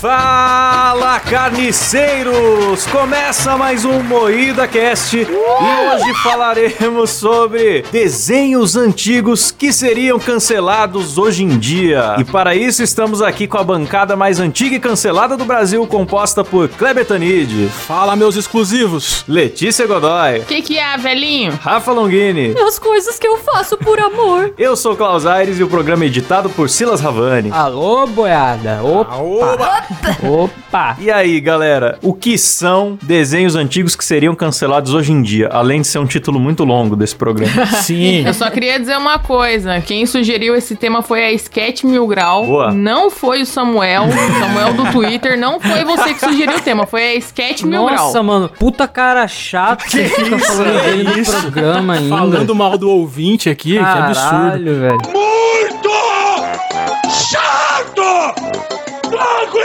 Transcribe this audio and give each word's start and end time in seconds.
Fala, 0.00 1.20
carniceiros! 1.20 2.86
Começa 2.86 3.54
mais 3.58 3.84
um 3.84 4.02
Moída 4.02 4.66
Cast 4.66 5.14
e 5.14 5.26
hoje 5.26 6.14
falaremos 6.22 7.10
sobre 7.10 7.82
desenhos 7.92 8.76
antigos 8.76 9.50
que 9.50 9.70
seriam 9.70 10.18
cancelados 10.18 11.18
hoje 11.18 11.44
em 11.44 11.58
dia. 11.58 12.16
E 12.18 12.24
para 12.24 12.54
isso 12.54 12.82
estamos 12.82 13.20
aqui 13.20 13.46
com 13.46 13.58
a 13.58 13.62
bancada 13.62 14.16
mais 14.16 14.40
antiga 14.40 14.74
e 14.74 14.80
cancelada 14.80 15.36
do 15.36 15.44
Brasil, 15.44 15.86
composta 15.86 16.42
por 16.42 16.70
Kleber 16.70 17.04
Tanid, 17.04 17.68
Fala, 17.68 18.16
meus 18.16 18.36
exclusivos. 18.36 19.22
Letícia 19.28 19.86
Godoy, 19.86 20.38
O 20.38 20.44
que, 20.46 20.62
que 20.62 20.78
é, 20.78 20.96
velhinho? 20.96 21.58
Rafa 21.62 21.92
Longini. 21.92 22.54
As 22.58 22.78
coisas 22.78 23.18
que 23.18 23.28
eu 23.28 23.36
faço 23.36 23.76
por 23.76 24.00
amor. 24.00 24.54
Eu 24.56 24.74
sou 24.76 24.96
Klaus 24.96 25.26
Aires 25.26 25.58
e 25.60 25.62
o 25.62 25.68
programa 25.68 26.04
é 26.04 26.06
editado 26.06 26.48
por 26.48 26.70
Silas 26.70 27.02
Ravani. 27.02 27.50
Alô, 27.52 28.06
boiada. 28.06 28.80
Opa. 28.82 29.16
Oba! 29.16 29.89
Opa. 30.22 30.96
E 30.98 31.10
aí, 31.10 31.40
galera, 31.40 31.98
o 32.02 32.14
que 32.14 32.38
são 32.38 32.98
desenhos 33.02 33.56
antigos 33.56 33.96
que 33.96 34.04
seriam 34.04 34.34
cancelados 34.34 34.94
hoje 34.94 35.12
em 35.12 35.22
dia? 35.22 35.48
Além 35.48 35.80
de 35.80 35.86
ser 35.86 35.98
um 35.98 36.06
título 36.06 36.38
muito 36.38 36.64
longo 36.64 36.94
desse 36.96 37.16
programa. 37.16 37.66
Sim. 37.82 38.26
Eu 38.26 38.34
só 38.34 38.48
queria 38.50 38.78
dizer 38.78 38.96
uma 38.96 39.18
coisa. 39.18 39.80
Quem 39.80 40.06
sugeriu 40.06 40.54
esse 40.54 40.76
tema 40.76 41.02
foi 41.02 41.24
a 41.24 41.32
Sketch 41.32 41.84
Mil 41.84 42.06
Grau. 42.06 42.46
Boa. 42.46 42.72
Não 42.72 43.10
foi 43.10 43.42
o 43.42 43.46
Samuel. 43.46 44.04
O 44.04 44.38
Samuel 44.38 44.74
do 44.74 44.92
Twitter. 44.92 45.38
Não 45.38 45.60
foi 45.60 45.84
você 45.84 46.14
que 46.14 46.20
sugeriu 46.20 46.56
o 46.56 46.60
tema. 46.60 46.86
Foi 46.86 47.02
a 47.02 47.14
Sketch 47.16 47.62
Mil 47.62 47.84
Grau. 47.84 48.06
Nossa, 48.06 48.22
mano. 48.22 48.48
Puta 48.48 48.86
cara 48.86 49.26
chato 49.26 49.84
que 49.84 50.04
fica 50.04 50.38
falando 50.38 50.82
dele 50.84 51.04
no 51.04 51.18
isso? 51.18 51.40
programa 51.40 51.94
ainda. 51.94 52.16
Falando 52.16 52.54
mal 52.54 52.78
do 52.78 52.90
ouvinte 52.90 53.48
aqui, 53.48 53.72
que 53.72 53.78
absurdo. 53.78 54.60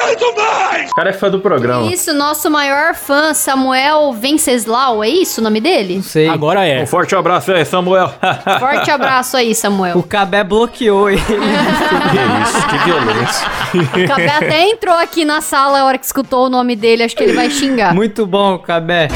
Caralho, 0.06 0.36
velho. 0.36 0.90
O 0.90 0.96
cara 0.96 1.10
é 1.10 1.14
fã 1.14 1.30
do 1.30 1.40
programa. 1.40 1.92
Isso, 1.92 2.14
nosso 2.14 2.50
maior 2.50 2.94
fã, 2.96 3.34
Samuel 3.34 4.14
Venceslau, 4.14 5.04
é 5.04 5.10
isso 5.10 5.42
o 5.42 5.44
nome 5.44 5.60
dele? 5.60 5.96
Não 5.96 6.04
sei. 6.04 6.30
Agora 6.30 6.66
é. 6.66 6.82
Um 6.82 6.88
forte 6.88 7.16
abraço 7.16 7.52
aí, 7.52 7.66
Samuel. 7.66 8.14
Forte 8.60 8.92
abraço 8.92 9.38
aí, 9.38 9.52
O 9.52 9.56
Samuel. 9.56 10.04
Cabé 10.04 10.44
bloqueou 10.44 11.10
ele. 11.10 11.22
que 11.26 11.34
isso, 11.34 12.68
que 12.68 12.78
violência. 12.86 13.48
O 14.04 14.08
Cabé 14.08 14.30
até 14.30 14.70
entrou 14.70 14.96
aqui 14.96 15.26
na 15.26 15.42
sala 15.42 15.80
a 15.80 15.86
hora 15.86 15.98
que 15.98 16.06
escutou 16.06 16.46
o 16.46 16.50
nome 16.50 16.76
dele, 16.76 17.04
acho 17.04 17.16
que 17.16 17.24
ele 17.24 17.34
vai 17.34 17.50
xingar. 17.50 17.94
Muito 17.94 18.26
bom, 18.26 18.58
Cabé. 18.60 19.08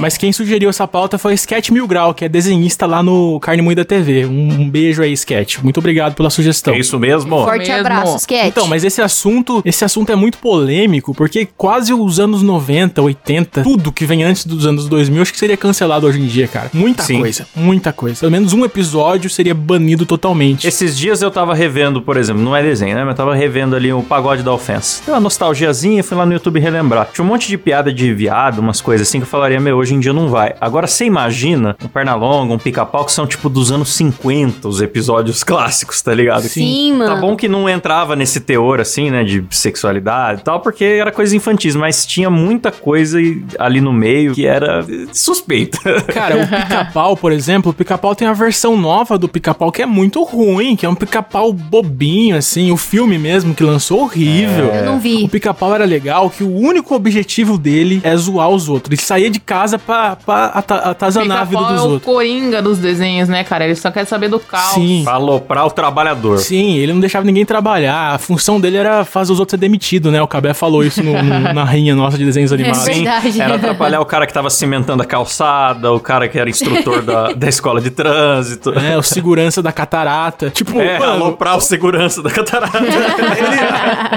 Mas 0.00 0.16
quem 0.16 0.32
sugeriu 0.32 0.70
essa 0.70 0.88
pauta 0.88 1.18
foi 1.18 1.34
Sketch 1.34 1.70
Mil 1.70 1.86
Grau, 1.86 2.14
que 2.14 2.24
é 2.24 2.28
desenhista 2.28 2.86
lá 2.86 3.02
no 3.02 3.38
Carne 3.40 3.62
Moída 3.62 3.84
TV. 3.84 4.24
Um, 4.24 4.62
um 4.62 4.70
beijo 4.70 5.02
aí, 5.02 5.12
Sketch. 5.12 5.58
Muito 5.58 5.78
obrigado 5.78 6.14
pela 6.14 6.30
sugestão. 6.30 6.74
É 6.74 6.78
isso 6.78 6.98
mesmo? 6.98 7.44
Forte 7.44 7.68
mesmo. 7.68 7.74
abraço, 7.74 8.16
Sketch. 8.16 8.46
Então, 8.46 8.66
mas 8.66 8.82
esse 8.82 9.02
assunto, 9.02 9.62
esse 9.64 9.84
assunto 9.84 10.10
é 10.10 10.16
muito 10.16 10.38
polêmico, 10.38 11.14
porque 11.14 11.46
quase 11.56 11.92
os 11.92 12.18
anos 12.18 12.42
90, 12.42 13.02
80, 13.02 13.62
tudo 13.62 13.92
que 13.92 14.06
vem 14.06 14.24
antes 14.24 14.46
dos 14.46 14.66
anos 14.66 14.88
2000, 14.88 15.22
acho 15.22 15.32
que 15.32 15.38
seria 15.38 15.56
cancelado 15.56 16.06
hoje 16.06 16.18
em 16.20 16.26
dia, 16.26 16.48
cara. 16.48 16.70
Muita 16.72 17.02
Sim. 17.02 17.20
coisa, 17.20 17.46
muita 17.54 17.92
coisa. 17.92 18.20
Pelo 18.20 18.32
menos 18.32 18.52
um 18.52 18.64
episódio 18.64 19.28
seria 19.28 19.54
banido 19.54 20.06
totalmente. 20.06 20.66
Esses 20.66 20.96
dias 20.96 21.20
eu 21.20 21.30
tava 21.30 21.54
revendo, 21.54 22.00
por 22.00 22.16
exemplo, 22.16 22.42
não 22.42 22.56
é 22.56 22.62
desenho, 22.62 22.94
né? 22.94 23.02
Mas 23.02 23.10
eu 23.10 23.16
tava 23.16 23.34
revendo 23.34 23.76
ali 23.76 23.92
o 23.92 24.02
Pagode 24.02 24.42
da 24.42 24.52
Ofensa. 24.52 25.02
Tem 25.04 25.12
uma 25.12 25.20
nostalgiazinha, 25.20 26.02
fui 26.02 26.16
lá 26.16 26.24
no 26.24 26.32
YouTube 26.32 26.58
relembrar. 26.58 27.10
Tinha 27.12 27.24
um 27.24 27.28
monte 27.28 27.48
de 27.48 27.58
piada 27.58 27.92
de 27.92 28.12
viado, 28.14 28.58
umas 28.58 28.80
coisas 28.80 29.06
assim 29.06 29.18
que 29.18 29.24
eu 29.24 29.28
falaria, 29.28 29.59
meu, 29.60 29.76
hoje 29.76 29.94
em 29.94 30.00
dia 30.00 30.12
não 30.12 30.28
vai. 30.28 30.54
Agora 30.60 30.86
você 30.86 31.04
imagina 31.04 31.76
um 31.82 31.88
Pernalonga, 31.88 32.54
um 32.54 32.58
Pica-Pau, 32.58 33.04
que 33.04 33.12
são 33.12 33.26
tipo 33.26 33.48
dos 33.48 33.70
anos 33.70 33.90
50, 33.94 34.66
os 34.68 34.80
episódios 34.80 35.42
clássicos, 35.44 36.00
tá 36.02 36.14
ligado? 36.14 36.42
Sim, 36.42 36.94
mano. 36.94 37.14
Tá 37.14 37.20
bom 37.20 37.36
que 37.36 37.48
não 37.48 37.68
entrava 37.68 38.16
nesse 38.16 38.40
teor, 38.40 38.80
assim, 38.80 39.10
né, 39.10 39.24
de 39.24 39.44
sexualidade 39.50 40.40
e 40.40 40.44
tal, 40.44 40.60
porque 40.60 40.84
era 40.84 41.12
coisa 41.12 41.36
infantis, 41.36 41.76
mas 41.76 42.06
tinha 42.06 42.30
muita 42.30 42.70
coisa 42.70 43.18
ali 43.58 43.80
no 43.80 43.92
meio 43.92 44.34
que 44.34 44.46
era 44.46 44.84
suspeita. 45.12 45.78
Cara, 46.12 46.36
o 46.36 46.46
pica-pau, 46.46 47.16
por 47.16 47.32
exemplo, 47.32 47.70
o 47.70 47.74
pica-pau 47.74 48.14
tem 48.14 48.26
a 48.28 48.32
versão 48.32 48.76
nova 48.76 49.18
do 49.18 49.28
pica-pau 49.28 49.70
que 49.70 49.82
é 49.82 49.86
muito 49.86 50.22
ruim, 50.22 50.76
que 50.76 50.86
é 50.86 50.88
um 50.88 50.94
pica-pau 50.94 51.52
bobinho, 51.52 52.36
assim. 52.36 52.70
O 52.70 52.76
filme 52.76 53.18
mesmo 53.18 53.54
que 53.54 53.62
lançou, 53.62 54.00
horrível. 54.00 54.66
Eu 54.66 54.84
não 54.84 54.98
vi. 54.98 55.24
O 55.24 55.28
pica-pau 55.28 55.74
era 55.74 55.84
legal, 55.84 56.30
que 56.30 56.42
o 56.42 56.54
único 56.54 56.94
objetivo 56.94 57.58
dele 57.58 58.00
é 58.02 58.16
zoar 58.16 58.48
os 58.48 58.68
outros. 58.68 58.92
Ele 58.92 59.00
saía 59.00 59.30
de 59.30 59.40
casa 59.50 59.78
pra, 59.80 60.14
pra 60.14 60.44
ata- 60.46 60.76
atazanar 60.90 61.38
a 61.40 61.44
vida 61.44 61.60
dos 61.62 61.80
é 61.80 61.82
o 61.84 61.88
outros. 61.90 62.04
coringa 62.04 62.62
dos 62.62 62.78
desenhos, 62.78 63.28
né, 63.28 63.42
cara? 63.42 63.64
Ele 63.64 63.74
só 63.74 63.90
quer 63.90 64.04
saber 64.04 64.28
do 64.28 64.38
caos. 64.38 64.74
Sim. 64.74 65.04
Aloprar 65.08 65.66
o 65.66 65.70
trabalhador. 65.72 66.38
Sim, 66.38 66.76
ele 66.76 66.92
não 66.92 67.00
deixava 67.00 67.24
ninguém 67.24 67.44
trabalhar. 67.44 68.14
A 68.14 68.18
função 68.18 68.60
dele 68.60 68.76
era 68.76 69.04
fazer 69.04 69.32
os 69.32 69.40
outros 69.40 69.50
ser 69.52 69.56
demitidos, 69.56 70.12
né? 70.12 70.22
O 70.22 70.28
Cabé 70.28 70.54
falou 70.54 70.84
isso 70.84 71.02
no- 71.02 71.20
no- 71.20 71.52
na 71.52 71.64
rinha 71.64 71.96
nossa 71.96 72.16
de 72.16 72.24
desenhos 72.24 72.52
animados. 72.52 72.78
Sim. 72.82 73.02
Verdade. 73.04 73.40
Era 73.42 73.54
atrapalhar 73.56 74.00
o 74.00 74.04
cara 74.06 74.24
que 74.26 74.32
tava 74.32 74.48
cimentando 74.50 75.02
a 75.02 75.06
calçada, 75.06 75.92
o 75.92 75.98
cara 75.98 76.28
que 76.28 76.38
era 76.38 76.48
instrutor 76.48 77.02
da, 77.02 77.32
da 77.34 77.48
escola 77.48 77.80
de 77.80 77.90
trânsito. 77.90 78.72
É, 78.78 78.96
o 78.96 79.02
segurança 79.02 79.60
da 79.60 79.72
catarata. 79.72 80.48
Tipo, 80.50 80.80
É, 80.80 80.98
mano, 80.98 81.12
aloprar 81.24 81.56
o 81.56 81.60
segurança 81.60 82.22
da 82.22 82.30
catarata. 82.30 82.78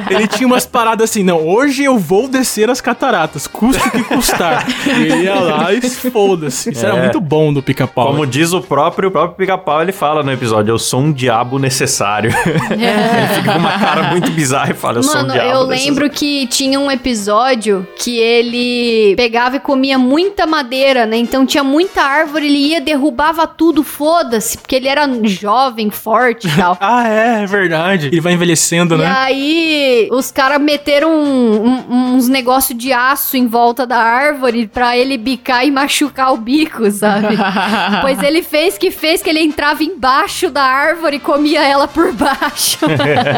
ele, 0.09 0.15
ele 0.15 0.27
tinha 0.27 0.45
umas 0.47 0.65
paradas 0.65 1.09
assim, 1.09 1.23
não, 1.23 1.45
hoje 1.47 1.83
eu 1.83 1.97
vou 1.97 2.27
descer 2.27 2.69
as 2.69 2.79
cataratas, 2.81 3.47
custe 3.47 3.81
o 3.87 3.91
que 3.91 4.03
custar. 4.03 4.65
E 4.87 4.91
ele 5.11 5.22
ia 5.23 5.35
lá 5.39 5.73
e 5.73 5.81
foda-se. 6.11 6.71
Isso 6.71 6.85
era 6.85 6.97
É. 6.97 7.01
muito 7.01 7.19
bom 7.21 7.53
do 7.53 7.61
pica-pau. 7.63 8.07
Como 8.07 8.25
diz 8.27 8.53
o 8.53 8.61
próprio, 8.61 9.09
o 9.09 9.11
próprio 9.11 9.37
pica-pau, 9.37 9.81
ele 9.81 9.91
fala 9.91 10.23
no 10.23 10.31
episódio, 10.31 10.71
eu 10.71 10.79
sou 10.79 10.99
um 11.01 11.11
diabo 11.11 11.57
necessário. 11.59 12.31
ele 12.71 13.27
fica 13.35 13.53
com 13.53 13.59
uma 13.59 13.77
cara 13.79 14.03
muito 14.11 14.31
bizarra 14.31 14.71
e 14.71 14.73
fala, 14.73 14.99
eu 14.99 15.03
sou 15.03 15.13
um 15.13 15.17
Mano, 15.21 15.33
diabo 15.33 15.49
eu 15.49 15.67
necessário. 15.67 15.93
lembro 15.93 16.09
que 16.09 16.47
tinha 16.47 16.79
um 16.79 16.89
episódio 16.91 17.87
que 17.97 18.17
ele 18.17 19.15
pegava 19.15 19.55
e 19.57 19.59
comia 19.59 19.97
muita 19.97 20.45
madeira, 20.45 21.05
né? 21.05 21.17
Então 21.17 21.45
tinha 21.45 21.63
muita 21.63 22.01
árvore, 22.01 22.45
ele 22.47 22.57
ia, 22.57 22.81
derrubava 22.81 23.45
tudo, 23.47 23.83
foda-se, 23.83 24.57
porque 24.57 24.75
ele 24.75 24.87
era 24.87 25.07
jovem, 25.23 25.89
forte 25.89 26.47
e 26.47 26.51
tal. 26.55 26.77
Ah, 26.79 27.07
é, 27.07 27.43
é 27.43 27.45
verdade. 27.45 28.07
Ele 28.07 28.21
vai 28.21 28.33
envelhecendo, 28.33 28.95
E 28.95 28.97
né? 28.99 29.13
aí, 29.17 30.09
os 30.11 30.31
caras 30.31 30.61
meteram 30.61 31.11
um- 31.11 31.83
um- 31.89 32.15
uns 32.15 32.27
negócios 32.27 32.77
de 32.77 32.91
aço 32.91 33.37
em 33.37 33.47
volta 33.47 33.85
da 33.85 33.97
árvore 33.97 34.67
pra 34.67 34.97
ele 34.97 35.12
bicar 35.17 35.65
e 35.65 35.71
machucar 35.71 36.33
o 36.33 36.37
bico, 36.37 36.89
sabe? 36.91 37.37
pois 38.01 38.21
ele 38.21 38.41
fez 38.41 38.77
que 38.77 38.91
fez 38.91 39.21
que 39.21 39.29
ele 39.29 39.39
entrava 39.39 39.83
embaixo 39.83 40.49
da 40.49 40.63
árvore 40.63 41.17
e 41.17 41.19
comia 41.19 41.63
ela 41.63 41.87
por 41.87 42.11
baixo. 42.13 42.79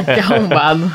Que 0.06 0.20
arrombado. 0.20 0.92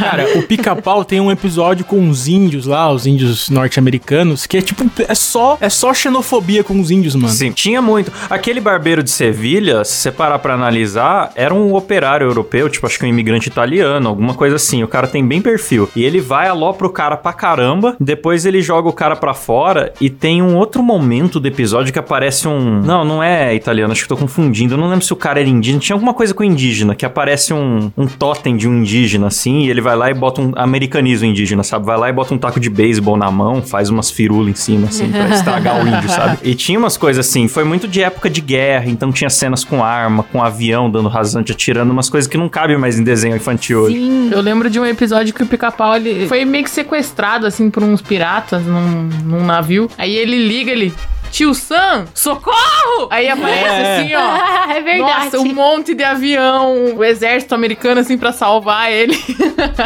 Cara, 0.00 0.38
o 0.38 0.42
pica-pau 0.42 1.04
tem 1.04 1.20
um 1.20 1.30
episódio 1.30 1.84
com 1.84 2.08
os 2.08 2.26
índios 2.28 2.66
lá, 2.66 2.90
os 2.90 3.06
índios 3.06 3.48
norte-americanos, 3.48 4.46
que 4.46 4.56
é 4.56 4.62
tipo, 4.62 4.84
é 5.06 5.14
só, 5.14 5.56
é 5.60 5.68
só 5.68 5.92
xenofobia 5.94 6.64
com 6.64 6.78
os 6.80 6.90
índios, 6.90 7.14
mano. 7.14 7.32
Sim, 7.32 7.52
tinha 7.52 7.80
muito. 7.80 8.12
Aquele 8.28 8.60
barbeiro 8.60 9.02
de 9.02 9.10
Sevilha, 9.10 9.84
se 9.84 9.94
você 9.94 10.12
parar 10.12 10.38
pra 10.38 10.54
analisar, 10.54 11.32
era 11.34 11.54
um 11.54 11.74
operário 11.74 12.26
europeu, 12.26 12.68
tipo, 12.68 12.86
acho 12.86 12.98
que 12.98 13.04
um 13.04 13.08
imigrante 13.08 13.48
italiano, 13.48 14.08
alguma 14.08 14.34
coisa 14.34 14.56
assim. 14.56 14.82
O 14.82 14.88
cara 14.88 15.06
tem 15.06 15.26
bem 15.26 15.40
perfil. 15.40 15.88
E 15.94 16.04
ele 16.04 16.20
vai, 16.20 16.48
alopra 16.48 16.86
o 16.86 16.90
cara 16.90 17.16
pra 17.16 17.32
caramba, 17.32 17.96
depois 18.00 18.44
ele 18.44 18.60
joga 18.60 18.88
o 18.88 18.92
cara 18.92 19.16
pra 19.16 19.34
fora 19.34 19.92
e 20.00 20.10
tem 20.20 20.42
um 20.42 20.56
outro 20.56 20.82
momento 20.82 21.38
do 21.38 21.46
episódio 21.46 21.92
que 21.92 21.98
aparece 21.98 22.48
um... 22.48 22.80
Não, 22.82 23.04
não 23.04 23.22
é 23.22 23.54
italiano, 23.54 23.92
acho 23.92 24.02
que 24.02 24.08
tô 24.08 24.16
confundindo. 24.16 24.74
Eu 24.74 24.78
não 24.78 24.88
lembro 24.88 25.04
se 25.04 25.12
o 25.12 25.16
cara 25.16 25.40
era 25.40 25.48
indígena. 25.48 25.80
Tinha 25.80 25.94
alguma 25.94 26.14
coisa 26.14 26.34
com 26.34 26.42
indígena, 26.42 26.94
que 26.94 27.06
aparece 27.06 27.52
um, 27.54 27.90
um 27.96 28.06
totem 28.06 28.56
de 28.56 28.68
um 28.68 28.78
indígena, 28.78 29.28
assim, 29.28 29.60
e 29.60 29.70
ele 29.70 29.80
vai 29.80 29.96
lá 29.96 30.10
e 30.10 30.14
bota 30.14 30.40
um... 30.40 30.52
Americaniza 30.56 31.24
o 31.24 31.28
indígena, 31.28 31.62
sabe? 31.62 31.86
Vai 31.86 31.96
lá 31.96 32.08
e 32.08 32.12
bota 32.12 32.34
um 32.34 32.38
taco 32.38 32.58
de 32.58 32.68
beisebol 32.68 33.16
na 33.16 33.30
mão, 33.30 33.62
faz 33.62 33.90
umas 33.90 34.10
firulas 34.10 34.50
em 34.50 34.54
cima, 34.54 34.88
assim, 34.88 35.10
pra 35.10 35.28
estragar 35.34 35.84
o 35.84 35.86
índio, 35.86 36.08
sabe? 36.08 36.38
E 36.42 36.54
tinha 36.54 36.78
umas 36.78 36.96
coisas 36.96 37.26
assim, 37.26 37.46
foi 37.48 37.64
muito 37.64 37.86
de 37.86 38.02
época 38.02 38.28
de 38.28 38.40
guerra, 38.40 38.86
então 38.86 39.12
tinha 39.12 39.30
cenas 39.30 39.64
com 39.64 39.84
arma, 39.84 40.22
com 40.22 40.42
avião 40.42 40.90
dando 40.90 41.08
rasante, 41.08 41.52
atirando, 41.52 41.92
umas 41.92 42.10
coisas 42.10 42.28
que 42.28 42.36
não 42.36 42.48
cabem 42.48 42.76
mais 42.76 42.98
em 42.98 43.04
desenho 43.04 43.36
infantil 43.36 43.80
hoje. 43.80 43.96
Sim. 43.96 44.30
Eu 44.32 44.40
lembro 44.40 44.68
de 44.68 44.80
um 44.80 44.86
episódio 44.86 45.32
que 45.34 45.42
o 45.42 45.46
pica-pau 45.46 45.96
ele 45.96 46.26
foi 46.26 46.44
meio 46.44 46.64
que 46.64 46.70
sequestrado, 46.70 47.46
assim, 47.46 47.70
por 47.70 47.82
uns 47.82 48.02
piratas 48.02 48.64
num, 48.64 49.08
num 49.24 49.44
navio. 49.44 49.88
Aí 49.96 50.07
ele 50.16 50.46
liga, 50.46 50.70
ele. 50.70 50.92
Tio 51.30 51.54
Sam, 51.54 52.06
socorro! 52.14 53.08
Aí 53.10 53.28
aparece 53.28 53.64
É. 53.64 53.96
assim, 53.98 54.14
ó. 54.14 54.72
é 54.72 54.80
verdade. 54.80 55.24
Nossa, 55.24 55.38
um 55.40 55.54
monte 55.54 55.94
de 55.94 56.02
avião, 56.02 56.96
o 56.96 57.04
exército 57.04 57.54
americano, 57.54 58.00
assim, 58.00 58.18
pra 58.18 58.32
salvar 58.32 58.90
ele. 58.90 59.16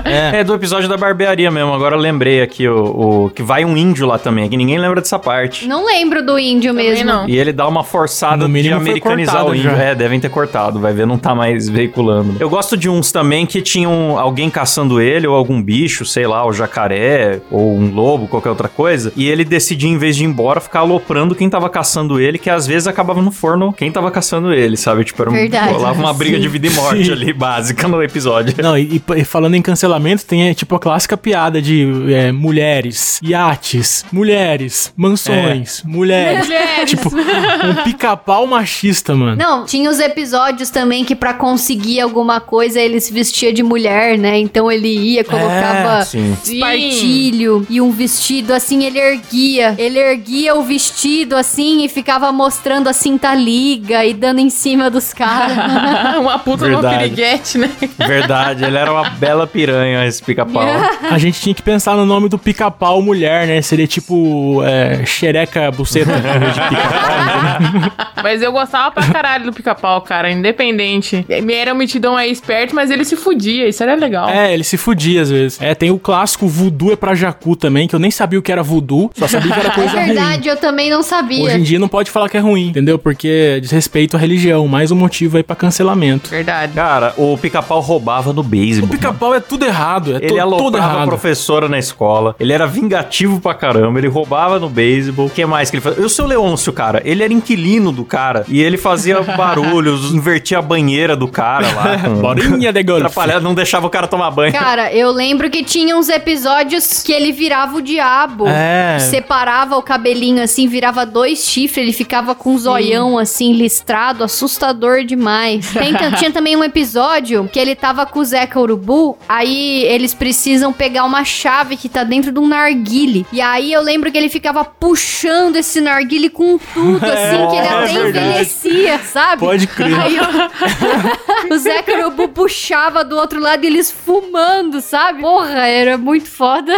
É. 0.05 0.23
É 0.43 0.45
do 0.45 0.55
episódio 0.55 0.89
da 0.89 0.97
barbearia 0.97 1.51
mesmo, 1.51 1.73
agora 1.75 1.95
eu 1.95 2.01
lembrei 2.01 2.41
aqui 2.43 2.67
o, 2.67 3.25
o- 3.27 3.31
que 3.31 3.43
vai 3.43 3.65
um 3.65 3.77
índio 3.77 4.07
lá 4.07 4.19
também, 4.19 4.49
que 4.49 4.57
ninguém 4.57 4.79
lembra 4.79 5.01
dessa 5.01 5.19
parte. 5.19 5.67
Não 5.69 5.85
lembro 5.85 6.25
do 6.25 6.39
índio 6.39 6.71
Também 6.73 6.91
mesmo. 6.91 7.05
não. 7.05 7.29
E 7.29 7.37
ele 7.37 7.53
dá 7.53 7.67
uma 7.69 7.85
forçada 7.85 8.49
No 8.49 8.63
de 8.63 8.73
americanizar 8.73 9.45
o 9.47 9.55
índio. 9.55 9.71
já. 9.71 9.77
É, 9.83 9.95
devem 9.95 10.19
ter 10.21 10.31
cortado, 10.31 10.79
vai 10.81 10.93
ver, 10.93 11.07
não 11.07 11.19
tá 11.19 11.35
mais 11.35 11.69
veiculando. 11.69 12.37
Eu 12.41 12.49
gosto 12.49 12.77
de 12.77 12.89
uns 12.89 13.13
também 13.13 13.45
que 13.45 13.61
tinham 13.61 14.19
alguém 14.19 14.49
caçando 14.49 15.01
ele, 15.01 15.27
ou 15.27 15.35
algum 15.37 15.61
bicho, 15.63 16.05
sei 16.07 16.27
lá, 16.27 16.47
o 16.47 16.53
jacaré, 16.53 17.41
ou 17.51 17.77
um 17.77 17.93
lobo, 17.93 18.27
qualquer 18.29 18.49
outra 18.51 18.69
coisa, 18.69 19.13
e 19.17 19.29
ele 19.29 19.45
decidia, 19.45 19.89
em 19.91 19.99
vez 19.99 20.17
de 20.17 20.25
ir 20.25 20.27
embora, 20.27 20.61
ficar 20.61 20.81
aloprando 20.81 21.32
caçando 21.33 21.35
quem 21.35 21.51
tava 21.51 21.69
caçando 21.69 22.21
ele, 22.21 22.39
que 22.39 22.51
às 22.51 22.67
vezes 22.67 22.87
acabava 22.87 23.21
no 23.21 23.31
forno 23.31 23.73
quem 23.73 23.91
tava 23.91 24.11
caçando 24.11 24.53
ele, 24.53 24.77
sabe? 24.77 25.05
Tipo, 25.05 25.23
era 25.23 25.31
um, 25.31 25.35
Verdade. 25.35 25.73
rolava 25.73 25.99
uma 25.99 26.13
briga 26.13 26.37
Sim. 26.37 26.43
de 26.43 26.49
vida 26.49 26.67
e 26.67 26.71
morte 26.71 27.05
Sim. 27.05 27.13
ali, 27.13 27.33
básica 27.33 27.89
no 27.89 28.03
episódio. 28.03 28.55
Não, 28.63 28.77
e, 28.77 29.03
e 29.17 29.25
falando 29.25 29.55
em 29.55 29.63
cancelamento, 29.63 30.25
tem 30.25 30.49
é, 30.49 30.55
tipo 30.55 30.75
a 30.77 30.79
clássica 30.79 31.17
piada 31.17 31.61
de 31.61 31.87
é, 32.13 32.33
mulheres, 32.33 33.21
iates, 33.23 34.05
mulheres, 34.13 34.93
mansões, 34.97 35.83
mulheres. 35.85 36.47
Mulheres. 36.47 36.91
Tipo, 36.91 37.09
um 37.09 37.85
pica-pau 37.85 38.47
machista, 38.47 39.15
mano. 39.15 39.37
Não, 39.37 39.65
tinha 39.65 39.89
os 39.91 40.01
episódios 40.01 40.71
também 40.71 41.05
que 41.05 41.15
pra 41.15 41.35
conseguir 41.35 42.01
alguma 42.01 42.41
coisa 42.41 42.81
ele 42.81 43.01
se 43.01 43.13
vestia 43.13 43.53
de 43.53 43.63
mulher, 43.63 44.19
né? 44.19 44.39
Então 44.39 44.71
ele 44.71 44.89
ia, 44.89 45.25
colocava. 45.25 46.05
Sim. 46.05 46.37
espartilho 46.45 47.67
e 47.69 47.81
um 47.81 47.91
vestido 47.91 48.53
assim, 48.53 48.85
ele 48.85 48.99
erguia. 48.99 49.75
Ele 49.79 49.99
erguia 49.99 50.55
o 50.55 50.63
vestido 50.63 51.22
assim 51.31 51.85
e 51.85 51.89
ficava 51.89 52.31
mostrando 52.33 52.89
a 52.89 52.93
cinta 52.93 53.35
liga 53.35 54.05
e 54.05 54.13
dando 54.15 54.41
em 54.41 54.51
cima 54.51 54.91
dos 54.91 55.13
caras. 55.13 55.57
uma 56.19 56.39
puta 56.39 56.67
de 56.67 56.73
uma 56.73 56.81
Verdade. 56.83 57.05
piriguete, 57.05 57.59
né? 57.59 57.71
Verdade, 57.99 58.65
ele 58.65 58.77
era 58.77 58.93
uma 58.93 59.09
bela 59.11 59.47
piranha, 59.47 60.05
esse 60.07 60.23
pica-pau. 60.23 60.67
A 61.11 61.19
gente 61.19 61.41
tinha 61.41 61.55
que 61.55 61.63
pensar 61.63 61.97
no 61.97 62.05
nome 62.05 62.29
do 62.29 62.39
pica-pau 62.39 63.01
mulher, 63.03 63.47
né? 63.47 63.63
Seria 63.63 63.87
tipo 63.87 64.63
é, 64.65 65.05
xereca 65.07 65.71
buceta 65.71 66.13
vez 66.13 66.55
de 66.55 66.61
pica-pau. 66.61 67.63
entendeu? 67.63 67.93
Mas 68.23 68.43
eu 68.43 68.53
gostava 68.53 68.91
pra 68.91 69.07
caralho 69.09 69.45
do 69.45 69.53
pica-pau, 69.53 70.01
cara, 70.03 70.31
independente. 70.31 71.25
Ele 71.29 71.53
era 71.53 71.73
um 71.73 71.77
mitidão 71.77 72.17
aí 72.17 72.31
esperto, 72.31 72.75
mas 72.75 72.91
ele 72.91 73.05
se 73.05 73.17
fudia, 73.17 73.69
isso 73.69 73.83
era 73.83 73.95
legal. 73.95 74.29
É, 74.29 74.53
ele 74.53 74.65
se 74.65 74.77
fudia 74.77 75.23
às 75.23 75.31
vezes. 75.31 75.61
É, 75.61 75.75
tem 75.75 75.91
o 75.91 75.99
clássico 75.99 76.47
voodoo 76.47 76.93
é 76.93 76.97
pra 76.97 77.15
jacu 77.15 77.57
também, 77.57 77.89
que 77.89 77.95
eu 77.95 77.99
nem 77.99 78.11
sabia 78.11 78.39
o 78.39 78.43
que 78.43 78.53
era 78.53 78.63
voodoo, 78.63 79.11
só 79.15 79.27
sabia 79.27 79.53
que 79.53 79.59
era 79.61 79.69
é 79.71 79.73
coisa 79.73 79.91
ruim. 79.93 80.07
verdade, 80.07 80.49
eu 80.49 80.57
também 80.57 80.91
não 80.91 81.03
sabia. 81.13 81.45
Hoje 81.45 81.57
em 81.59 81.63
dia 81.63 81.79
não 81.79 81.89
pode 81.89 82.11
falar 82.11 82.29
que 82.29 82.37
é 82.37 82.41
ruim, 82.41 82.69
entendeu? 82.69 82.99
Porque 82.99 83.59
diz 83.61 83.71
respeito 83.71 84.17
à 84.17 84.21
religião, 84.21 84.67
mais 84.67 84.91
um 84.91 84.97
motivo 84.97 85.37
aí 85.37 85.43
pra 85.43 85.55
cancelamento. 85.55 86.31
Verdade. 86.31 86.73
Cara, 86.75 87.13
o 87.17 87.37
pica-pau 87.37 87.81
roubava 87.81 88.33
no 88.33 88.41
O 88.41 88.45
beisebol. 88.45 88.89
pica-pau 88.89 89.35
é 89.35 89.41
tudo 89.41 89.65
errado, 89.65 90.13
é 90.13 90.17
Ele 90.17 90.29
to- 90.29 90.35
tudo 90.35 90.41
aloprava 90.41 90.87
a 90.87 90.95
errado. 90.97 91.09
professora 91.09 91.69
na 91.69 91.79
escola. 91.79 92.35
Ele 92.41 92.53
era 92.53 92.67
vingativo 92.67 93.41
pra 93.41 93.55
caramba. 93.55 93.99
Ele 93.99 94.09
roubava 94.09 94.59
no 94.59 94.69
beisebol. 94.69 95.27
O 95.27 95.31
que 95.31 95.45
mais 95.45 95.71
que 95.71 95.77
ele 95.77 95.83
fazia? 95.83 96.03
E 96.03 96.07
o 96.07 96.09
seu 96.09 96.27
Leôncio, 96.27 96.73
cara, 96.73 97.03
ele 97.05 97.23
era 97.23 97.33
inquilino 97.33 97.93
do 97.93 98.05
cara. 98.05 98.45
E 98.49 98.61
ele 98.63 98.77
fazia 98.77 99.21
barulhos, 99.37 100.13
invertia 100.15 100.59
a 100.59 100.63
banheira 100.63 101.15
do 101.17 101.29
cara 101.29 101.67
lá. 101.75 101.97
Bolinha 102.21 102.73
de 102.73 102.83
golfe. 102.83 103.03
Atrapalhava, 103.03 103.41
não 103.41 103.55
deixava 103.55 103.87
o 103.87 103.91
cara 103.91 104.07
tomar 104.07 104.31
banho. 104.31 104.53
Cara, 104.53 104.93
eu 104.93 105.11
lembro 105.11 105.51
que 105.51 105.63
tinha 105.63 105.97
uns 105.97 106.09
episódios 106.09 107.03
que 107.03 107.13
ele 107.13 107.33
virava 107.33 107.77
o 107.77 107.83
diabo. 107.83 108.47
É. 108.49 108.99
Separava 108.99 109.77
o 109.77 109.83
cabelinho 109.83 110.43
assim, 110.43 110.67
virava 110.69 111.02
dois 111.05 111.47
chifres, 111.47 111.85
ele 111.85 111.93
ficava 111.93 112.35
com 112.35 112.55
um 112.55 112.59
zoião 112.59 113.19
assim, 113.19 113.53
listrado, 113.53 114.25
assustador 114.25 115.05
demais. 115.05 115.71
Tem 115.73 115.93
tinha 116.19 116.31
também 116.31 116.57
um 116.57 116.65
episódio 116.65 117.49
que 117.53 117.59
ele 117.59 117.75
tava 117.75 118.07
com 118.07 118.21
o 118.21 118.25
Zeca 118.25 118.61
Urubu, 118.61 119.17
aí 119.29 119.85
eles 119.85 120.15
precisam 120.15 120.73
pegar 120.73 121.05
uma 121.05 121.25
chave 121.25 121.77
que 121.77 121.89
tá 121.89 122.05
dentro 122.05 122.33
de 122.33 122.39
um 122.39 122.47
narguile. 122.47 123.27
E 123.33 123.41
aí 123.41 123.73
eu 123.73 123.83
lembro 123.83 124.11
que 124.11 124.19
ele 124.19 124.29
ficava 124.29 124.65
puxando 124.65 125.57
esse 125.57 125.81
narguile 125.81 126.29
com 126.29 126.59
tudo, 126.59 127.05
assim, 127.07 127.49
que 127.51 127.57
ele 127.57 127.67
é 127.67 127.71
até 127.71 127.93
verdade. 127.93 128.27
envelhecia, 128.27 128.99
sabe? 128.99 129.41
Pode 129.41 129.67
crer. 129.67 129.99
Aí 129.99 130.17
o, 130.19 131.53
o 131.55 131.59
Zeca 131.59 131.99
Urubu 131.99 132.29
puxava 132.29 133.05
do 133.05 133.17
outro 133.17 133.41
lado 133.41 133.65
e 133.65 133.67
eles 133.67 133.91
fumando, 133.91 134.81
sabe? 134.81 135.21
Porra, 135.21 135.67
era 135.67 135.99
muito 135.99 136.29
foda. 136.29 136.73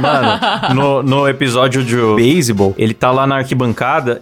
Mano, 0.00 0.74
no, 0.74 1.02
no 1.02 1.28
episódio 1.28 1.84
de 1.84 1.96
beisebol, 2.14 2.74
ele 2.76 2.94
tá 2.94 3.10
lá 3.10 3.26
na 3.26 3.36
arquibancada, 3.36 3.55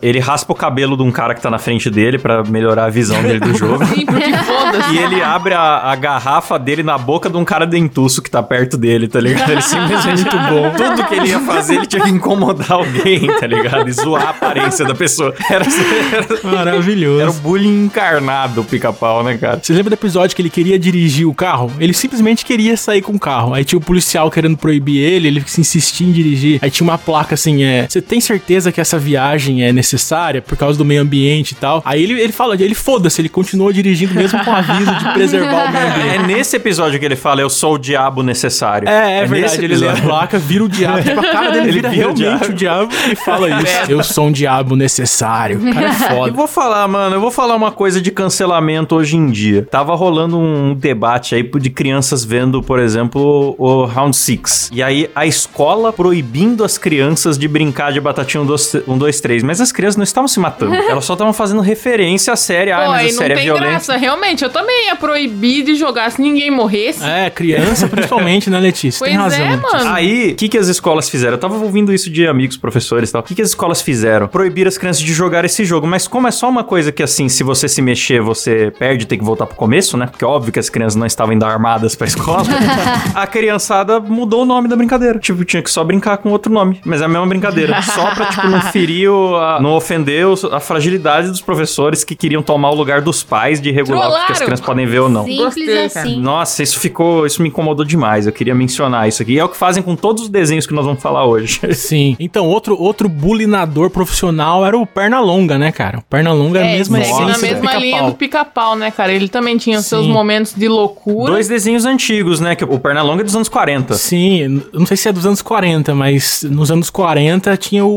ele 0.03 0.19
raspa 0.19 0.53
o 0.53 0.57
cabelo 0.57 0.97
de 0.97 1.03
um 1.03 1.11
cara 1.11 1.35
que 1.35 1.41
tá 1.41 1.51
na 1.51 1.59
frente 1.59 1.91
dele 1.91 2.19
pra 2.19 2.43
melhorar 2.45 2.87
a 2.87 2.91
visão 2.91 3.23
dele 3.23 3.41
do 3.41 3.57
jogo. 3.57 3.85
Sim, 3.87 4.07
porque 4.07 4.33
foda-se. 4.33 4.95
E 4.95 4.99
ele 4.99 5.23
abre 5.23 5.55
a, 5.55 5.91
a 5.91 5.97
garrafa 5.97 6.59
dele 6.59 6.83
na 6.83 6.97
boca 6.99 7.29
de 7.29 7.37
um 7.37 7.45
cara 7.45 7.67
dentuço 7.67 8.23
que 8.23 8.31
tá 8.31 8.43
perto 8.43 8.77
dele, 8.77 9.09
tá 9.09 9.21
ligado? 9.21 9.51
Ele 9.51 9.63
simplesmente 9.63 10.23
muito 10.23 10.39
bom. 10.49 10.71
Tudo 10.77 11.05
que 11.09 11.15
ele 11.15 11.29
ia 11.29 11.41
fazer, 11.41 11.77
ele 11.77 11.87
tinha 11.87 12.03
que 12.03 12.11
incomodar 12.11 12.73
alguém, 12.73 13.27
tá 13.39 13.47
ligado? 13.47 13.89
E 13.89 13.93
zoar 13.93 14.27
a 14.27 14.31
aparência 14.31 14.85
da 14.85 14.95
pessoa. 14.95 15.35
Era, 15.51 15.65
era, 15.65 16.57
Maravilhoso. 16.57 17.21
era 17.21 17.31
o 17.31 17.35
bullying 17.35 17.85
encarnado, 17.85 18.61
o 18.61 18.65
pica-pau, 18.65 19.23
né, 19.23 19.37
cara? 19.37 19.61
Você 19.63 19.73
lembra 19.73 19.91
do 19.91 19.95
episódio 19.95 20.35
que 20.35 20.43
ele 20.43 20.51
queria 20.51 20.79
dirigir 20.79 21.27
o 21.27 21.35
carro? 21.35 21.71
Ele 21.79 21.93
simplesmente 21.93 22.45
queria 22.45 22.77
sair 22.77 23.03
com 23.03 23.13
o 23.13 23.19
carro. 23.19 23.55
Aí 23.55 23.65
tinha 23.65 23.79
o 23.79 23.83
policial 23.83 24.31
querendo 24.31 24.57
proibir 24.57 24.99
ele, 24.99 25.29
ele 25.29 25.43
se 25.47 25.61
insistia 25.61 26.07
em 26.07 26.13
dirigir. 26.13 26.59
Aí 26.63 26.71
tinha 26.71 26.87
uma 26.87 26.99
placa 26.99 27.35
assim, 27.35 27.63
é... 27.63 27.87
Você 27.89 28.01
tem 28.01 28.21
certeza 28.21 28.73
que 28.73 28.81
essa 28.81 28.99
viagem 28.99 29.24
é 29.63 29.73
necessária 29.73 30.41
por 30.43 30.57
causa 30.57 30.77
do 30.79 30.85
meio 30.85 31.03
ambiente 31.03 31.53
e 31.53 31.55
tal? 31.55 31.83
Aí 31.85 32.03
ele, 32.03 32.21
ele 32.21 32.33
fala, 32.33 32.55
ele 32.55 32.75
foda-se, 32.75 33.21
ele 33.21 33.29
continuou 33.29 33.73
dirigindo 33.73 34.15
mesmo 34.15 34.43
com 34.45 34.51
aviso 34.53 34.95
de 34.95 35.13
preservar 35.13 35.69
o 35.69 35.73
meio 35.73 35.87
ambiente. 35.89 36.15
É 36.15 36.27
nesse 36.27 36.57
episódio 36.57 36.99
que 36.99 37.05
ele 37.05 37.17
fala, 37.17 37.41
eu 37.41 37.51
sou 37.51 37.75
o 37.75 37.79
diabo 37.79 38.23
necessário. 38.23 38.89
É, 38.89 39.19
é, 39.19 39.29
nesse 39.29 39.59
verdade. 39.59 39.65
Ele 39.65 39.77
lê 39.77 39.89
a 39.89 39.97
placa, 39.97 40.39
vira 40.39 40.65
o 40.65 40.69
diabo. 40.69 41.03
Tipo, 41.03 41.21
a 41.21 41.23
cara 41.31 41.51
dele 41.51 41.65
Ele 41.69 41.73
vira, 41.73 41.91
vira 41.91 42.11
o 42.11 42.15
realmente 42.15 42.51
o 42.51 42.53
diabo. 42.53 42.93
e 43.11 43.17
fala 43.25 43.49
isso. 43.63 43.91
Eu 43.91 44.03
sou 44.03 44.27
um 44.27 44.33
diabo 44.33 44.77
necessário. 44.77 45.61
Cara 45.73 45.87
é 45.87 45.91
Eu 46.15 46.17
foda. 46.17 46.33
vou 46.33 46.47
falar, 46.47 46.87
mano, 46.89 47.17
eu 47.17 47.21
vou 47.21 47.31
falar 47.31 47.55
uma 47.55 47.73
coisa 47.73 48.01
de 48.01 48.11
cancelamento 48.11 48.95
hoje 48.95 49.17
em 49.17 49.31
dia. 49.31 49.67
Tava 49.71 49.95
rolando 49.95 50.39
um 50.39 50.75
debate 50.75 51.35
aí 51.35 51.43
de 51.43 51.71
crianças 51.71 52.25
vendo, 52.25 52.63
por 52.63 52.79
exemplo, 52.79 53.55
o 53.59 53.85
Round 53.85 54.17
Six. 54.17 54.71
E 54.73 54.83
aí 54.83 55.09
a 55.15 55.27
escola 55.27 55.93
proibindo 55.93 56.65
as 56.65 56.77
crianças 56.79 57.39
de 57.39 57.49
brincar 57.49 57.93
de 57.93 58.01
batatinha 58.01 58.43
1, 58.43 58.99
2, 58.99 59.14
3. 59.21 59.43
Mas 59.43 59.61
as 59.61 59.73
crianças 59.73 59.97
não 59.97 60.05
estavam 60.05 60.29
se 60.29 60.39
matando. 60.41 60.75
Elas 60.89 61.05
só 61.05 61.13
estavam 61.15 61.33
fazendo 61.33 61.61
referência 61.61 62.33
à 62.33 62.37
série. 62.37 62.71
Ah, 62.71 62.81
Pô, 62.81 62.89
mas 62.89 63.01
aí 63.01 63.09
a 63.09 63.13
não 63.13 63.19
série 63.19 63.33
é 63.33 63.37
tem 63.37 63.45
violenta. 63.45 63.67
graça. 63.69 63.97
Realmente, 63.97 64.45
eu 64.45 64.51
também 64.51 64.87
ia 64.87 64.97
proibir 64.97 65.65
de 65.65 65.75
jogar 65.75 66.11
se 66.11 66.21
ninguém 66.21 66.51
morresse. 66.51 67.03
É, 67.05 67.31
criança 67.31 67.89
principalmente, 67.89 68.51
né, 68.51 68.59
Letícia? 68.61 68.99
Pois 68.99 69.11
tem 69.11 69.19
razão. 69.21 69.45
é, 69.45 69.57
mano. 69.57 69.91
Aí, 69.95 70.33
o 70.33 70.35
que, 70.35 70.49
que 70.49 70.59
as 70.59 70.69
escolas 70.69 71.09
fizeram? 71.09 71.35
Eu 71.35 71.39
tava 71.39 71.57
ouvindo 71.57 71.93
isso 71.93 72.11
de 72.11 72.27
amigos, 72.27 72.57
professores 72.57 73.11
e 73.11 73.13
tal. 73.13 73.21
O 73.23 73.25
que, 73.25 73.35
que 73.35 73.43
as 73.43 73.49
escolas 73.49 73.81
fizeram? 73.83 74.29
Proibir 74.29 74.67
as 74.67 74.79
crianças 74.79 75.03
de 75.03 75.13
jogar 75.13 75.45
esse 75.45 75.65
jogo. 75.65 75.87
Mas 75.87 76.07
como 76.09 76.27
é 76.27 76.31
só 76.31 76.49
uma 76.49 76.65
coisa 76.65 76.93
que, 76.93 77.03
assim, 77.03 77.29
se 77.29 77.43
você 77.43 77.69
se 77.69 77.81
mexer, 77.83 78.21
você 78.21 78.73
perde, 78.79 79.07
tem 79.07 79.19
que 79.19 79.25
voltar 79.25 79.47
pro 79.47 79.57
começo, 79.57 79.97
né? 79.97 80.07
Porque 80.07 80.25
é 80.25 80.29
óbvio 80.29 80.53
que 80.53 80.59
as 80.59 80.69
crianças 80.69 80.97
não 80.97 81.07
estavam 81.07 81.35
indo 81.35 81.45
armadas 81.45 81.95
pra 81.95 82.07
escola. 82.07 82.45
a 83.15 83.27
criançada 83.27 84.01
mudou 84.01 84.43
o 84.43 84.45
nome 84.45 84.69
da 84.69 84.77
brincadeira. 84.77 85.19
Tipo, 85.19 85.45
tinha 85.45 85.63
que 85.63 85.71
só 85.71 85.83
brincar 85.85 86.19
com 86.19 86.31
outro 86.31 86.53
nome. 86.53 86.81
Mas 86.85 87.01
é 87.01 87.05
a 87.05 87.09
mesma 87.09 87.27
brincadeira. 87.27 87.81
Só 87.83 88.15
pra, 88.15 88.27
tipo, 88.27 88.47
não 88.49 88.61
ferir, 88.61 88.94
a- 89.37 89.59
não 89.61 89.73
ofender 89.75 90.27
os- 90.27 90.45
a 90.45 90.61
fragilidade 90.61 91.29
dos 91.29 91.41
professores 91.41 92.05
que 92.05 92.15
queriam 92.15 92.43
tomar 92.43 92.71
o 92.71 92.75
lugar 92.75 93.01
dos 93.01 93.23
pais 93.23 93.61
de 93.61 93.71
regular 93.71 94.09
o 94.11 94.27
que 94.27 94.33
as 94.33 94.39
crianças 94.39 94.61
podem 94.65 94.87
ver 94.87 95.01
ou 95.01 95.09
não. 95.09 95.25
Simples 95.25 95.45
Gostei, 95.45 95.67
cara. 95.67 95.85
assim. 96.07 96.21
Nossa, 96.21 96.63
isso 96.63 96.79
ficou. 96.79 97.27
Isso 97.27 97.43
me 97.43 97.49
incomodou 97.49 97.85
demais. 97.85 98.27
Eu 98.27 98.33
queria 98.33 98.55
mencionar 98.55 99.09
isso 99.09 99.23
aqui. 99.23 99.33
E 99.35 99.39
é 99.39 99.45
o 99.45 99.49
que 99.49 99.57
fazem 99.57 99.83
com 99.83 99.95
todos 99.97 100.25
os 100.25 100.29
desenhos 100.29 100.67
que 100.67 100.75
nós 100.75 100.85
vamos 100.85 101.03
falar 101.03 101.25
hoje. 101.27 101.61
Sim. 101.75 102.17
Então, 102.19 102.47
outro, 102.47 102.81
outro 102.81 103.09
bulinador 103.09 103.91
profissional 103.91 104.65
era 104.65 104.77
o 104.79 104.87
Pernalonga, 104.87 105.59
né, 105.59 105.73
cara? 105.73 105.99
O 105.99 106.03
Pernalonga 106.03 106.61
é 106.61 106.63
a 106.63 106.77
mesma 106.77 106.99
segue 106.99 107.11
na 107.11 107.31
essência 107.33 107.55
do 107.57 107.63
mesma 107.63 107.75
linha 107.81 108.03
do 108.05 108.15
pica-pau. 108.15 108.77
né, 108.77 108.91
cara? 108.91 109.13
Ele 109.13 109.29
também 109.29 109.57
tinha 109.57 109.79
os 109.79 109.87
seus 109.87 110.07
momentos 110.07 110.55
de 110.55 110.69
loucura. 110.69 111.33
Dois 111.33 111.49
desenhos 111.49 111.85
antigos, 111.85 112.41
né? 112.41 112.55
Que 112.55 112.65
o 112.65 112.79
Pernalonga 112.79 113.23
é 113.23 113.25
dos 113.25 113.35
anos 113.37 113.49
40. 113.49 113.95
Sim, 113.95 114.63
não 114.73 114.87
sei 114.87 114.97
se 114.97 115.09
é 115.09 115.13
dos 115.13 115.27
anos 115.27 115.43
40, 115.43 115.95
mas 115.95 116.43
nos 116.49 116.71
anos 116.71 116.91
40 116.91 117.57
tinha 117.57 117.85
o, 117.85 117.89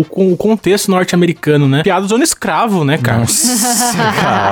o, 0.00 0.01
o- 0.10 0.32
o 0.32 0.36
contexto 0.36 0.90
norte-americano, 0.90 1.68
né? 1.68 1.82
Piada 1.82 2.06
zona 2.06 2.24
escravo, 2.24 2.84
né, 2.84 2.98
cara? 3.02 3.24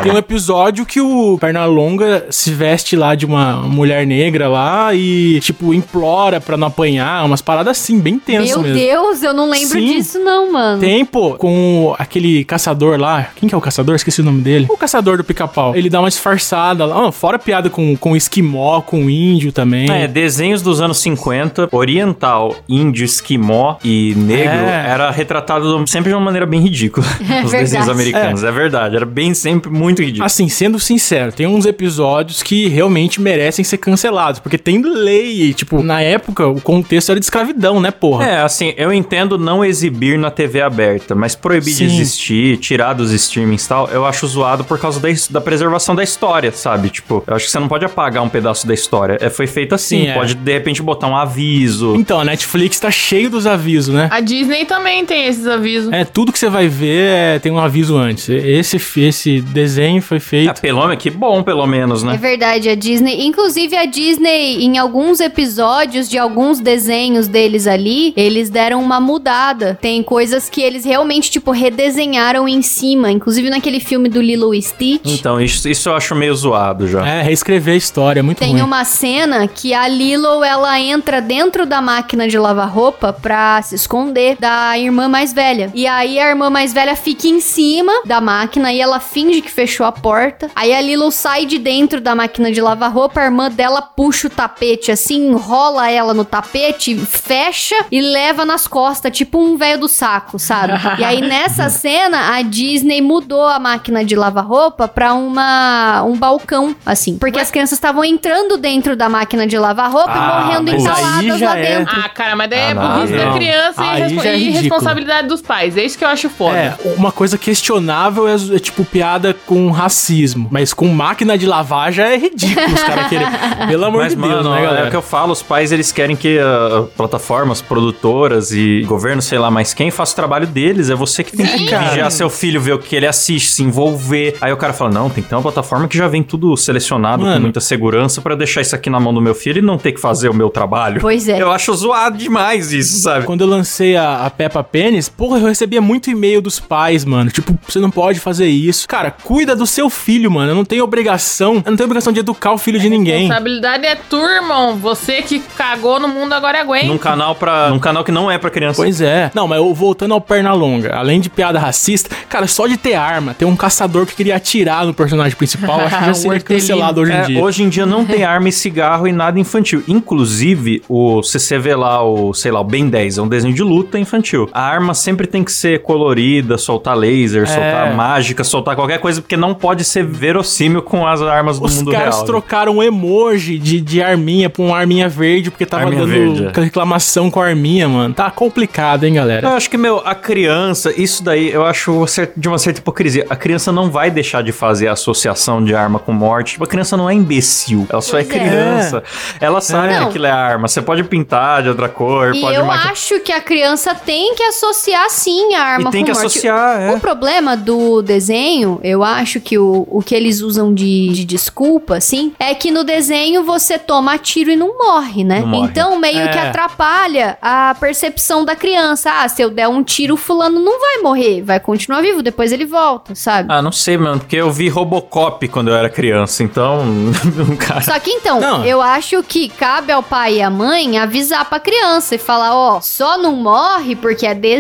Tem 0.03 0.13
um 0.13 0.17
episódio 0.19 0.85
que 0.87 1.01
o 1.01 1.39
Pernalonga 1.39 2.27
se 2.31 2.51
veste 2.53 2.97
lá 2.97 3.15
de 3.15 3.27
uma 3.27 3.57
mulher 3.63 4.07
negra 4.07 4.49
lá 4.49 4.95
e, 4.95 5.41
tipo, 5.41 5.73
implora 5.75 6.41
pra 6.41 6.57
não 6.57 6.69
apanhar, 6.69 7.25
umas 7.25 7.41
paradas 7.43 7.79
assim, 7.79 7.99
bem 7.99 8.19
tensas 8.19 8.51
Meu 8.51 8.61
mesmo. 8.63 8.77
Deus, 8.79 9.23
eu 9.23 9.33
não 9.33 9.49
lembro 9.49 9.79
Sim. 9.79 9.87
disso 9.87 10.19
não, 10.19 10.53
mano. 10.53 10.81
Tem, 10.81 11.05
pô, 11.05 11.35
com 11.35 11.95
aquele 11.99 12.45
caçador 12.45 12.99
lá. 12.99 13.29
Quem 13.37 13.49
que 13.49 13.55
é 13.55 13.59
o 13.59 13.61
caçador? 13.61 13.95
Esqueci 13.97 14.21
o 14.21 14.25
nome 14.25 14.41
dele. 14.43 14.67
O 14.69 14.77
caçador 14.77 15.17
do 15.17 15.25
pica-pau. 15.25 15.75
Ele 15.75 15.89
dá 15.91 16.01
uma 16.01 16.09
disfarçada 16.09 16.85
lá. 16.85 17.09
Ah, 17.09 17.13
fora 17.13 17.39
piada 17.39 17.71
com, 17.71 17.97
com 17.97 18.15
esquimó, 18.17 18.81
com 18.81 19.09
índio 19.09 19.53
também. 19.53 19.91
É, 19.91 20.07
desenhos 20.07 20.63
dos 20.63 20.81
anos 20.81 20.99
50, 20.99 21.69
oriental, 21.73 22.55
índio, 22.69 23.05
esquimó 23.05 23.77
e 23.85 24.15
negro, 24.17 24.53
É. 24.67 24.87
era 24.89 25.11
retratado 25.11 25.40
sempre 25.87 26.11
de 26.11 26.15
uma 26.15 26.25
maneira 26.25 26.47
bem 26.47 26.61
ridícula. 26.61 27.07
É 27.31 27.45
os 27.45 27.53
verdade. 27.53 27.65
desenhos 27.65 27.89
americanos, 27.89 28.45
é. 28.45 28.51
verdade. 28.51 28.97
Era 28.97 29.07
bem 29.07 29.33
sempre 29.35 29.71
muito 29.71 30.03
ridículo. 30.03 30.25
Assim, 30.25 30.49
sendo 30.49 30.79
sincero, 30.81 31.31
tem 31.33 31.47
uns 31.47 31.65
episódios 31.65 32.43
que 32.43 32.69
realmente 32.69 33.21
merecem 33.21 33.65
ser 33.65 33.79
cancelados, 33.79 34.41
porque 34.41 34.59
tem 34.59 34.83
lei, 34.83 35.43
e, 35.43 35.55
tipo, 35.55 35.83
na 35.83 36.01
época 36.01 36.47
o 36.47 36.61
contexto 36.61 37.11
era 37.11 37.21
de 37.21 37.27
escravidão, 37.27 37.81
né, 37.81 37.91
porra? 37.91 38.25
É, 38.25 38.43
assim, 38.43 38.75
eu 38.77 38.93
entendo 38.93 39.39
não 39.39 39.65
exibir 39.65 40.19
na 40.19 40.31
TV 40.31 40.61
aberta, 40.61 41.15
mas 41.15 41.35
proibir 41.35 41.75
de 41.75 41.89
Sim. 41.89 42.01
existir, 42.01 42.57
tirar 42.59 42.93
dos 42.95 43.13
streamings 43.13 43.65
e 43.65 43.69
tal, 43.69 43.89
eu 43.89 44.05
acho 44.05 44.27
zoado 44.27 44.65
por 44.65 44.79
causa 44.79 44.99
da, 45.01 45.09
da 45.31 45.41
preservação 45.41 45.95
da 45.95 46.03
história, 46.03 46.53
sabe? 46.53 46.91
Tipo, 46.91 47.23
eu 47.27 47.37
acho 47.37 47.47
que 47.47 47.51
você 47.51 47.59
não 47.59 47.69
pode 47.69 47.85
apagar 47.85 48.23
um 48.23 48.29
pedaço 48.29 48.67
da 48.67 48.75
história. 48.75 49.19
É, 49.21 49.31
foi 49.31 49.47
feito 49.47 49.75
assim. 49.75 50.03
Sim, 50.03 50.09
é. 50.09 50.15
Pode, 50.15 50.35
de 50.35 50.53
repente, 50.53 50.83
botar 50.83 51.07
um 51.07 51.17
aviso. 51.17 51.95
Então, 51.97 52.21
a 52.21 52.25
Netflix 52.25 52.79
tá 52.79 52.91
cheio 52.91 53.31
dos 53.31 53.47
avisos, 53.47 53.95
né? 53.95 54.09
A 54.11 54.21
Disney 54.21 54.65
também 54.65 55.05
tem 55.05 55.27
esses 55.31 55.47
avisos. 55.47 55.93
É, 55.93 56.05
tudo 56.05 56.33
que 56.33 56.39
você 56.39 56.49
vai 56.49 56.69
ver 56.69 57.09
é, 57.11 57.39
tem 57.39 57.51
um 57.53 57.59
aviso 57.59 57.97
antes. 57.97 58.29
Esse, 58.29 58.77
esse 59.01 59.41
desenho 59.41 60.01
foi 60.03 60.17
É, 60.19 60.21
feito. 60.21 60.61
pelo 60.61 60.81
menos, 60.87 61.03
que 61.03 61.11
bom, 61.11 61.43
pelo 61.43 61.67
menos, 61.67 62.03
É 62.03 62.07
né? 62.07 62.17
verdade, 62.17 62.69
a 62.69 62.75
Disney. 62.75 63.27
Inclusive, 63.27 63.77
a 63.77 63.85
Disney, 63.87 64.65
em 64.65 64.79
alguns 64.79 65.21
episódios 65.21 66.09
de 66.09 66.19
alguns 66.19 66.61
desenhos 66.61 67.29
deles 67.29 67.67
ali, 67.67 68.13
eles 68.17 68.49
deram 68.51 68.81
uma 68.83 69.01
mudada. 69.01 69.79
Tem 69.81 70.03
coisas 70.03 70.49
que 70.49 70.63
eles 70.63 70.85
realmente, 70.85 71.31
tipo, 71.31 71.51
redesenharam 71.51 72.49
em 72.49 72.63
cima. 72.63 73.11
Inclusive 73.11 73.51
naquele 73.51 73.81
filme 73.81 74.09
do 74.09 74.21
Lilo 74.21 74.55
e 74.55 74.63
Stitch. 74.63 75.03
Então, 75.05 75.41
isso, 75.41 75.69
isso 75.69 75.89
eu 75.89 75.95
acho 75.95 76.15
meio 76.15 76.35
zoado 76.35 76.87
já. 76.89 77.07
É, 77.07 77.23
reescrever 77.23 77.75
a 77.75 77.77
história, 77.77 78.21
é 78.21 78.23
muito 78.23 78.39
Tem 78.39 78.53
ruim. 78.53 78.63
uma 78.63 78.85
cena 78.85 79.47
que 79.49 79.75
a 79.75 79.87
Lilo, 79.89 80.43
ela 80.43 80.79
entra 80.81 81.21
dentro 81.21 81.67
da 81.67 81.81
máquina 81.83 82.27
de 82.29 82.39
lavar 82.39 82.69
roupa 82.71 83.13
pra 83.13 83.61
se 83.63 83.75
esconder 83.75 84.37
da 84.41 84.79
irmã 84.79 85.09
mais 85.09 85.20
velha. 85.33 85.71
E 85.75 85.87
aí 85.87 86.19
a 86.19 86.29
irmã 86.29 86.49
mais 86.51 86.73
velha 86.73 86.97
fica 86.97 87.27
em 87.29 87.41
cima 87.41 87.93
da 88.05 88.21
máquina 88.21 88.73
e 88.73 88.81
ela 88.81 88.99
finge 88.99 89.41
que 89.43 89.51
fechou 89.51 89.85
a 89.87 89.93
porta. 89.93 90.51
Aí 90.57 90.73
a 90.75 90.81
Lilo 90.81 91.11
sai 91.11 91.45
de 91.47 91.59
dentro 91.59 92.01
da 92.01 92.15
máquina 92.15 92.51
de 92.51 92.61
lavar 92.61 92.93
roupa, 92.93 93.21
a 93.21 93.25
irmã 93.25 93.51
dela 93.51 93.83
puxa 93.83 94.27
o 94.27 94.31
tapete 94.31 94.91
assim, 94.91 95.29
enrola 95.31 95.91
ela 95.91 96.15
no 96.15 96.25
tapete, 96.25 96.97
fecha 96.97 97.77
e 97.91 98.01
leva 98.01 98.45
nas 98.45 98.67
costas, 98.67 99.17
tipo 99.17 99.39
um 99.39 99.57
velho 99.57 99.81
do 99.81 99.89
saco, 99.89 100.39
sabe? 100.39 100.73
E 100.99 101.05
aí 101.05 101.21
nessa 101.21 101.69
cena 101.71 102.35
a 102.35 102.43
Disney 102.43 103.01
mudou 103.01 103.47
a 103.47 103.59
máquina 103.59 104.05
de 104.05 104.17
lavar 104.17 104.45
roupa 104.47 104.89
pra 104.89 105.13
uma 105.15 106.03
um 106.05 106.17
balcão, 106.17 106.75
assim, 106.85 107.19
porque 107.19 107.39
as 107.39 107.51
crianças 107.51 107.73
estavam 107.79 108.05
entrando 108.05 108.57
dentro 108.57 108.97
da 108.97 109.09
máquina 109.09 109.47
de 109.47 109.59
lavar 109.59 109.91
roupa 109.91 110.11
Ah, 110.13 110.17
e 110.17 110.45
morrendo 110.63 111.39
já 111.39 111.47
lá 111.51 111.59
é- 111.59 111.79
dentro. 111.79 112.01
Ah, 112.05 112.09
cara, 112.09 112.37
mas 112.37 112.51
daí 112.51 112.59
é 112.59 112.71
Ah, 112.71 112.75
não, 112.75 112.95
burrice 112.97 113.17
da 113.17 113.33
criança 113.33 113.85
e, 113.85 113.89
Aí 113.89 114.03
respo- 114.03 114.23
já 114.23 114.31
é 114.31 114.37
e 114.37 114.51
ridículo. 114.51 114.81
Responsabilidade 115.11 115.29
dos 115.29 115.43
pais. 115.43 115.77
É 115.77 115.85
isso 115.85 115.99
que 115.99 116.05
eu 116.05 116.09
acho 116.09 116.29
foda. 116.29 116.57
É, 116.57 116.77
uma 116.97 117.11
coisa 117.11 117.37
questionável 117.37 118.29
é, 118.29 118.35
é, 118.35 118.59
tipo 118.59 118.85
piada 118.85 119.35
com 119.47 119.71
racismo. 119.71 120.49
Mas 120.51 120.73
com 120.73 120.87
máquina 120.89 121.37
de 121.37 121.47
lavar 121.47 121.93
já 121.93 122.09
é 122.09 122.17
ridículo 122.17 122.67
os 122.67 122.83
caras 122.83 123.09
querem. 123.09 123.27
Pelo 123.69 123.85
amor 123.85 124.03
Mas, 124.03 124.15
de 124.15 124.21
Deus, 124.21 124.33
mano, 124.33 124.51
né, 124.51 124.59
é 124.59 124.63
o 124.63 124.67
galera? 124.67 124.91
que 124.91 124.97
eu 124.97 125.03
falo, 125.03 125.33
os 125.33 125.43
pais, 125.43 125.73
eles 125.73 125.91
querem 125.93 126.17
que 126.17 126.39
ah, 126.39 126.87
plataformas, 126.97 127.61
produtoras 127.61 128.53
e 128.53 128.83
governo, 128.87 129.21
sei 129.21 129.39
lá 129.39 129.51
mais 129.51 129.75
quem, 129.75 129.91
faça 129.91 130.13
o 130.13 130.17
trabalho 130.17 130.47
deles. 130.47 130.91
É 130.91 130.95
você 130.95 131.25
que 131.25 131.37
tem 131.37 131.47
que 131.47 131.67
cara. 131.67 131.89
vigiar 131.89 132.11
seu 132.11 132.31
filho, 132.31 132.61
ver 132.61 132.73
o 132.73 132.79
que 132.79 132.95
ele 132.95 133.07
assiste, 133.07 133.51
se 133.51 133.63
envolver. 133.63 134.37
Aí 134.41 134.53
o 134.53 134.57
cara 134.57 134.73
fala, 134.73 134.91
não, 134.91 135.11
tem 135.11 135.23
que 135.23 135.29
ter 135.29 135.35
uma 135.35 135.43
plataforma 135.43 135.89
que 135.89 135.97
já 135.97 136.09
vem 136.09 136.23
tudo 136.23 136.57
selecionado 136.57 137.23
com 137.23 137.29
Mano. 137.29 137.41
muita 137.41 137.61
segurança 137.61 138.21
pra 138.21 138.35
eu 138.35 138.39
deixar 138.39 138.61
isso 138.61 138.75
aqui 138.75 138.89
na 138.89 139.01
mão 139.01 139.13
do 139.13 139.21
meu 139.21 139.35
filho 139.35 139.59
e 139.59 139.63
não 139.63 139.79
ter 139.79 139.93
que 139.93 140.01
fazer 140.01 140.29
o 140.29 140.35
meu 140.35 140.51
trabalho. 140.51 141.01
Pois 141.01 141.29
é. 141.29 141.41
Eu 141.41 141.51
acho 141.51 141.75
zoado 141.75 142.17
demais 142.17 142.73
isso, 142.73 142.99
sabe? 143.01 143.27
Quando 143.27 143.43
eu 143.43 143.47
lancei 143.47 143.97
a, 143.97 144.27
a 144.27 144.31
Peppa 144.31 144.63
Porra, 145.09 145.39
eu 145.39 145.47
recebia 145.47 145.81
muito 145.81 146.11
e-mail 146.11 146.41
dos 146.41 146.59
pais, 146.61 147.05
mano. 147.05 147.31
Tipo, 147.31 147.57
você 147.67 147.79
não 147.79 147.91
pode 147.91 148.21
fazer 148.21 148.47
isso. 148.49 148.87
Cara, 148.89 149.11
cuida 149.11 149.55
do 149.57 149.67
seu 149.67 149.89
filho, 149.91 150.31
mano. 150.31 150.51
Eu 150.53 150.55
não 150.55 150.65
tenho 150.65 150.85
obrigação. 150.85 151.63
Eu 151.65 151.71
não 151.71 151.77
tenho 151.77 151.87
obrigação 151.87 152.13
de 152.13 152.21
educar 152.21 152.53
o 152.53 152.59
filho 152.59 152.79
de 152.79 152.89
ninguém. 152.89 153.21
Responsabilidade 153.29 153.87
é 153.87 153.95
tua, 153.95 154.31
irmão. 154.37 154.77
Você 154.77 155.23
que 155.23 155.39
cagou 155.57 155.99
no 156.01 156.09
mundo 156.09 156.33
agora 156.33 156.61
aguenta. 156.61 156.87
Num 156.87 156.99
canal 156.99 157.35
para, 157.35 157.71
num 157.71 157.79
canal 157.79 158.05
que 158.05 158.13
não 158.13 158.31
é 158.31 158.39
pra 158.39 158.51
criança. 158.51 158.77
Pois 158.83 159.01
é. 159.01 159.31
Não, 159.35 159.47
mas 159.47 159.59
eu- 159.59 159.73
voltando 159.75 160.13
ao 160.15 160.21
Pernalonga, 160.21 160.95
além 160.95 161.21
de 161.21 161.31
piada 161.31 161.59
racista, 161.59 162.15
cara, 162.29 162.47
só 162.47 162.67
de 162.67 162.77
ter 162.77 162.95
arma, 162.95 163.35
ter 163.35 163.45
um 163.45 163.57
caçador 163.57 164.07
que 164.07 164.15
queria 164.15 164.37
atirar 164.37 164.85
no 164.85 164.93
personagem 164.95 165.37
principal, 165.37 165.81
acho 165.81 165.99
que 165.99 166.05
já 166.07 166.15
seria 166.15 166.41
cancelado 166.41 167.01
hoje 167.01 167.13
em 167.13 167.15
É, 167.17 167.23
dia. 167.23 167.41
hoje 167.43 167.63
em 167.63 167.69
dia 167.69 167.87
não 167.87 168.05
tem 168.05 168.25
arma 168.25 168.49
e 168.49 168.53
cigarro 168.53 169.07
e 169.07 169.13
nada 169.13 169.39
infantil. 169.39 169.83
Inclusive, 169.89 170.83
o, 170.89 171.23
se 171.23 171.39
você 171.39 171.59
vê 171.59 171.75
lá 171.75 172.03
o, 172.05 172.35
sei 172.35 172.51
lá, 172.51 172.61
o 172.61 172.65
Ben 172.65 172.89
10, 172.89 173.19
é 173.19 173.23
um 173.23 173.29
desenho 173.29 173.55
de 173.55 173.63
luta 173.63 173.99
infantil. 173.99 174.49
A 174.53 174.61
arma 174.63 174.90
sempre 174.95 175.27
tem 175.27 175.43
que 175.45 175.53
ser 175.53 175.81
colorida, 175.83 176.57
soltar 176.59 176.97
laser, 176.97 177.47
soltar 177.47 177.95
mágica, 177.95 178.43
soltar 178.45 178.75
qualquer 178.77 178.99
coisa, 178.99 179.21
porque 179.21 179.37
não 179.37 179.55
pode 179.55 179.85
ser 179.85 180.05
verossímil 180.05 180.83
com 180.83 181.07
as 181.07 181.23
armas 181.23 181.59
do 181.59 181.67
Os 181.67 181.77
mundo 181.77 181.91
caras 181.93 182.15
real. 182.15 182.21
né? 182.21 182.27
trocaram 182.27 182.77
um 182.77 182.83
emoji 182.83 183.59
de, 183.59 183.81
de 183.81 184.03
arminha 184.03 184.49
pra 184.51 184.63
um 184.63 184.75
arminha 184.75 185.09
verde, 185.09 185.51
porque 185.51 185.67
tava 185.67 185.85
Arminha 185.85 186.03
dando 186.03 186.11
verde, 186.13 186.61
é. 186.61 186.63
reclamação 186.65 187.31
com 187.31 187.41
a 187.41 187.47
arminha, 187.47 187.89
mano. 187.89 188.15
Tá 188.15 188.31
complicado, 188.31 189.05
hein, 189.05 189.15
galera? 189.15 189.47
Eu 189.49 189.53
acho 189.55 189.69
que, 189.71 189.77
meu, 189.77 190.03
a 190.05 190.15
criança, 190.15 190.93
isso 190.97 191.23
daí 191.23 191.51
eu 191.51 191.65
acho 191.65 192.05
de 192.37 192.49
uma 192.49 192.59
certa 192.59 192.81
hipocrisia. 192.81 193.27
A 193.29 193.37
criança 193.37 193.71
não 193.73 193.91
vai 193.91 194.11
deixar 194.11 194.43
de 194.43 194.53
fazer 194.53 194.89
a 194.89 194.93
associação 194.93 195.63
de 195.65 195.75
arma 195.75 195.99
com 195.99 196.13
morte. 196.13 196.53
Tipo, 196.53 196.65
a 196.65 196.67
criança 196.67 196.97
não 196.97 197.09
é 197.09 197.15
imbecil. 197.15 197.87
Ela 197.91 198.01
só 198.03 198.19
é 198.19 198.25
Pois 198.25 198.37
é. 198.37 198.39
criança. 198.39 199.03
Ela 199.41 199.61
sabe 199.61 199.89
Não. 199.95 199.99
que 200.03 200.09
aquilo 200.11 200.27
é 200.27 200.31
arma. 200.31 200.69
Você 200.69 200.81
pode 200.83 201.03
pintar 201.05 201.63
de 201.63 201.69
outra 201.69 201.89
cor, 201.89 202.35
E 202.35 202.41
pode 202.41 202.57
eu 202.57 202.65
maqui- 202.65 202.89
acho 202.89 203.21
que 203.21 203.33
a 203.33 203.41
criança 203.41 203.95
tem 203.95 204.35
que 204.35 204.43
associar 204.43 204.70
sim 204.75 205.55
a 205.55 205.63
arma 205.63 205.89
E 205.89 205.93
tem 205.93 206.01
com 206.03 206.07
que 206.07 206.13
morte. 206.13 206.27
associar, 206.27 206.81
é. 206.81 206.93
O 206.95 207.01
problema 207.01 207.57
do 207.57 208.03
desenho, 208.03 208.81
eu 208.83 209.03
acho 209.03 209.41
que 209.41 209.59
o, 209.59 209.87
o 209.91 210.03
que 210.03 210.15
eles 210.15 210.41
usam 210.41 210.73
de, 210.73 211.09
de 211.11 211.25
desculpa, 211.25 211.97
assim, 211.97 212.33
é 212.39 212.55
que 212.55 212.71
no 212.71 212.85
desenho 212.85 213.43
você 213.45 213.79
toma 213.79 214.19
tiro 214.19 214.51
e 214.51 214.57
não 214.57 214.77
morre, 214.79 215.25
né? 215.25 215.41
Não 215.41 215.47
morre. 215.49 215.69
Então 215.69 215.99
meio 215.99 216.29
que 216.31 216.39
É. 216.39 216.49
atrapalha 216.49 217.39
a 217.43 217.75
percepção 217.79 218.45
da 218.45 218.55
criança. 218.57 219.11
Ah, 219.13 219.29
se 219.29 219.43
eu 219.43 219.51
der 219.51 219.69
um 219.69 219.83
tiro, 219.83 220.15
o 220.15 220.17
fulano 220.17 220.61
não 220.61 220.81
vai 220.81 220.99
morrer, 221.03 221.43
vai 221.43 221.59
continuar 221.61 222.01
vivo, 222.01 222.23
depois 222.23 222.53
ele 222.53 222.65
volta, 222.65 223.15
sabe? 223.15 223.49
Ah, 223.53 223.61
não 223.63 223.73
sei, 223.73 223.97
mano, 223.97 224.21
porque 224.21 224.37
eu 224.37 224.51
vi 224.51 224.69
Robocop 224.69 225.47
quando 225.49 225.69
eu 225.69 225.75
era 225.75 225.89
criança, 225.89 226.43
então. 226.43 226.81
um 227.49 227.57
cara. 227.57 227.81
Só 227.83 227.99
que 227.99 228.11
então, 228.11 228.41
Não. 228.41 228.65
eu 228.65 228.81
acho 228.81 229.23
que 229.23 229.49
cabe 229.49 229.93
ao 229.93 230.03
pai 230.03 230.37
e 230.37 230.43
à 230.43 230.51
mãe 230.51 230.99
avisar 230.99 231.45
pra 231.49 231.59
criança 231.61 232.15
e 232.15 232.19
falar, 232.19 232.55
ó, 232.55 232.81
só 232.81 233.19
não 233.19 233.33
morre 233.33 233.97
porque 233.97 234.27
é 234.27 234.35
desenho, 234.35 234.60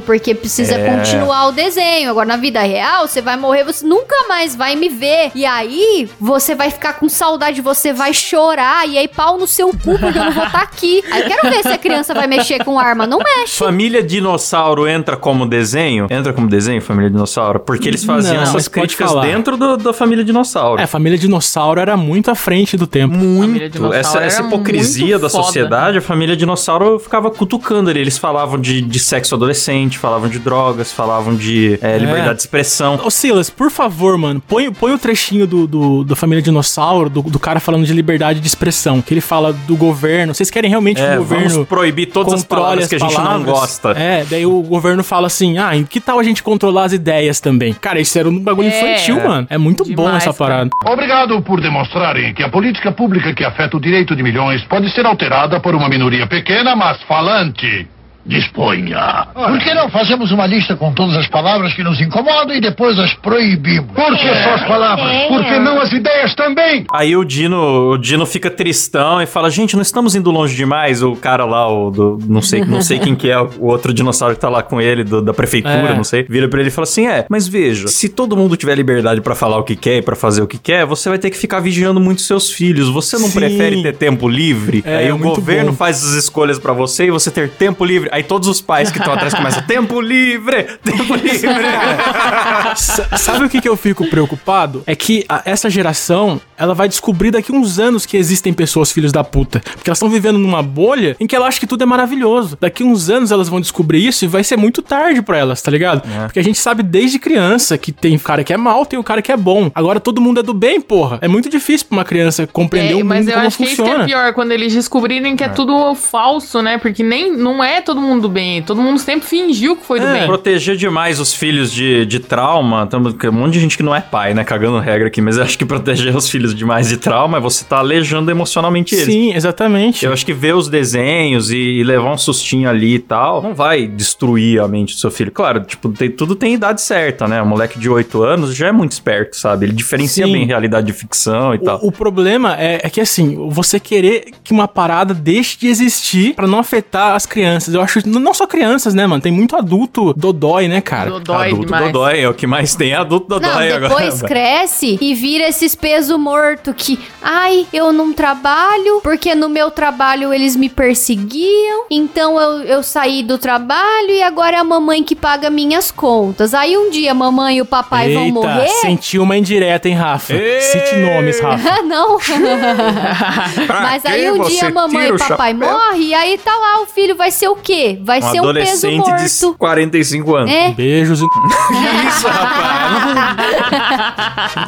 porque 0.00 0.34
precisa 0.34 0.74
É. 0.74 0.96
continuar 0.96 1.48
o 1.48 1.52
desenho. 1.52 2.10
Agora 2.10 2.26
na 2.26 2.36
vida 2.36 2.60
real, 2.60 3.06
você 3.06 3.20
vai 3.20 3.36
morrer, 3.36 3.64
você 3.64 3.84
nunca 3.86 4.14
mais 4.28 4.54
vai 4.54 4.76
me 4.76 4.88
ver. 4.88 5.30
E 5.34 5.44
aí, 5.44 6.08
você 6.20 6.54
vai 6.54 6.70
ficar 6.70 6.94
com 6.94 7.08
saudade, 7.08 7.60
você 7.60 7.92
vai 7.92 8.12
chorar 8.14 8.88
e 8.88 8.96
aí 8.98 9.08
pau 9.08 9.38
no 9.38 9.46
seu 9.46 9.68
cu 9.70 9.98
porque 9.98 10.18
eu 10.18 10.24
não 10.24 10.32
vou 10.32 10.44
estar 10.46 10.62
aqui. 10.62 11.02
Aí 11.10 11.22
quero 11.24 11.48
ver 11.50 11.62
se 11.62 11.68
a 11.68 11.78
criança 11.78 12.14
vai 12.14 12.26
mexer 12.26 12.64
com 12.64 12.78
arma, 12.78 13.06
não 13.06 13.18
mexe. 13.18 13.56
Família 13.58 14.02
Dinossauro 14.02 14.86
entra 14.86 15.16
como 15.16 15.46
desenho? 15.46 16.06
Entra 16.10 16.32
como 16.32 16.48
desenho, 16.48 16.80
Família 16.80 17.10
Dinossauro? 17.10 17.60
Porque 17.60 17.88
eles 17.88 18.04
faziam 18.04 18.36
Não, 18.36 18.42
essas 18.42 18.68
críticas 18.68 19.10
falar. 19.10 19.26
dentro 19.26 19.56
do- 19.56 19.76
da 19.76 19.92
Família 19.92 20.24
Dinossauro. 20.24 20.80
É, 20.80 20.84
a 20.84 20.86
família 20.86 21.18
dinossauro 21.18 21.80
era 21.80 21.96
muito 21.96 22.30
à 22.30 22.34
frente 22.34 22.76
do 22.76 22.86
tempo. 22.86 23.14
Família 23.14 23.38
Muito. 23.38 23.68
Dinossauro 23.70 23.96
Essa, 23.98 24.18
essa 24.20 24.42
hipocrisia 24.42 25.06
muito 25.18 25.22
da 25.22 25.28
foda. 25.28 25.44
sociedade, 25.44 25.98
a 25.98 26.00
família 26.00 26.36
dinossauro 26.36 26.98
ficava 26.98 27.30
cutucando 27.30 27.90
ali. 27.90 28.00
Eles 28.00 28.18
falavam 28.18 28.58
de, 28.60 28.80
de 28.80 28.98
sexo 28.98 29.31
adolescente, 29.34 29.98
falavam 29.98 30.28
de 30.28 30.38
drogas, 30.38 30.92
falavam 30.92 31.34
de 31.34 31.78
é, 31.82 31.98
liberdade 31.98 32.34
de 32.36 32.40
expressão. 32.42 33.00
Ô 33.04 33.10
Silas, 33.10 33.50
por 33.50 33.70
favor, 33.70 34.16
mano, 34.18 34.40
põe, 34.46 34.70
põe 34.72 34.92
o 34.92 34.98
trechinho 34.98 35.46
do, 35.46 35.66
do, 35.66 36.04
da 36.04 36.16
família 36.16 36.42
dinossauro, 36.42 37.08
do, 37.10 37.22
do 37.22 37.38
cara 37.38 37.60
falando 37.60 37.84
de 37.84 37.92
liberdade 37.92 38.40
de 38.40 38.46
expressão, 38.46 39.00
que 39.02 39.12
ele 39.14 39.20
fala 39.20 39.52
do 39.52 39.76
governo. 39.76 40.34
Vocês 40.34 40.50
querem 40.50 40.68
realmente 40.70 40.96
que 40.96 41.02
É, 41.02 41.14
o 41.14 41.18
governo 41.18 41.48
vamos 41.50 41.68
proibir 41.68 42.06
todas 42.06 42.32
as 42.34 42.44
palavras 42.44 42.84
as 42.84 42.88
que 42.90 42.94
a 42.96 42.98
gente 42.98 43.14
não 43.16 43.24
palavras? 43.24 43.46
gosta. 43.52 43.90
É, 43.92 44.24
daí 44.28 44.46
o 44.46 44.62
governo 44.62 45.02
fala 45.04 45.26
assim: 45.26 45.58
ah, 45.58 45.76
e 45.76 45.84
que 45.84 46.00
tal 46.00 46.18
a 46.18 46.22
gente 46.22 46.42
controlar 46.42 46.84
as 46.84 46.92
ideias 46.92 47.40
também? 47.40 47.72
Cara, 47.74 48.00
isso 48.00 48.18
era 48.18 48.28
um 48.28 48.38
bagulho 48.38 48.68
É. 48.68 48.76
infantil, 48.94 49.16
mano. 49.22 49.46
É 49.50 49.58
muito 49.58 49.84
bom 49.84 50.04
Demais, 50.04 50.22
essa 50.26 50.32
parada. 50.32 50.70
Obrigado 50.84 51.40
por 51.42 51.60
demonstrarem 51.60 52.32
que 52.34 52.42
a 52.42 52.48
política 52.48 52.92
pública 52.92 53.34
que 53.34 53.44
afeta 53.44 53.76
o 53.76 53.80
direito 53.80 54.14
de 54.16 54.22
milhões 54.22 54.62
pode 54.64 54.90
ser 54.94 55.04
alterada 55.06 55.60
por 55.60 55.74
uma 55.74 55.88
minoria 55.88 56.26
pequena, 56.26 56.74
mas 56.76 57.00
falante. 57.02 57.86
Disponha. 58.24 59.26
Por 59.34 59.58
que 59.60 59.74
não 59.74 59.88
fazemos 59.90 60.30
uma 60.32 60.46
lista 60.46 60.76
com 60.76 60.92
todas 60.92 61.16
as 61.16 61.26
palavras 61.28 61.74
que 61.74 61.82
nos 61.82 62.00
incomodam 62.00 62.54
e 62.54 62.60
depois 62.60 62.98
as 62.98 63.12
proibimos? 63.14 63.90
Por 63.92 64.16
que 64.16 64.34
só 64.42 64.54
as 64.54 64.64
palavras? 64.66 65.26
Por 65.28 65.44
que 65.44 65.58
não 65.58 65.80
as 65.80 65.92
ideias 65.92 66.34
também? 66.34 66.84
Aí 66.92 67.16
o 67.16 67.24
Dino, 67.24 67.90
o 67.92 67.98
Dino 67.98 68.24
fica 68.26 68.50
tristão 68.50 69.20
e 69.20 69.26
fala: 69.26 69.50
Gente, 69.50 69.74
não 69.74 69.82
estamos 69.82 70.14
indo 70.14 70.30
longe 70.30 70.54
demais. 70.54 71.02
O 71.02 71.16
cara 71.16 71.44
lá, 71.44 71.68
o 71.68 71.90
do, 71.90 72.18
não 72.28 72.40
sei, 72.42 72.64
não 72.64 72.80
sei 72.80 72.98
quem 72.98 73.14
que 73.14 73.30
é, 73.30 73.40
o 73.40 73.66
outro 73.66 73.92
dinossauro 73.92 74.34
que 74.34 74.40
tá 74.40 74.48
lá 74.48 74.62
com 74.62 74.80
ele, 74.80 75.04
do- 75.04 75.22
da 75.22 75.34
prefeitura, 75.34 75.90
É. 75.90 75.94
não 75.94 76.04
sei, 76.04 76.22
vira 76.28 76.48
pra 76.48 76.60
ele 76.60 76.68
e 76.68 76.72
fala 76.72 76.84
assim: 76.84 77.06
É, 77.06 77.26
mas 77.28 77.46
veja, 77.48 77.88
se 77.88 78.08
todo 78.08 78.36
mundo 78.36 78.56
tiver 78.56 78.74
liberdade 78.74 79.20
pra 79.20 79.34
falar 79.34 79.58
o 79.58 79.62
que 79.64 79.76
quer 79.76 79.98
e 79.98 80.02
pra 80.02 80.16
fazer 80.16 80.42
o 80.42 80.46
que 80.46 80.58
quer, 80.58 80.84
você 80.86 81.08
vai 81.08 81.18
ter 81.18 81.30
que 81.30 81.36
ficar 81.36 81.60
vigiando 81.60 82.00
muito 82.00 82.22
seus 82.22 82.50
filhos. 82.50 82.88
Você 82.88 83.16
não 83.18 83.28
Sim. 83.28 83.38
prefere 83.38 83.82
ter 83.82 83.96
tempo 83.96 84.28
livre? 84.28 84.82
É, 84.86 84.96
Aí 84.98 85.12
o 85.12 85.18
governo 85.18 85.70
bom. 85.72 85.76
faz 85.76 86.04
as 86.04 86.12
escolhas 86.14 86.58
pra 86.58 86.72
você 86.72 87.06
e 87.06 87.10
você 87.10 87.30
ter 87.30 87.48
tempo 87.50 87.84
livre. 87.84 88.10
Aí 88.12 88.22
todos 88.22 88.46
os 88.46 88.60
pais 88.60 88.90
que 88.90 88.98
estão 88.98 89.14
atrás 89.14 89.32
começam, 89.32 89.62
tempo 89.62 89.98
livre, 90.00 90.64
tempo 90.84 91.14
livre. 91.14 91.48
Sabe 93.18 93.46
o 93.46 93.48
que, 93.48 93.60
que 93.60 93.68
eu 93.68 93.76
fico 93.76 94.06
preocupado? 94.06 94.82
É 94.86 94.94
que 94.94 95.24
a- 95.28 95.42
essa 95.44 95.68
geração, 95.70 96.40
ela 96.56 96.74
vai 96.74 96.88
descobrir 96.88 97.30
daqui 97.30 97.52
uns 97.52 97.78
anos 97.78 98.04
que 98.06 98.16
existem 98.16 98.52
pessoas 98.52 98.92
filhos 98.92 99.12
da 99.12 99.24
puta. 99.24 99.60
Porque 99.60 99.88
elas 99.88 99.96
estão 99.98 100.08
vivendo 100.10 100.38
numa 100.38 100.62
bolha 100.62 101.16
em 101.18 101.26
que 101.26 101.34
ela 101.34 101.46
acha 101.46 101.58
que 101.58 101.66
tudo 101.66 101.82
é 101.82 101.86
maravilhoso. 101.86 102.58
Daqui 102.60 102.84
uns 102.84 103.08
anos 103.08 103.30
elas 103.32 103.48
vão 103.48 103.60
descobrir 103.60 104.06
isso 104.06 104.24
e 104.24 104.28
vai 104.28 104.44
ser 104.44 104.56
muito 104.56 104.82
tarde 104.82 105.22
pra 105.22 105.38
elas, 105.38 105.62
tá 105.62 105.70
ligado? 105.70 106.02
Porque 106.24 106.38
a 106.38 106.44
gente 106.44 106.58
sabe 106.58 106.82
desde 106.82 107.18
criança 107.18 107.78
que 107.78 107.92
tem 107.92 108.18
cara 108.18 108.44
que 108.44 108.52
é 108.52 108.56
mal, 108.56 108.84
tem 108.84 108.98
o 108.98 109.04
cara 109.04 109.22
que 109.22 109.32
é 109.32 109.36
bom. 109.36 109.70
Agora 109.74 109.98
todo 109.98 110.20
mundo 110.20 110.40
é 110.40 110.42
do 110.42 110.52
bem, 110.52 110.80
porra. 110.80 111.18
É 111.22 111.28
muito 111.28 111.48
difícil 111.48 111.86
pra 111.88 111.96
uma 111.98 112.04
criança 112.04 112.46
compreender 112.46 112.92
É, 112.92 112.96
o 112.96 112.98
mundo 112.98 113.08
mas 113.08 113.26
eu 113.26 113.34
como 113.34 113.46
acho 113.46 113.56
que 113.56 113.64
isso 113.64 113.82
que 113.82 113.90
é 113.90 114.04
pior, 114.04 114.32
quando 114.34 114.52
eles 114.52 114.74
descobrirem 114.74 115.34
que 115.34 115.44
é, 115.44 115.48
tudo 115.48 115.94
falso, 115.94 116.60
né? 116.60 116.76
Porque 116.78 117.02
nem, 117.02 117.32
não 117.34 117.62
é 117.62 117.80
todo 117.80 118.01
mundo 118.02 118.22
do 118.22 118.28
bem. 118.28 118.62
Todo 118.62 118.80
mundo 118.80 118.98
sempre 118.98 119.26
fingiu 119.28 119.76
que 119.76 119.84
foi 119.86 120.00
do 120.00 120.06
É. 120.06 120.12
bem. 120.18 120.26
Proteger 120.26 120.76
demais 120.76 121.20
os 121.20 121.32
filhos 121.32 121.72
de, 121.72 122.04
de 122.06 122.18
trauma. 122.18 122.86
Tamo, 122.86 123.12
tem 123.12 123.30
um 123.30 123.32
monte 123.32 123.54
de 123.54 123.60
gente 123.60 123.76
que 123.76 123.82
não 123.82 123.94
é 123.94 124.00
pai, 124.00 124.34
né? 124.34 124.44
Cagando 124.44 124.78
regra 124.78 125.08
aqui, 125.08 125.20
mas 125.20 125.36
eu 125.36 125.42
acho 125.44 125.56
que 125.58 125.64
proteger 125.64 126.14
os 126.16 126.28
filhos 126.28 126.54
demais 126.54 126.88
de 126.88 126.96
trauma 126.96 127.38
é 127.38 127.40
você 127.40 127.64
tá 127.64 127.78
aleijando 127.78 128.30
emocionalmente 128.30 128.94
eles. 128.94 129.06
Sim, 129.06 129.32
exatamente. 129.34 130.04
Eu 130.04 130.12
acho 130.12 130.24
que 130.26 130.32
ver 130.32 130.54
os 130.54 130.68
desenhos 130.68 131.50
e, 131.50 131.56
e 131.56 131.84
levar 131.84 132.12
um 132.12 132.18
sustinho 132.18 132.68
ali 132.68 132.94
e 132.94 132.98
tal, 132.98 133.42
não 133.42 133.54
vai 133.54 133.86
destruir 133.86 134.60
a 134.60 134.68
mente 134.68 134.94
do 134.94 135.00
seu 135.00 135.10
filho. 135.10 135.30
Claro, 135.30 135.60
tipo, 135.64 135.88
tem- 135.90 136.10
tudo 136.10 136.34
tem 136.34 136.54
idade 136.54 136.80
certa, 136.80 137.26
né? 137.28 137.42
Um 137.42 137.46
moleque 137.46 137.78
de 137.78 137.88
8 137.88 138.22
anos 138.22 138.54
já 138.54 138.68
é 138.68 138.72
muito 138.72 138.92
esperto, 138.92 139.36
sabe? 139.36 139.66
Ele 139.66 139.72
diferencia 139.72 140.26
Sim. 140.26 140.32
bem 140.32 140.46
realidade 140.46 140.86
de 140.86 140.92
ficção 140.92 141.54
e 141.54 141.58
tal. 141.58 141.78
O, 141.82 141.88
o 141.88 141.92
problema 141.92 142.56
é, 142.58 142.80
é 142.82 142.90
que 142.90 143.00
assim, 143.00 143.48
você 143.50 143.78
querer 143.78 144.26
que 144.42 144.52
uma 144.52 144.66
parada 144.66 145.14
deixe 145.14 145.58
de 145.58 145.68
existir 145.68 146.34
pra 146.34 146.46
não 146.46 146.58
afetar 146.58 147.14
as 147.14 147.26
crianças. 147.26 147.74
Eu 147.74 147.80
acho, 147.80 147.91
n- 148.00 148.18
não 148.18 148.32
só 148.34 148.46
crianças, 148.46 148.94
né, 148.94 149.06
mano? 149.06 149.22
Tem 149.22 149.32
muito 149.32 149.56
adulto 149.56 150.12
dodói, 150.14 150.68
né, 150.68 150.80
cara? 150.80 151.10
Dodói 151.10 151.46
adulto 151.48 151.64
demais. 151.66 151.84
dodói, 151.86 152.20
é 152.20 152.28
o 152.28 152.34
que 152.34 152.46
mais 152.46 152.74
tem, 152.74 152.92
é 152.92 152.96
adulto 152.96 153.26
Não, 153.28 153.38
dodói 153.40 153.68
depois 153.80 154.14
agora. 154.18 154.28
cresce 154.28 154.98
e 155.00 155.14
vira 155.14 155.48
esses 155.48 155.74
peso 155.74 156.18
morto 156.18 156.72
que, 156.74 156.98
ai, 157.22 157.66
eu 157.72 157.92
não 157.92 158.12
trabalho, 158.12 159.00
porque 159.02 159.34
no 159.34 159.48
meu 159.48 159.70
trabalho 159.70 160.32
eles 160.32 160.56
me 160.56 160.68
perseguiam, 160.68 161.84
então 161.90 162.40
eu, 162.40 162.62
eu 162.62 162.82
saí 162.82 163.22
do 163.22 163.38
trabalho 163.38 164.10
e 164.10 164.22
agora 164.22 164.56
é 164.56 164.58
a 164.60 164.64
mamãe 164.64 165.02
que 165.02 165.14
paga 165.14 165.50
minhas 165.50 165.90
contas. 165.90 166.54
Aí 166.54 166.76
um 166.76 166.90
dia 166.90 167.10
a 167.12 167.14
mamãe 167.14 167.56
e 167.58 167.60
o 167.60 167.66
papai 167.66 168.12
vão 168.14 168.28
morrer. 168.28 168.68
sentiu 168.80 169.22
uma 169.22 169.36
indireta, 169.36 169.88
hein, 169.88 169.94
Rafa? 169.94 170.32
Ei! 170.34 170.60
Cite 170.60 170.96
nomes, 170.96 171.40
Rafa. 171.40 171.82
Não. 171.82 172.18
Mas 173.68 174.04
aí 174.06 174.30
um 174.30 174.42
dia 174.44 174.66
a 174.66 174.70
mamãe 174.70 175.08
e 175.08 175.18
papai 175.18 175.54
morrem 175.54 176.02
e 176.02 176.14
aí 176.14 176.38
tá 176.38 176.52
lá 176.56 176.82
o 176.82 176.86
filho 176.86 177.14
vai 177.16 177.30
ser 177.30 177.48
o 177.48 177.56
quê? 177.56 177.81
Vai 178.02 178.18
Um 178.18 178.22
ser 178.22 178.28
um 178.28 178.30
peso 178.32 178.42
adolescente 178.48 179.04
de 179.04 179.10
morto. 179.10 179.54
45 179.58 180.34
anos. 180.36 180.50
É. 180.50 180.70
Beijos. 180.72 181.20
e- 181.20 181.26
Que 181.28 181.38
isso, 182.08 182.28
rapaz? 182.28 182.92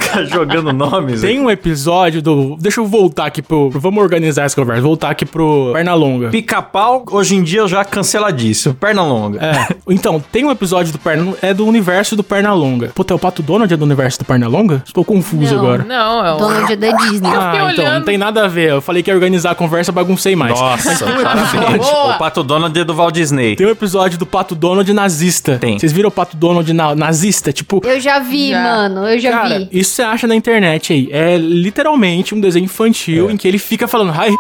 Fica 0.01 0.25
jogando 0.27 0.73
nomes. 0.73 1.21
Tem 1.21 1.41
um 1.41 1.51
episódio 1.51 2.21
do. 2.23 2.57
Deixa 2.59 2.81
eu 2.81 2.87
voltar 2.87 3.27
aqui 3.27 3.43
pro. 3.43 3.71
Vamos 3.71 4.03
organizar 4.03 4.45
essa 4.45 4.57
conversa. 4.57 4.83
Voltar 4.83 5.11
aqui 5.11 5.25
pro 5.25 5.71
Pernalonga. 5.73 6.29
Pica-pau, 6.31 7.05
hoje 7.11 7.37
em 7.37 7.43
dia 7.43 7.67
já 7.67 7.85
canceladíssimo. 7.85 8.75
Perna 8.75 9.03
longa. 9.03 9.45
É. 9.45 9.75
Então, 9.89 10.23
tem 10.33 10.45
um 10.45 10.51
episódio 10.51 10.93
do 10.93 10.99
Perna. 10.99 11.35
É 11.43 11.53
do 11.55 11.67
universo 11.67 12.17
do 12.17 12.23
Pernalonga. 12.23 12.91
Puta, 12.95 13.15
é 13.15 13.17
o 13.17 13.19
Pato 13.19 13.43
Donald 13.43 13.73
é 13.73 13.77
do 13.77 13.85
universo 13.85 14.19
do 14.21 14.25
Pernalonga? 14.25 14.83
Estou 14.87 15.05
confuso 15.05 15.55
Não. 15.55 15.61
agora. 15.63 15.85
Não, 15.85 16.25
é 16.27 16.33
o... 16.33 16.37
Donald 16.37 16.73
é 16.73 16.77
da 16.77 16.91
Disney. 16.97 17.29
Ah, 17.35 17.53
então, 17.55 17.67
olhando. 17.85 17.99
não 17.99 18.05
tem 18.05 18.19
nada 18.19 18.45
a 18.45 18.49
ver. 18.49 18.71
Eu 18.71 18.81
falei 18.81 19.03
que 19.03 19.11
ia 19.11 19.15
organizar 19.15 19.51
a 19.53 19.55
conversa, 19.55 19.93
baguncei 19.93 20.35
mais. 20.37 20.59
Nossa, 20.59 21.05
parabéns. 21.07 21.87
O 21.87 22.19
Pato 22.19 22.43
Donald 22.43 22.79
é 22.79 22.85
do 22.85 22.95
Walt 23.05 23.15
Disney. 23.15 23.55
Tem 23.57 23.67
um 23.67 23.71
episódio 23.71 24.19
do 24.19 24.27
Pato 24.27 24.55
Donald 24.55 24.91
nazista. 24.93 25.59
Tem. 25.59 25.79
Vocês 25.79 25.93
viram 25.93 26.09
o 26.09 26.13
Pato 26.13 26.37
Donald 26.37 26.73
na- 26.73 26.95
nazista? 26.95 27.53
Tipo, 27.53 27.81
Eu 27.85 28.01
já 28.01 28.19
vi, 28.19 28.51
Já. 28.51 28.63
mano. 28.63 29.07
Eu 29.07 29.19
já 29.19 29.31
cara, 29.31 29.59
vi. 29.61 29.69
isso 29.73 29.91
você 29.95 30.03
acha 30.03 30.27
na 30.27 30.35
internet 30.35 30.93
aí. 30.93 31.09
É 31.13 31.37
literalmente 31.37 32.35
um 32.35 32.41
desenho 32.41 32.65
infantil 32.65 33.31
em 33.31 33.37
que 33.37 33.47
ele 33.47 33.59
fica 33.59 33.87
falando, 33.87 34.13
ai, 34.17 34.33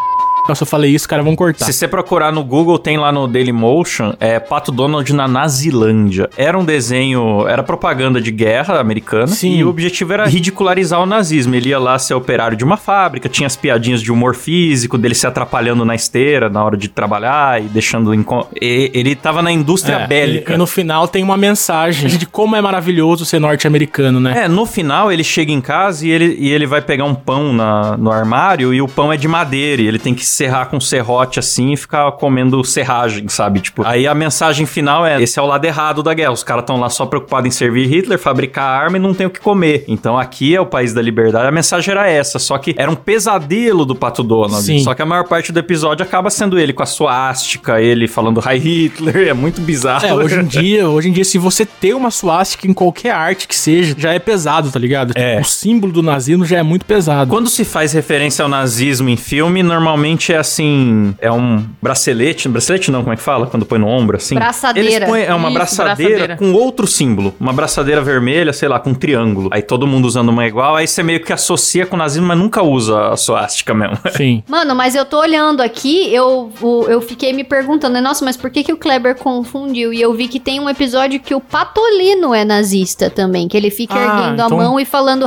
nossa, 0.48 0.62
eu 0.62 0.66
falei 0.66 0.90
isso, 0.90 1.04
os 1.04 1.06
caras 1.06 1.24
vão 1.24 1.34
cortar. 1.36 1.64
Se 1.64 1.72
você 1.72 1.88
procurar 1.88 2.32
no 2.32 2.42
Google, 2.44 2.78
tem 2.78 2.96
lá 2.96 3.10
no 3.10 3.26
Dailymotion, 3.26 4.12
é 4.20 4.38
Pato 4.38 4.70
Donald 4.70 5.10
na 5.12 5.26
Nazilândia. 5.26 6.28
Era 6.36 6.58
um 6.58 6.64
desenho, 6.64 7.46
era 7.48 7.62
propaganda 7.62 8.20
de 8.20 8.30
guerra 8.30 8.78
americana. 8.80 9.26
Sim. 9.28 9.56
E 9.56 9.64
o 9.64 9.68
objetivo 9.68 10.12
era 10.12 10.26
ridicularizar 10.26 11.00
o 11.00 11.06
nazismo. 11.06 11.54
Ele 11.54 11.70
ia 11.70 11.78
lá 11.78 11.98
ser 11.98 12.14
operário 12.14 12.56
de 12.56 12.64
uma 12.64 12.76
fábrica, 12.76 13.28
tinha 13.28 13.46
as 13.46 13.56
piadinhas 13.56 14.02
de 14.02 14.12
humor 14.12 14.34
físico, 14.34 14.98
dele 14.98 15.14
se 15.14 15.26
atrapalhando 15.26 15.84
na 15.84 15.94
esteira 15.94 16.48
na 16.50 16.62
hora 16.64 16.76
de 16.76 16.88
trabalhar 16.88 17.62
e 17.62 17.66
deixando... 17.68 18.12
inco- 18.14 18.46
e- 18.60 18.90
Ele 18.94 19.14
tava 19.14 19.42
na 19.42 19.50
indústria 19.52 19.96
É, 19.96 20.06
bélica. 20.06 20.52
E, 20.52 20.54
e 20.54 20.58
no 20.58 20.66
final 20.66 21.08
tem 21.08 21.22
uma 21.22 21.36
mensagem 21.36 22.08
de 22.08 22.26
como 22.26 22.54
é 22.56 22.60
maravilhoso 22.60 23.24
ser 23.24 23.38
norte-americano, 23.38 24.20
né? 24.20 24.44
É, 24.44 24.48
no 24.48 24.66
final 24.66 25.10
ele 25.10 25.24
chega 25.24 25.52
em 25.52 25.60
casa 25.60 26.06
e 26.06 26.10
ele, 26.10 26.36
e 26.38 26.50
ele 26.52 26.66
vai 26.66 26.82
pegar 26.82 27.04
um 27.04 27.14
pão 27.14 27.52
na- 27.52 27.96
no 27.96 28.10
armário 28.10 28.74
e 28.74 28.82
o 28.82 28.88
pão 28.88 29.12
é 29.12 29.16
de 29.16 29.26
madeira 29.28 29.80
e 29.82 29.86
ele 29.86 29.98
tem 29.98 30.14
que 30.14 30.24
serrar 30.34 30.68
com 30.68 30.80
serrote 30.80 31.38
assim 31.38 31.72
e 31.72 31.76
ficar 31.76 32.10
comendo 32.12 32.62
serragem, 32.64 33.28
sabe? 33.28 33.60
Tipo, 33.60 33.86
aí 33.86 34.06
a 34.06 34.14
mensagem 34.14 34.66
final 34.66 35.06
é: 35.06 35.22
esse 35.22 35.38
é 35.38 35.42
o 35.42 35.46
lado 35.46 35.64
errado 35.64 36.02
da 36.02 36.12
guerra. 36.12 36.32
Os 36.32 36.42
caras 36.42 36.62
estão 36.62 36.78
lá 36.78 36.88
só 36.88 37.06
preocupados 37.06 37.46
em 37.48 37.50
servir 37.50 37.86
Hitler, 37.86 38.18
fabricar 38.18 38.64
arma 38.64 38.96
e 38.96 39.00
não 39.00 39.14
tem 39.14 39.26
o 39.26 39.30
que 39.30 39.40
comer. 39.40 39.84
Então 39.88 40.18
aqui 40.18 40.54
é 40.54 40.60
o 40.60 40.66
país 40.66 40.92
da 40.92 41.00
liberdade. 41.00 41.46
A 41.46 41.52
mensagem 41.52 41.90
era 41.92 42.08
essa, 42.08 42.38
só 42.38 42.58
que 42.58 42.74
era 42.76 42.90
um 42.90 42.94
pesadelo 42.94 43.84
do 43.84 43.94
Pato 43.94 44.22
Donald. 44.22 44.62
Sim. 44.62 44.80
Só 44.80 44.94
que 44.94 45.02
a 45.02 45.06
maior 45.06 45.24
parte 45.24 45.52
do 45.52 45.58
episódio 45.58 46.04
acaba 46.04 46.30
sendo 46.30 46.58
ele 46.58 46.72
com 46.72 46.82
a 46.82 46.86
suástica, 46.86 47.80
ele 47.80 48.08
falando 48.08 48.40
Hi 48.40 48.58
Hitler, 48.58 49.28
é 49.28 49.32
muito 49.32 49.60
bizarro. 49.60 50.06
É, 50.06 50.14
hoje 50.14 50.36
em 50.36 50.44
dia, 50.44 50.88
hoje 50.88 51.08
em 51.08 51.12
dia, 51.12 51.24
se 51.24 51.38
você 51.38 51.64
ter 51.64 51.94
uma 51.94 52.10
suástica 52.10 52.66
em 52.66 52.72
qualquer 52.72 53.12
arte 53.12 53.46
que 53.46 53.56
seja, 53.56 53.94
já 53.96 54.12
é 54.12 54.18
pesado, 54.18 54.70
tá 54.70 54.78
ligado? 54.78 55.12
É. 55.14 55.40
O 55.40 55.44
símbolo 55.44 55.92
do 55.92 56.02
nazismo 56.02 56.44
já 56.44 56.58
é 56.58 56.62
muito 56.62 56.84
pesado. 56.84 57.30
Quando 57.30 57.48
se 57.48 57.64
faz 57.64 57.92
referência 57.92 58.42
ao 58.42 58.48
nazismo 58.48 59.08
em 59.08 59.16
filme, 59.16 59.62
normalmente 59.62 60.23
é 60.32 60.36
assim, 60.38 61.14
é 61.20 61.30
um 61.30 61.64
bracelete, 61.82 62.48
bracelete 62.48 62.90
não, 62.90 63.00
como 63.02 63.12
é 63.12 63.16
que 63.16 63.22
fala? 63.22 63.46
Quando 63.46 63.64
põe 63.66 63.78
no 63.78 63.86
ombro, 63.86 64.16
assim. 64.16 64.34
Braçadeira. 64.34 64.88
Eles 64.96 65.08
põem, 65.08 65.22
é 65.22 65.34
uma 65.34 65.48
Isso, 65.48 65.54
braçadeira, 65.54 66.26
braçadeira. 66.26 66.36
com 66.36 66.52
outro 66.52 66.86
símbolo. 66.86 67.34
Uma 67.40 67.52
braçadeira 67.52 68.00
vermelha, 68.02 68.52
sei 68.52 68.68
lá, 68.68 68.78
com 68.78 68.90
um 68.90 68.94
triângulo. 68.94 69.48
Aí 69.52 69.62
todo 69.62 69.86
mundo 69.86 70.04
usando 70.06 70.28
uma 70.30 70.46
igual, 70.46 70.76
aí 70.76 70.86
você 70.86 71.02
meio 71.02 71.20
que 71.22 71.32
associa 71.32 71.86
com 71.86 71.96
o 71.96 71.98
nazismo, 71.98 72.26
mas 72.26 72.38
nunca 72.38 72.62
usa 72.62 73.08
a 73.10 73.16
suástica 73.16 73.74
mesmo. 73.74 73.98
Sim. 74.16 74.42
Mano, 74.48 74.74
mas 74.74 74.94
eu 74.94 75.04
tô 75.04 75.18
olhando 75.20 75.60
aqui, 75.62 76.12
eu, 76.14 76.50
eu 76.88 77.00
fiquei 77.00 77.32
me 77.32 77.44
perguntando, 77.44 78.00
nossa, 78.00 78.24
mas 78.24 78.36
por 78.36 78.50
que, 78.50 78.62
que 78.64 78.72
o 78.72 78.76
Kleber 78.76 79.16
confundiu? 79.16 79.92
E 79.92 80.00
eu 80.00 80.12
vi 80.14 80.28
que 80.28 80.40
tem 80.40 80.60
um 80.60 80.68
episódio 80.68 81.20
que 81.20 81.34
o 81.34 81.40
Patolino 81.40 82.34
é 82.34 82.44
nazista 82.44 83.10
também, 83.10 83.48
que 83.48 83.56
ele 83.56 83.70
fica 83.70 83.94
Ah, 83.94 84.04
erguendo 84.04 84.34
então- 84.42 84.46
a 84.60 84.62
mão 84.62 84.78
e 84.80 84.84
falando. 84.84 85.26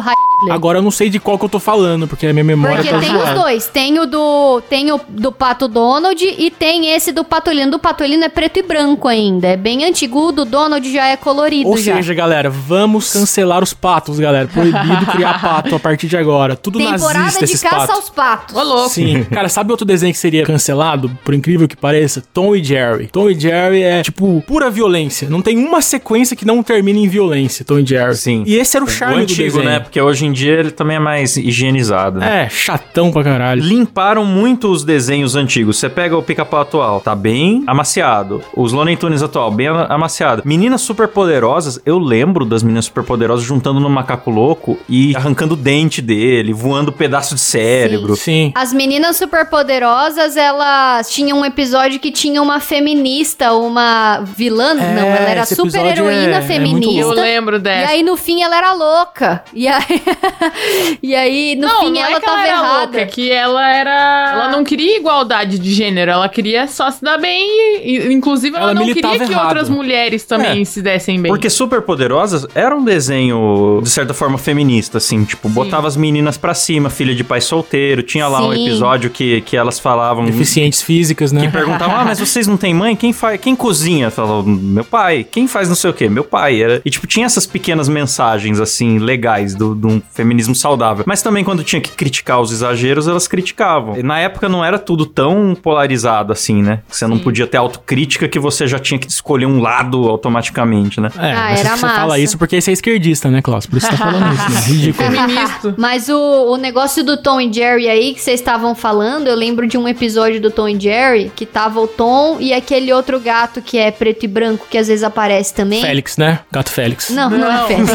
Agora 0.52 0.78
eu 0.78 0.82
não 0.84 0.92
sei 0.92 1.10
de 1.10 1.20
qual 1.20 1.38
que 1.38 1.46
eu 1.46 1.50
tô 1.50 1.60
falando, 1.60 2.08
porque 2.08 2.28
a 2.28 2.34
minha 2.34 2.44
memória 2.44 2.78
Porque 2.78 2.90
tá 2.92 3.00
tem 3.00 3.10
os 3.10 3.22
zoada. 3.22 3.40
dois, 3.40 3.68
tem 3.68 4.00
o 4.00 4.06
do 4.06 4.62
tem 4.70 4.92
o 4.92 5.00
do 5.10 5.32
Pato 5.32 5.68
Donald 5.68 6.24
e 6.24 6.52
tem 6.52 6.92
esse 6.94 7.12
do 7.12 7.24
Patolino. 7.24 7.72
Do 7.72 7.80
Patolino 7.80 8.24
é 8.24 8.30
preto 8.30 8.60
e 8.60 8.62
branco 8.64 9.08
ainda, 9.08 9.48
é 9.48 9.58
bem 9.58 9.84
antigo, 9.86 10.28
o 10.28 10.32
do 10.32 10.46
Donald 10.46 10.92
já 10.92 11.08
é 11.08 11.18
colorido 11.18 11.70
Ou 11.70 11.78
já. 11.78 11.96
seja, 11.96 12.14
galera, 12.14 12.50
vamos 12.50 13.12
cancelar 13.12 13.64
os 13.64 13.74
patos, 13.74 14.20
galera. 14.20 14.48
Proibido 14.48 15.06
criar 15.12 15.42
pato 15.42 15.76
a 15.76 15.80
partir 15.80 16.08
de 16.08 16.18
agora. 16.18 16.56
Tudo 16.56 16.78
Temporada 16.78 17.20
nazista 17.26 17.46
de 17.46 17.58
caça 17.60 17.88
patos. 17.88 17.96
aos 17.96 18.10
patos. 18.10 18.56
Ô, 18.56 18.64
louco. 18.64 18.90
Sim. 18.90 19.24
Cara, 19.32 19.50
sabe 19.50 19.72
outro 19.72 19.86
desenho 19.86 20.14
que 20.14 20.20
seria 20.20 20.44
cancelado, 20.46 21.10
por 21.26 21.34
incrível 21.34 21.68
que 21.68 21.76
pareça? 21.76 22.24
Tom 22.34 22.56
e 22.56 22.64
Jerry. 22.64 23.08
Tom 23.08 23.30
e 23.30 23.40
Jerry 23.40 23.82
é, 23.82 24.04
tipo, 24.04 24.44
pura 24.46 24.70
violência. 24.70 25.30
Não 25.30 25.42
tem 25.42 25.58
uma 25.58 25.82
sequência 25.82 26.36
que 26.36 26.46
não 26.46 26.62
termine 26.62 27.04
em 27.04 27.08
violência, 27.08 27.66
Tom 27.66 27.80
e 27.80 27.86
Jerry. 27.86 28.16
Sim. 28.16 28.44
E 28.46 28.56
esse 28.56 28.76
era 28.78 28.84
o 28.84 28.88
o 28.88 28.90
charme 28.90 29.16
do 29.18 29.22
antigo, 29.24 29.44
desenho. 29.58 29.66
né? 29.66 29.80
Porque 29.80 30.00
hoje 30.00 30.27
em 30.28 30.32
dia 30.32 30.54
ele 30.54 30.72
também 30.72 30.98
é 30.98 31.00
mais 31.00 31.38
higienizado, 31.38 32.20
né? 32.20 32.44
É, 32.46 32.50
chatão 32.50 33.12
pra 33.12 33.24
caralho. 33.24 33.62
Limparam 33.62 34.26
muito 34.26 34.70
os 34.70 34.84
desenhos 34.84 35.36
antigos. 35.36 35.78
Você 35.78 35.90
pega 35.90 36.18
o 36.18 36.22
pica-pau 36.24 36.62
atual, 36.62 37.00
tá 37.02 37.16
bem 37.16 37.64
amaciado. 37.68 38.42
Os 38.56 38.72
Looney 38.72 38.96
Tunes 38.98 39.24
atual, 39.24 39.50
bem 39.52 39.68
ama- 39.68 39.86
amaciado. 39.90 40.42
Meninas 40.46 40.82
superpoderosas, 40.82 41.80
eu 41.86 41.98
lembro 41.98 42.46
das 42.46 42.62
meninas 42.64 42.86
superpoderosas 42.86 43.46
juntando 43.46 43.80
no 43.80 43.90
macaco 43.90 44.30
louco 44.30 44.78
e 44.88 45.16
arrancando 45.16 45.54
o 45.54 45.58
dente 45.58 46.02
dele, 46.02 46.54
voando 46.54 46.92
pedaço 46.92 47.34
de 47.36 47.42
cérebro. 47.42 48.16
Sim. 48.16 48.52
As 48.56 48.74
meninas 48.74 49.16
superpoderosas, 49.18 50.38
elas 50.38 51.10
tinham 51.10 51.40
um 51.40 51.46
episódio 51.46 52.00
que 52.00 52.12
tinha 52.12 52.42
uma 52.42 52.60
feminista, 52.60 53.54
uma 53.54 54.20
vilã, 54.22 54.72
É, 54.72 54.94
não, 54.96 55.08
ela 55.08 55.30
era 55.30 55.46
super 55.46 55.86
heroína 55.86 56.36
é- 56.36 56.38
é 56.38 56.42
feminista. 56.42 57.02
Eu 57.02 57.10
lembro 57.12 57.56
e 57.56 57.60
dessa. 57.60 57.92
aí 57.92 58.04
no 58.04 58.16
fim 58.18 58.42
ela 58.44 58.58
era 58.58 58.74
louca. 58.74 59.44
E 59.54 59.68
aí 59.68 59.84
e 61.02 61.16
aí, 61.16 61.56
no 61.56 61.68
não, 61.68 61.80
fim, 61.82 61.92
não 61.92 62.02
ela 62.02 62.18
é 62.18 62.20
que 62.20 62.26
tava 62.26 62.38
ela 62.38 62.48
era 62.48 62.54
errada. 62.58 62.80
louca, 62.84 63.00
é 63.02 63.06
que 63.06 63.32
ela 63.32 63.68
era. 63.76 64.32
Ela 64.34 64.52
não 64.52 64.64
queria 64.64 64.98
igualdade 64.98 65.60
de 65.60 65.74
gênero, 65.74 66.12
ela 66.12 66.28
queria 66.30 66.68
só 66.68 66.90
se 66.92 67.04
dar 67.04 67.18
bem. 67.18 67.48
E, 67.84 68.14
inclusive, 68.14 68.56
ela, 68.56 68.72
Ela 68.72 68.74
não 68.74 68.86
queria 68.86 69.18
que 69.26 69.32
errado. 69.32 69.46
outras 69.46 69.70
mulheres 69.70 70.24
também 70.26 70.62
É. 70.62 70.66
se 70.66 70.82
dessem 70.82 71.22
bem. 71.22 71.32
Porque 71.32 71.50
Super 71.50 71.82
Poderosas 71.82 72.46
era 72.56 72.76
um 72.76 72.84
desenho, 72.84 73.80
de 73.84 73.90
certa 73.90 74.14
forma, 74.14 74.38
feminista, 74.38 74.98
assim. 74.98 75.24
Tipo, 75.26 75.50
botava 75.50 75.88
as 75.88 75.96
meninas 75.98 76.38
pra 76.38 76.54
cima, 76.54 76.90
filha 76.90 77.14
de 77.16 77.24
pai 77.24 77.42
solteiro. 77.42 78.04
Tinha 78.04 78.28
lá 78.28 78.46
um 78.46 78.54
Sim. 78.54 78.66
episódio 78.68 79.10
que, 79.10 79.42
que 79.42 79.56
elas 79.56 79.80
falavam... 79.80 80.26
Deficientes 80.26 80.82
físicas, 80.82 81.32
né? 81.32 81.42
Que 81.42 81.52
perguntavam, 81.52 81.96
ah, 81.96 82.06
mas 82.06 82.20
vocês 82.20 82.48
não 82.48 82.58
têm 82.58 82.74
mãe? 82.74 82.96
Quem 82.96 83.14
faz? 83.14 83.40
Quem 83.40 83.56
cozinha? 83.56 84.10
Falou, 84.12 84.44
meu 84.44 84.84
pai. 84.84 85.26
Quem 85.30 85.48
faz 85.48 85.68
não 85.68 85.76
sei 85.76 85.90
o 85.90 85.94
quê? 85.94 86.10
Meu 86.10 86.24
pai. 86.24 86.62
Era... 86.62 86.82
E, 86.84 86.90
tipo, 86.90 87.08
tinha 87.08 87.26
essas 87.26 87.46
pequenas 87.46 87.88
mensagens, 87.90 88.60
assim, 88.60 88.98
legais 89.00 89.56
do- 89.56 89.76
de 89.76 89.88
um 89.88 90.02
feminismo 90.14 90.56
saudável. 90.56 91.04
Mas 91.08 91.22
também, 91.22 91.44
quando 91.44 91.64
tinha 91.64 91.82
que 91.82 91.92
criticar 91.92 92.40
os 92.42 92.52
exageros, 92.52 93.08
elas 93.08 93.28
criticavam. 93.28 93.98
E 93.98 94.04
na 94.04 94.20
época 94.20 94.48
não 94.50 94.64
era 94.64 94.78
tudo 94.80 95.06
tão 95.06 95.56
polarizado 95.56 96.32
assim, 96.34 96.62
né? 96.62 96.80
Você 96.88 97.06
não 97.08 97.18
podia 97.20 97.46
ter 97.48 97.58
autocrítica 97.58 98.28
que 98.28 98.40
você 98.40 98.68
já 98.68 98.80
tinha 98.80 99.00
que 99.00 99.08
escolher 99.08 99.46
um 99.46 99.60
lado 99.62 100.08
automaticamente, 100.10 101.00
né? 101.00 101.10
É, 101.18 101.32
Ah, 101.34 101.52
era 101.52 101.76
você 101.76 101.82
massa. 101.82 101.90
fala 102.00 102.20
isso 102.20 102.38
porque 102.38 102.60
você 102.60 102.72
é 102.72 102.74
esquerdista, 102.74 103.30
né, 103.30 103.42
Klaus? 103.42 103.66
Por 103.66 103.78
isso 103.78 103.88
você 103.88 103.92
tá 103.92 103.98
falando 103.98 104.34
isso, 104.34 104.52
né? 104.52 104.60
Ridículo. 104.68 105.10
Feministo. 105.12 105.74
Mas 105.78 106.10
o, 106.10 106.18
o 106.54 106.58
negócio 106.58 107.04
do 107.04 107.18
Tom 107.18 107.40
e 107.42 107.52
Jerry 107.52 107.88
aí 107.88 108.14
que 108.14 108.22
vocês 108.22 108.40
estavam 108.40 108.74
falando, 108.76 109.28
eu 109.28 109.36
lembro 109.36 109.68
de 109.68 109.78
um 109.78 109.88
episódio 109.88 110.42
do 110.42 110.50
Tom 110.52 110.68
e 110.70 110.80
Jerry 110.80 111.32
que 111.36 111.46
tava 111.46 111.80
o 111.80 111.88
Tom 111.88 112.38
e 112.40 112.54
aquele 112.54 112.92
outro 112.94 113.20
gato 113.20 113.62
que 113.62 113.78
é 113.78 113.92
preto 113.92 114.24
e 114.24 114.28
branco 114.28 114.66
que 114.70 114.78
às 114.78 114.88
vezes 114.88 115.04
aparece 115.04 115.54
também. 115.54 115.82
Félix, 115.82 116.18
né? 116.18 116.40
Gato 116.52 116.70
Félix. 116.72 117.10
Não, 117.10 117.30
não, 117.30 117.38
Não. 117.40 117.64
é 117.66 117.68
Félix. 117.68 117.92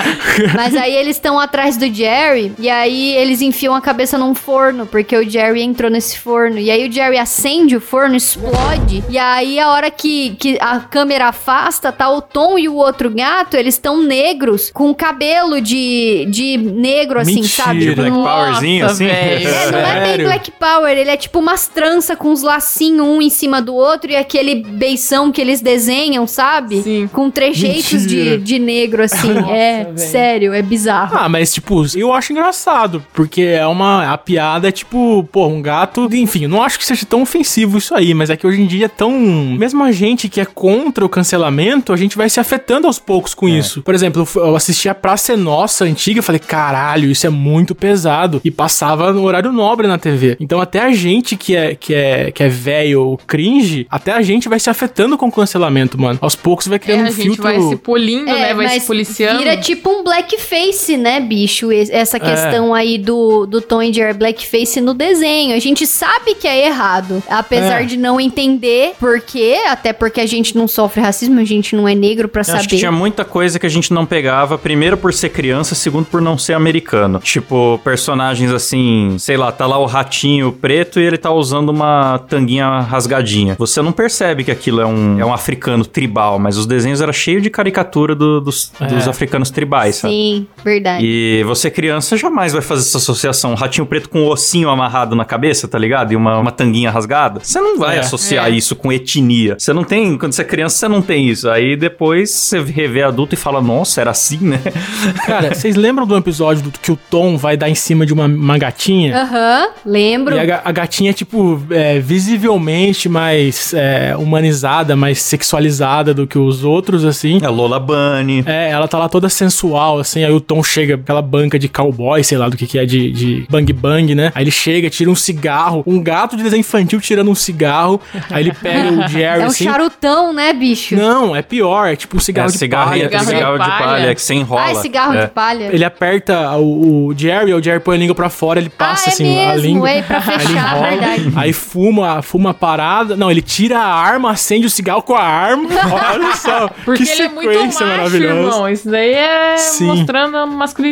Mas 0.54 0.74
aí 0.76 0.94
eles 0.94 1.16
estão 1.16 1.38
atrás 1.50 1.76
do 1.76 1.92
Jerry 1.92 2.52
e 2.58 2.70
aí 2.70 3.12
eles 3.16 3.40
enfiam 3.40 3.74
a 3.74 3.80
cabeça 3.80 4.16
num 4.16 4.34
forno, 4.34 4.86
porque 4.86 5.16
o 5.16 5.28
Jerry 5.28 5.62
entrou 5.62 5.90
nesse 5.90 6.18
forno. 6.18 6.58
E 6.58 6.70
aí 6.70 6.88
o 6.88 6.92
Jerry 6.92 7.18
acende 7.18 7.76
o 7.76 7.80
forno, 7.80 8.14
explode. 8.14 9.02
E 9.08 9.18
aí 9.18 9.58
a 9.58 9.70
hora 9.70 9.90
que, 9.90 10.36
que 10.38 10.56
a 10.60 10.78
câmera 10.78 11.28
afasta, 11.28 11.90
tá 11.90 12.08
o 12.08 12.22
Tom 12.22 12.56
e 12.58 12.68
o 12.68 12.76
outro 12.76 13.10
gato, 13.10 13.56
eles 13.56 13.74
estão 13.74 14.00
negros, 14.00 14.70
com 14.72 14.94
cabelo 14.94 15.60
de, 15.60 16.26
de 16.30 16.56
negro, 16.56 17.18
assim, 17.18 17.34
Mentira. 17.42 17.64
sabe? 17.64 17.94
Black 17.94 18.10
Nossa, 18.10 18.30
Powerzinho, 18.30 18.86
assim. 18.86 19.06
É, 19.06 19.70
não 19.72 19.78
é 19.78 20.16
bem? 20.16 20.24
Black 20.26 20.50
Power, 20.52 20.96
ele 20.96 21.10
é 21.10 21.16
tipo 21.16 21.40
umas 21.40 21.66
tranças 21.66 22.16
com 22.16 22.28
uns 22.28 22.42
lacinhos 22.42 23.00
um 23.00 23.20
em 23.20 23.30
cima 23.30 23.60
do 23.60 23.74
outro 23.74 24.10
e 24.10 24.16
aquele 24.16 24.56
beição 24.56 25.32
que 25.32 25.40
eles 25.40 25.60
desenham, 25.60 26.26
sabe? 26.26 26.82
Sim. 26.82 27.10
Com 27.12 27.30
trejeitos 27.30 28.06
de, 28.06 28.16
Mentira. 28.16 28.38
de 28.38 28.58
negro, 28.58 29.02
assim. 29.02 29.32
é, 29.50 29.92
sério, 29.96 30.52
é 30.52 30.62
bizarro. 30.62 31.16
Ah, 31.16 31.28
mas 31.28 31.39
tipo, 31.44 31.84
eu 31.96 32.12
acho 32.12 32.32
engraçado, 32.32 33.04
porque 33.12 33.42
é 33.42 33.66
uma. 33.66 34.12
A 34.12 34.18
piada 34.18 34.68
é 34.68 34.72
tipo, 34.72 35.26
pô, 35.32 35.46
um 35.46 35.60
gato. 35.62 36.08
Enfim, 36.12 36.46
não 36.46 36.62
acho 36.62 36.78
que 36.78 36.84
seja 36.86 37.04
tão 37.06 37.22
ofensivo 37.22 37.78
isso 37.78 37.94
aí, 37.94 38.12
mas 38.14 38.30
é 38.30 38.36
que 38.36 38.46
hoje 38.46 38.60
em 38.60 38.66
dia 38.66 38.86
é 38.86 38.88
tão. 38.88 39.10
Mesmo 39.12 39.82
a 39.84 39.92
gente 39.92 40.28
que 40.28 40.40
é 40.40 40.44
contra 40.44 41.04
o 41.04 41.08
cancelamento, 41.08 41.92
a 41.92 41.96
gente 41.96 42.16
vai 42.16 42.28
se 42.28 42.40
afetando 42.40 42.86
aos 42.86 42.98
poucos 42.98 43.34
com 43.34 43.48
isso. 43.48 43.82
Por 43.82 43.94
exemplo, 43.94 44.26
eu 44.36 44.56
assisti 44.56 44.88
a 44.88 44.94
Praça 44.94 45.32
é 45.32 45.36
Nossa 45.36 45.84
antiga, 45.84 46.18
eu 46.18 46.22
falei, 46.22 46.38
caralho, 46.38 47.10
isso 47.10 47.26
é 47.26 47.30
muito 47.30 47.74
pesado. 47.74 48.40
E 48.44 48.50
passava 48.50 49.12
no 49.12 49.22
horário 49.22 49.52
nobre 49.52 49.86
na 49.86 49.98
TV. 49.98 50.36
Então 50.40 50.60
até 50.60 50.80
a 50.80 50.92
gente 50.92 51.36
que 51.36 51.54
é, 51.56 51.74
que 51.74 51.94
é, 51.94 52.30
que 52.30 52.42
é 52.42 52.48
velho 52.48 53.02
ou 53.02 53.16
cringe, 53.18 53.86
até 53.90 54.12
a 54.12 54.22
gente 54.22 54.48
vai 54.48 54.58
se 54.58 54.68
afetando 54.70 55.16
com 55.16 55.28
o 55.28 55.32
cancelamento, 55.32 56.00
mano. 56.00 56.18
Aos 56.20 56.34
poucos 56.34 56.66
vai 56.66 56.76
É, 56.76 56.78
criando 56.78 57.06
a 57.06 57.08
um 57.08 57.12
gente 57.12 57.22
filtro. 57.22 57.42
vai 57.42 57.60
se 57.60 57.76
polindo, 57.76 58.24
né? 58.26 58.54
Vai 58.54 58.68
se 58.68 58.74
mas 58.76 58.84
policiando. 58.86 59.38
Vira 59.38 59.56
tipo 59.56 59.90
um 59.90 60.02
blackface, 60.04 60.96
né, 60.96 61.20
bicho? 61.30 61.70
Es- 61.70 61.88
Essa 61.90 62.16
É. 62.16 62.20
questão 62.20 62.74
aí 62.74 62.98
do, 62.98 63.46
do 63.46 63.60
Tom 63.60 63.80
e 63.82 63.92
Jerry 63.92 64.14
blackface 64.18 64.80
no 64.80 64.92
desenho. 64.92 65.54
A 65.54 65.58
gente 65.60 65.86
sabe 65.86 66.34
que 66.34 66.48
é 66.48 66.66
errado, 66.66 67.22
apesar 67.28 67.82
É. 67.82 67.84
de 67.84 67.96
não 67.96 68.20
entender 68.20 68.94
por 68.98 69.20
quê, 69.20 69.58
até 69.68 69.92
porque 69.92 70.20
a 70.20 70.26
gente 70.26 70.56
não 70.56 70.66
sofre 70.66 71.00
racismo, 71.00 71.38
a 71.38 71.44
gente 71.44 71.76
não 71.76 71.86
é 71.86 71.94
negro 71.94 72.28
pra 72.28 72.40
Eu 72.40 72.44
saber. 72.44 72.58
Acho 72.58 72.68
que 72.68 72.76
tinha 72.78 72.90
muita 72.92 73.24
coisa 73.24 73.58
que 73.60 73.66
a 73.66 73.70
gente 73.70 73.92
não 73.92 74.04
pegava, 74.04 74.58
primeiro 74.58 74.96
por 74.96 75.14
ser 75.14 75.28
criança, 75.28 75.74
segundo 75.76 76.06
por 76.06 76.20
não 76.20 76.36
ser 76.36 76.54
americano. 76.54 77.20
Tipo, 77.20 77.80
personagens 77.84 78.50
assim, 78.52 79.16
sei 79.18 79.36
lá, 79.36 79.52
tá 79.52 79.66
lá 79.66 79.78
o 79.78 79.86
ratinho 79.86 80.50
preto 80.52 80.98
e 80.98 81.04
ele 81.04 81.16
tá 81.18 81.30
usando 81.30 81.68
uma 81.68 82.18
tanguinha 82.28 82.80
rasgadinha. 82.80 83.54
Você 83.58 83.80
não 83.80 83.92
percebe 83.92 84.42
que 84.44 84.50
aquilo 84.50 84.80
é 84.80 84.86
um, 84.86 85.20
é 85.20 85.24
um 85.24 85.32
africano 85.32 85.84
tribal, 85.84 86.38
mas 86.38 86.56
os 86.56 86.66
desenhos 86.66 87.00
eram 87.00 87.12
cheios 87.12 87.42
de 87.42 87.50
caricatura 87.50 88.14
do- 88.14 88.40
dos, 88.40 88.72
É. 88.80 88.86
dos 88.86 89.06
africanos 89.06 89.50
tribais, 89.50 89.96
sabe? 89.96 90.12
Sim, 90.14 90.46
verdade. 90.64 91.04
E 91.04 91.19
você, 91.46 91.70
criança, 91.70 92.16
jamais 92.16 92.52
vai 92.52 92.62
fazer 92.62 92.82
essa 92.88 92.98
associação. 92.98 93.52
Um 93.52 93.54
ratinho 93.54 93.86
preto 93.86 94.08
com 94.08 94.20
um 94.22 94.28
ossinho 94.28 94.68
amarrado 94.68 95.14
na 95.16 95.24
cabeça, 95.24 95.66
tá 95.68 95.78
ligado? 95.78 96.12
E 96.12 96.16
uma, 96.16 96.38
uma 96.38 96.50
tanguinha 96.52 96.90
rasgada. 96.90 97.40
Você 97.42 97.60
não 97.60 97.78
vai 97.78 97.96
É. 97.96 98.00
associar 98.00 98.46
É. 98.46 98.50
isso 98.50 98.74
com 98.76 98.92
etnia. 98.92 99.56
Você 99.58 99.72
não 99.72 99.84
tem. 99.84 100.16
Quando 100.18 100.32
você 100.32 100.42
é 100.42 100.44
criança, 100.44 100.76
você 100.76 100.88
não 100.88 101.02
tem 101.02 101.28
isso. 101.28 101.48
Aí 101.48 101.76
depois 101.76 102.30
você 102.30 102.60
revê 102.60 103.02
adulto 103.02 103.34
e 103.34 103.36
fala, 103.36 103.60
nossa, 103.60 104.00
era 104.00 104.10
assim, 104.10 104.38
né? 104.38 104.60
Cara, 105.26 105.54
vocês 105.54 105.76
lembram 105.76 106.06
do 106.06 106.16
episódio 106.16 106.62
do 106.64 106.70
que 106.78 106.92
o 106.92 106.98
Tom 107.10 107.36
vai 107.36 107.56
dar 107.56 107.68
em 107.68 107.74
cima 107.74 108.04
de 108.06 108.12
uma, 108.12 108.26
uma 108.26 108.58
gatinha? 108.58 109.22
Aham, 109.22 109.68
lembro. 109.84 110.36
E 110.36 110.50
a, 110.50 110.62
a 110.64 110.72
gatinha 110.72 111.10
é, 111.10 111.12
tipo, 111.14 111.60
é, 111.70 111.98
visivelmente 111.98 113.08
mais 113.08 113.72
é, 113.74 114.14
humanizada, 114.16 114.94
mais 114.96 115.20
sexualizada 115.22 116.14
do 116.14 116.26
que 116.26 116.38
os 116.38 116.64
outros, 116.64 117.04
assim. 117.04 117.38
É 117.42 117.48
Lola 117.48 117.78
Bunny. 117.80 118.42
É, 118.46 118.70
ela 118.70 118.86
tá 118.88 118.98
lá 118.98 119.08
toda 119.08 119.28
sensual, 119.28 119.98
assim, 119.98 120.24
aí 120.24 120.32
o 120.32 120.40
Tom 120.40 120.62
chega, 120.62 120.96
aquela 121.10 121.22
banca 121.22 121.58
de 121.58 121.68
cowboy, 121.68 122.22
sei 122.22 122.38
lá 122.38 122.48
do 122.48 122.56
que 122.56 122.66
que 122.66 122.78
é, 122.78 122.86
de, 122.86 123.10
de 123.10 123.46
bang 123.50 123.72
bang, 123.72 124.14
né? 124.14 124.30
Aí 124.34 124.44
ele 124.44 124.50
chega, 124.50 124.88
tira 124.88 125.10
um 125.10 125.14
cigarro, 125.14 125.82
um 125.86 126.00
gato 126.00 126.36
de 126.36 126.42
desenho 126.42 126.60
infantil 126.60 127.00
tirando 127.00 127.30
um 127.30 127.34
cigarro, 127.34 128.00
aí 128.30 128.44
ele 128.44 128.52
pega 128.52 128.92
o 128.92 129.06
Jerry, 129.10 129.40
É 129.42 129.44
um 129.44 129.48
assim... 129.48 129.64
charutão, 129.64 130.32
né, 130.32 130.52
bicho? 130.52 130.94
Não, 130.96 131.34
é 131.34 131.42
pior, 131.42 131.86
é 131.92 131.96
tipo 131.96 132.16
um 132.16 132.20
cigarro 132.20 132.48
é, 132.48 132.52
de 132.52 132.58
cigarro, 132.58 132.90
palha. 132.90 133.02
é, 133.04 133.08
tá 133.08 133.18
cigarro 133.20 133.36
cigarro 133.36 133.58
de 133.58 133.68
palha. 133.68 133.84
palha, 133.84 134.14
que 134.14 134.22
você 134.22 134.34
enrola. 134.34 134.62
Ah, 134.62 134.70
é 134.70 134.74
cigarro 134.76 135.14
É. 135.14 135.20
de 135.26 135.30
palha. 135.32 135.64
Ele 135.72 135.84
aperta 135.84 136.56
o, 136.56 137.06
o 137.08 137.14
Jerry, 137.16 137.52
o 137.54 137.62
Jerry 137.62 137.80
põe 137.80 137.96
a 137.96 137.98
língua 137.98 138.14
pra 138.14 138.28
fora, 138.30 138.60
ele 138.60 138.70
passa 138.70 139.06
ah, 139.06 139.10
é 139.10 139.12
assim 139.12 139.44
a 139.44 139.52
mesmo, 139.52 139.66
língua. 139.66 139.90
é 139.90 140.02
pra 140.02 140.18
Aí 140.24 140.34
ele 140.34 140.38
fechar, 140.46 140.66
enrola, 140.76 140.88
verdade. 140.88 141.32
Aí 141.36 141.52
fuma, 141.52 142.22
fuma 142.22 142.50
a 142.50 142.54
parada. 142.54 143.16
Não, 143.16 143.30
ele 143.30 143.42
tira 143.42 143.78
a 143.78 143.92
arma, 143.94 144.30
acende 144.30 144.66
o 144.66 144.70
cigarro 144.70 145.02
com 145.02 145.14
a 145.14 145.22
arma. 145.22 145.68
Olha 146.14 146.36
só. 146.36 146.68
Porque 146.84 147.04
que 147.04 147.10
ele 147.10 147.22
é 147.22 147.28
muito 147.28 147.50
sequência 147.52 147.86
macho, 147.86 147.98
maravilhosa. 147.98 148.34
irmão. 148.40 148.68
Isso 148.68 148.90
daí 148.90 149.12
é 149.14 149.56
Sim. 149.56 149.86
mostrando 149.86 150.36
a 150.36 150.46
masculinidade 150.46 150.89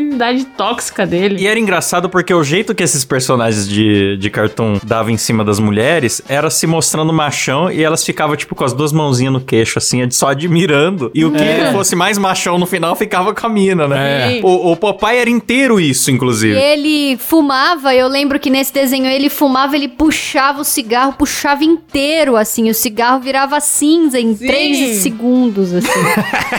tóxica 0.57 1.07
dele. 1.07 1.37
E 1.41 1.47
era 1.47 1.59
engraçado 1.59 2.09
porque 2.09 2.33
o 2.33 2.43
jeito 2.43 2.75
que 2.75 2.83
esses 2.83 3.05
personagens 3.05 3.69
de, 3.69 4.17
de 4.17 4.31
cartoon 4.31 4.79
davam 4.83 5.11
em 5.13 5.17
cima 5.17 5.45
das 5.45 5.59
mulheres 5.59 6.23
era 6.29 6.51
se 6.51 6.67
mostrando 6.67 7.13
machão 7.13 7.71
e 7.71 7.83
elas 7.83 8.05
ficavam, 8.05 8.37
tipo, 8.37 8.55
com 8.55 8.65
as 8.65 8.73
duas 8.73 8.93
mãozinhas 8.93 9.33
no 9.33 9.41
queixo, 9.41 9.79
assim, 9.79 10.09
só 10.11 10.29
admirando. 10.29 11.11
E 11.15 11.25
o 11.25 11.31
que 11.33 11.43
É. 11.43 11.73
fosse 11.73 11.95
mais 11.97 12.19
machão 12.19 12.59
no 12.59 12.67
final 12.67 12.95
ficava 12.97 13.35
com 13.35 13.47
a 13.47 13.51
mina, 13.51 13.87
né? 13.89 14.39
É. 14.39 14.41
O, 14.43 14.73
o 14.73 14.77
Popeye 14.77 15.19
era 15.19 15.31
inteiro 15.31 15.81
isso, 15.81 16.11
E 16.11 16.15
inclusive. 16.15 16.57
ele 16.59 17.17
fumava, 17.19 17.95
eu 17.95 18.09
lembro 18.09 18.39
que 18.39 18.51
nesse 18.51 18.73
desenho 18.73 19.07
ele 19.07 19.29
fumava, 19.29 19.77
ele 19.77 19.89
puxava 19.89 20.61
o 20.61 20.65
cigarro, 20.65 21.13
puxava 21.15 21.65
inteiro, 21.65 22.37
assim, 22.37 22.69
o 22.71 22.75
cigarro 22.75 23.21
virava 23.21 23.61
cinza 23.61 24.19
em 24.21 24.35
Sim. 24.37 24.47
3 24.47 24.97
segundos, 24.99 25.73
assim. 25.73 25.89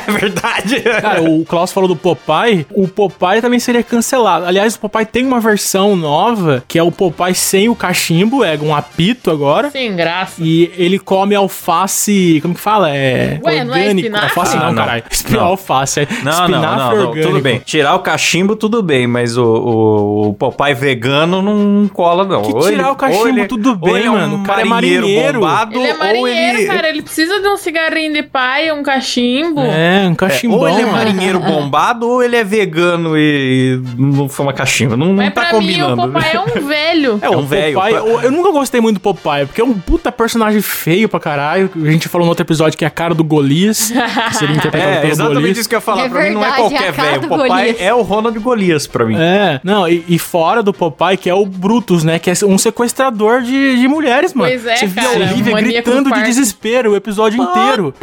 É 0.07 0.11
verdade. 0.11 0.81
Cara, 1.01 1.21
o 1.23 1.45
Klaus 1.45 1.71
falou 1.71 1.87
do 1.87 1.95
Popeye. 1.95 2.65
O 2.71 2.87
Popeye 2.87 3.28
também 3.41 3.59
seria 3.59 3.83
cancelado. 3.83 4.45
Aliás, 4.45 4.75
o 4.75 4.79
Popeye 4.79 5.05
tem 5.05 5.25
uma 5.25 5.39
versão 5.39 5.95
nova, 5.95 6.63
que 6.67 6.77
é 6.79 6.83
o 6.83 6.91
Popeye 6.91 7.35
sem 7.35 7.69
o 7.69 7.75
cachimbo, 7.75 8.43
é 8.43 8.57
um 8.61 8.73
apito 8.75 9.29
agora. 9.31 9.69
Sem 9.69 9.95
graça. 9.95 10.41
E 10.43 10.71
ele 10.77 10.97
come 10.99 11.35
alface. 11.35 12.39
Como 12.41 12.53
que 12.55 12.59
fala? 12.59 12.89
É. 12.95 13.39
Ué, 13.43 13.63
não 13.63 13.75
é 13.75 13.79
orgânico. 13.79 13.99
espinafre? 14.07 14.25
alface 14.39 14.57
Ah, 14.57 14.59
não, 14.59 14.71
não. 14.73 14.75
caralho. 14.83 15.03
Espi- 15.09 15.33
Não. 15.33 15.43
Alface. 15.45 15.99
É 16.01 16.07
Não, 16.23 16.23
não, 16.23 16.31
espinafre 16.31 16.79
não, 16.79 16.95
não, 16.95 17.07
orgânico. 17.09 17.31
tudo 17.31 17.41
bem. 17.41 17.59
Tirar 17.59 17.95
o 17.95 17.99
cachimbo, 17.99 18.55
tudo 18.55 18.81
bem, 18.81 19.05
mas 19.07 19.37
o, 19.37 19.43
o, 19.45 20.27
o 20.29 20.33
Popeye 20.33 20.73
vegano 20.73 21.41
não 21.41 21.87
cola, 21.89 22.25
não. 22.25 22.41
Que 22.41 22.53
tirar 22.53 22.67
ele- 22.71 22.83
o 22.83 22.95
cachimbo, 22.95 23.47
tudo 23.47 23.75
bem, 23.75 23.95
ele 23.95 24.07
é 24.07 24.09
um 24.11 24.13
mano. 24.13 24.35
O 24.37 24.43
cara 24.43 24.61
é 24.61 24.65
marinheiro. 24.65 25.39
bombado, 25.39 25.79
Ele 25.79 25.87
é 25.87 25.93
marinheiro, 25.93 26.57
ele... 26.59 26.67
cara. 26.67 26.89
Ele 26.89 27.01
precisa 27.01 27.39
de 27.39 27.47
um 27.47 27.57
cigarrinho 27.57 28.13
de 28.13 28.23
paia, 28.23 28.73
um 28.73 28.81
cachimbo. 28.83 29.61
É, 29.61 30.07
um 30.07 30.11
É, 30.13 30.15
cachimbão. 30.15 30.59
ou 30.59 30.67
ele 30.69 30.81
é 30.81 30.85
marinheiro 30.85 31.39
bombado, 31.39 32.07
ou 32.07 32.23
ele 32.23 32.35
é 32.35 32.43
vegano 32.43 33.17
e 33.19 33.81
não 33.97 34.27
fuma 34.29 34.53
cachimbo. 34.53 34.95
Não, 34.97 35.07
não 35.07 35.13
Mas 35.15 35.33
tá 35.33 35.41
pra 35.41 35.49
combinando. 35.51 35.95
mim, 35.95 36.03
o 36.03 36.11
Popeye 36.11 36.35
é 36.35 36.39
um 36.39 36.67
velho. 36.67 37.19
É, 37.21 37.25
É 37.25 37.29
o 37.29 37.39
um 37.39 37.45
velho. 37.45 37.73
Popeye, 37.75 37.95
eu, 37.95 38.21
eu 38.21 38.31
nunca 38.31 38.51
gostei 38.51 38.79
muito 38.81 38.95
do 38.95 38.99
Popeye, 39.01 39.45
porque 39.45 39.61
é 39.61 39.63
um 39.63 39.73
puta 39.73 40.11
personagem 40.11 40.61
feio 40.61 41.07
pra 41.09 41.19
caralho. 41.19 41.69
A 41.75 41.91
gente 41.91 42.07
falou 42.07 42.25
no 42.25 42.29
outro 42.31 42.43
episódio 42.43 42.77
que 42.77 42.83
é 42.83 42.87
a 42.87 42.91
cara 42.91 43.13
do 43.13 43.23
Golias, 43.23 43.91
que 44.29 44.35
seria 44.35 44.55
interpretado 44.57 44.91
É, 44.91 44.99
pelo 45.01 45.11
exatamente 45.11 45.39
Golias. 45.41 45.57
isso 45.59 45.69
que 45.69 45.75
eu 45.75 45.77
ia 45.77 45.81
falar. 45.81 46.05
É 46.05 46.09
pra 46.09 46.23
mim 46.23 46.29
não 46.31 46.43
é 46.43 46.45
verdade, 46.51 46.61
é 46.61 46.65
a 46.65 46.69
qualquer 46.69 46.93
cara 46.93 47.11
velho. 47.11 47.25
O 47.25 47.27
Popeye 47.29 47.49
Golias. 47.49 47.75
é 47.81 47.93
o 47.93 48.01
Ronald 48.01 48.39
Golias 48.39 48.87
pra 48.87 49.05
mim. 49.05 49.15
É, 49.17 49.59
não, 49.63 49.87
e, 49.87 50.03
e 50.07 50.17
fora 50.19 50.61
do 50.63 50.73
Popeye, 50.73 51.17
que 51.17 51.29
é 51.29 51.33
o 51.33 51.45
Brutus, 51.45 52.03
né? 52.03 52.19
Que 52.19 52.29
é 52.29 52.33
um 52.45 52.57
sequestrador 52.57 53.41
de, 53.41 53.79
de 53.79 53.87
mulheres, 53.87 54.33
mano. 54.33 54.49
Pois 54.51 54.65
é, 54.65 54.75
Você 54.77 54.87
vê 54.87 54.99
a 54.99 55.03
cara, 55.03 55.15
Olivia 55.17 55.51
um 55.51 55.55
maníaco 55.55 55.89
gritando 55.91 56.11
de 56.13 56.23
desespero 56.23 56.91
o 56.91 56.95
episódio 56.95 57.41
inteiro. 57.41 57.93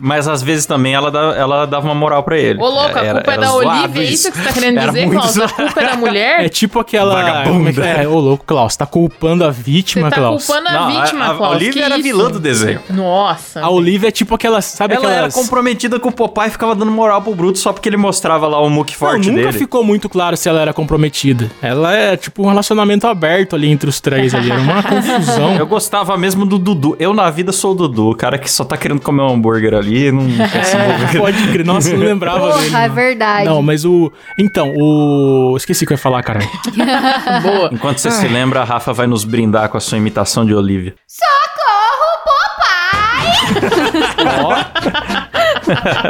Mas 0.00 0.28
às 0.28 0.42
vezes 0.42 0.66
também 0.66 0.94
ela, 0.94 1.10
dá- 1.10 1.34
ela 1.36 1.66
dava 1.66 1.86
uma 1.86 1.94
moral 1.94 2.22
pra 2.22 2.38
ele. 2.38 2.58
Ô, 2.60 2.68
louco, 2.68 2.98
a 2.98 3.02
Era- 3.02 3.14
culpa 3.20 3.32
é 3.32 3.38
da 3.38 3.52
Olivia, 3.54 4.02
é 4.02 4.04
isso 4.04 4.30
que 4.32 4.39
você 4.40 4.48
tá 4.48 4.52
querendo 4.52 4.78
Era 4.78 4.86
dizer, 4.88 5.06
muito 5.06 5.20
Klaus? 5.20 5.38
A 5.38 5.48
culpa 5.48 5.80
é 5.80 5.86
da 5.86 5.96
mulher? 5.96 6.44
É 6.44 6.48
tipo 6.48 6.78
aquela. 6.78 7.14
Vagabunda. 7.14 7.86
É 7.86 8.04
é? 8.04 8.08
Ô, 8.08 8.18
louco, 8.18 8.44
Klaus. 8.44 8.76
Tá 8.76 8.86
culpando 8.86 9.44
a 9.44 9.50
Você 9.52 9.62
vítima, 9.62 10.10
tá 10.10 10.16
Klaus. 10.16 10.46
culpando 10.46 10.68
a 10.68 10.72
Não, 10.72 10.86
vítima, 11.02 11.24
a, 11.26 11.30
a 11.30 11.34
Klaus. 11.34 11.56
Olivia 11.56 11.72
que 11.72 11.80
era 11.80 11.94
isso? 11.94 12.02
vilã 12.02 12.30
do 12.30 12.38
desenho. 12.40 12.80
Nossa. 12.90 13.60
A 13.60 13.70
Olivia 13.70 14.08
é 14.08 14.12
tipo 14.12 14.34
aquelas. 14.34 14.64
Sabe 14.64 14.94
Ela 14.94 15.04
era 15.06 15.14
aquelas. 15.26 15.34
comprometida 15.34 15.98
com 16.00 16.08
o 16.08 16.12
Popeye 16.12 16.48
e 16.48 16.50
ficava 16.50 16.74
dando 16.74 16.90
moral 16.90 17.22
pro 17.22 17.34
Bruto 17.34 17.58
só 17.58 17.72
porque 17.72 17.88
ele 17.88 17.96
mostrava 17.96 18.46
lá 18.46 18.60
o 18.60 18.68
muque 18.70 18.92
Não, 18.92 18.98
forte 18.98 19.30
nunca 19.30 19.46
dele. 19.46 19.58
ficou 19.58 19.82
muito 19.84 20.08
claro 20.08 20.36
se 20.36 20.48
ela 20.48 20.60
era 20.60 20.72
comprometida. 20.72 21.50
Ela 21.62 21.94
é 21.94 22.16
tipo 22.16 22.42
um 22.44 22.48
relacionamento 22.48 23.06
aberto 23.06 23.54
ali 23.56 23.68
entre 23.70 23.88
os 23.88 24.00
três 24.00 24.34
ali. 24.34 24.50
Era 24.50 24.60
uma 24.60 24.82
confusão. 24.82 25.56
Eu 25.56 25.66
gostava 25.66 26.16
mesmo 26.16 26.44
do 26.46 26.58
Dudu. 26.58 26.96
Eu 26.98 27.12
na 27.14 27.30
vida 27.30 27.52
sou 27.52 27.72
o 27.72 27.74
Dudu, 27.74 28.10
o 28.10 28.14
cara 28.14 28.38
que 28.38 28.50
só 28.50 28.64
tá 28.64 28.76
querendo 28.76 29.00
comer 29.00 29.22
um 29.22 29.34
hambúrguer 29.34 29.74
ali 29.74 30.06
e 30.06 30.12
não 30.12 30.26
quer 30.48 30.64
se 30.64 30.76
envolver. 30.78 31.18
Pode 31.18 31.48
crer. 31.52 31.64
Nossa, 31.64 31.90
eu 31.90 31.98
não 31.98 32.06
lembrava 32.06 32.52
dele. 32.54 32.70
Porra, 32.70 32.84
é 32.84 32.88
não. 32.88 32.94
verdade. 32.94 33.44
Não, 33.44 33.62
mas 33.62 33.84
o. 33.84 34.12
Então, 34.38 34.72
o. 34.76 35.54
Esqueci 35.56 35.84
o 35.84 35.86
que 35.86 35.92
eu 35.92 35.96
ia 35.96 36.02
falar, 36.02 36.22
caralho. 36.22 36.48
Boa. 37.42 37.70
Enquanto 37.72 37.98
você 37.98 38.10
se 38.10 38.26
lembra, 38.28 38.60
a 38.60 38.64
Rafa 38.64 38.92
vai 38.92 39.06
nos 39.06 39.24
brindar 39.24 39.68
com 39.68 39.76
a 39.76 39.80
sua 39.80 39.98
imitação 39.98 40.44
de 40.46 40.54
Olivia. 40.54 40.94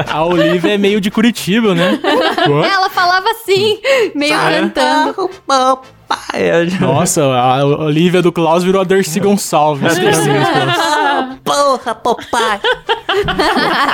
A 0.09 0.25
Olivia 0.25 0.75
é 0.75 0.79
meio 0.79 1.01
de 1.01 1.11
Curitiba, 1.11 1.75
né? 1.75 1.99
Ela 2.65 2.91
falava 2.91 3.29
assim, 3.31 3.79
meio 4.15 4.33
cantando. 4.73 5.31
Nossa, 6.81 7.23
a 7.23 7.65
Olivia 7.65 8.23
do 8.23 8.33
Klaus 8.33 8.65
virou 8.65 8.81
a 8.81 8.85
Dercy 8.85 9.21
Gonçalves. 9.21 9.97
Porra, 11.55 11.95
papai. 11.95 12.61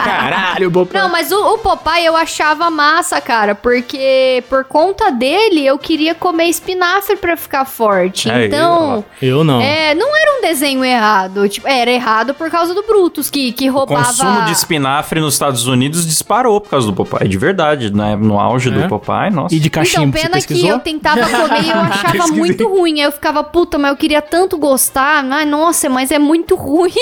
Caralho, 0.05 0.71
Bob. 0.71 0.91
Não, 0.93 1.09
mas 1.09 1.31
o, 1.33 1.55
o 1.55 1.59
Popeye 1.59 2.05
eu 2.07 2.17
achava 2.17 2.71
massa, 2.71 3.21
cara, 3.21 3.55
porque 3.55 4.43
por 4.49 4.65
conta 4.65 5.11
dele 5.11 5.65
eu 5.67 5.79
queria 5.79 6.15
comer 6.15 6.45
espinafre 6.47 7.17
pra 7.17 7.37
ficar 7.37 7.65
forte. 7.65 8.31
Aí, 8.31 8.47
então, 8.47 9.05
Eu 9.21 9.43
não. 9.45 9.61
é, 9.61 9.95
não 9.95 10.17
era 10.17 10.39
um 10.39 10.43
desenho 10.43 10.85
errado. 10.85 11.49
Tipo, 11.49 11.67
era 11.69 11.91
errado 11.91 12.35
por 12.35 12.51
causa 12.51 12.75
do 12.75 12.83
Brutus, 12.83 13.31
que, 13.31 13.53
que 13.53 13.69
O 13.71 13.73
roubava. 13.73 14.05
consumo 14.07 14.43
de 14.45 14.53
espinafre 14.53 15.21
nos 15.21 15.35
Estados 15.35 15.67
Unidos 15.67 16.07
disparou 16.07 16.61
por 16.61 16.71
causa 16.71 16.87
do 16.87 16.93
Popeye, 16.93 17.29
de 17.29 17.39
verdade, 17.39 17.93
né? 17.93 18.17
No 18.17 18.39
auge 18.39 18.69
É? 18.69 18.73
do 18.73 18.89
Popeye, 18.89 19.31
nossa. 19.31 19.55
E 19.55 19.59
de 19.59 19.69
Então, 19.69 19.83
cachimbo, 19.83 20.17
você 20.17 20.29
pena 20.29 20.41
que 20.43 20.67
eu 20.67 20.79
tentava 20.79 21.21
comer 21.29 21.63
e 21.63 21.71
eu 21.71 21.77
achava 21.81 22.27
muito 22.29 22.69
ruim. 22.69 23.01
Aí 23.01 23.07
eu 23.07 23.13
ficava, 23.13 23.43
puta, 23.43 23.79
mas 23.79 23.91
eu 23.91 23.97
queria 23.97 24.23
tanto 24.23 24.57
gostar. 24.59 25.25
Ai, 25.31 25.45
nossa, 25.47 25.89
mas 25.89 26.11
é 26.11 26.19
muito 26.19 26.55
ruim. 26.55 26.93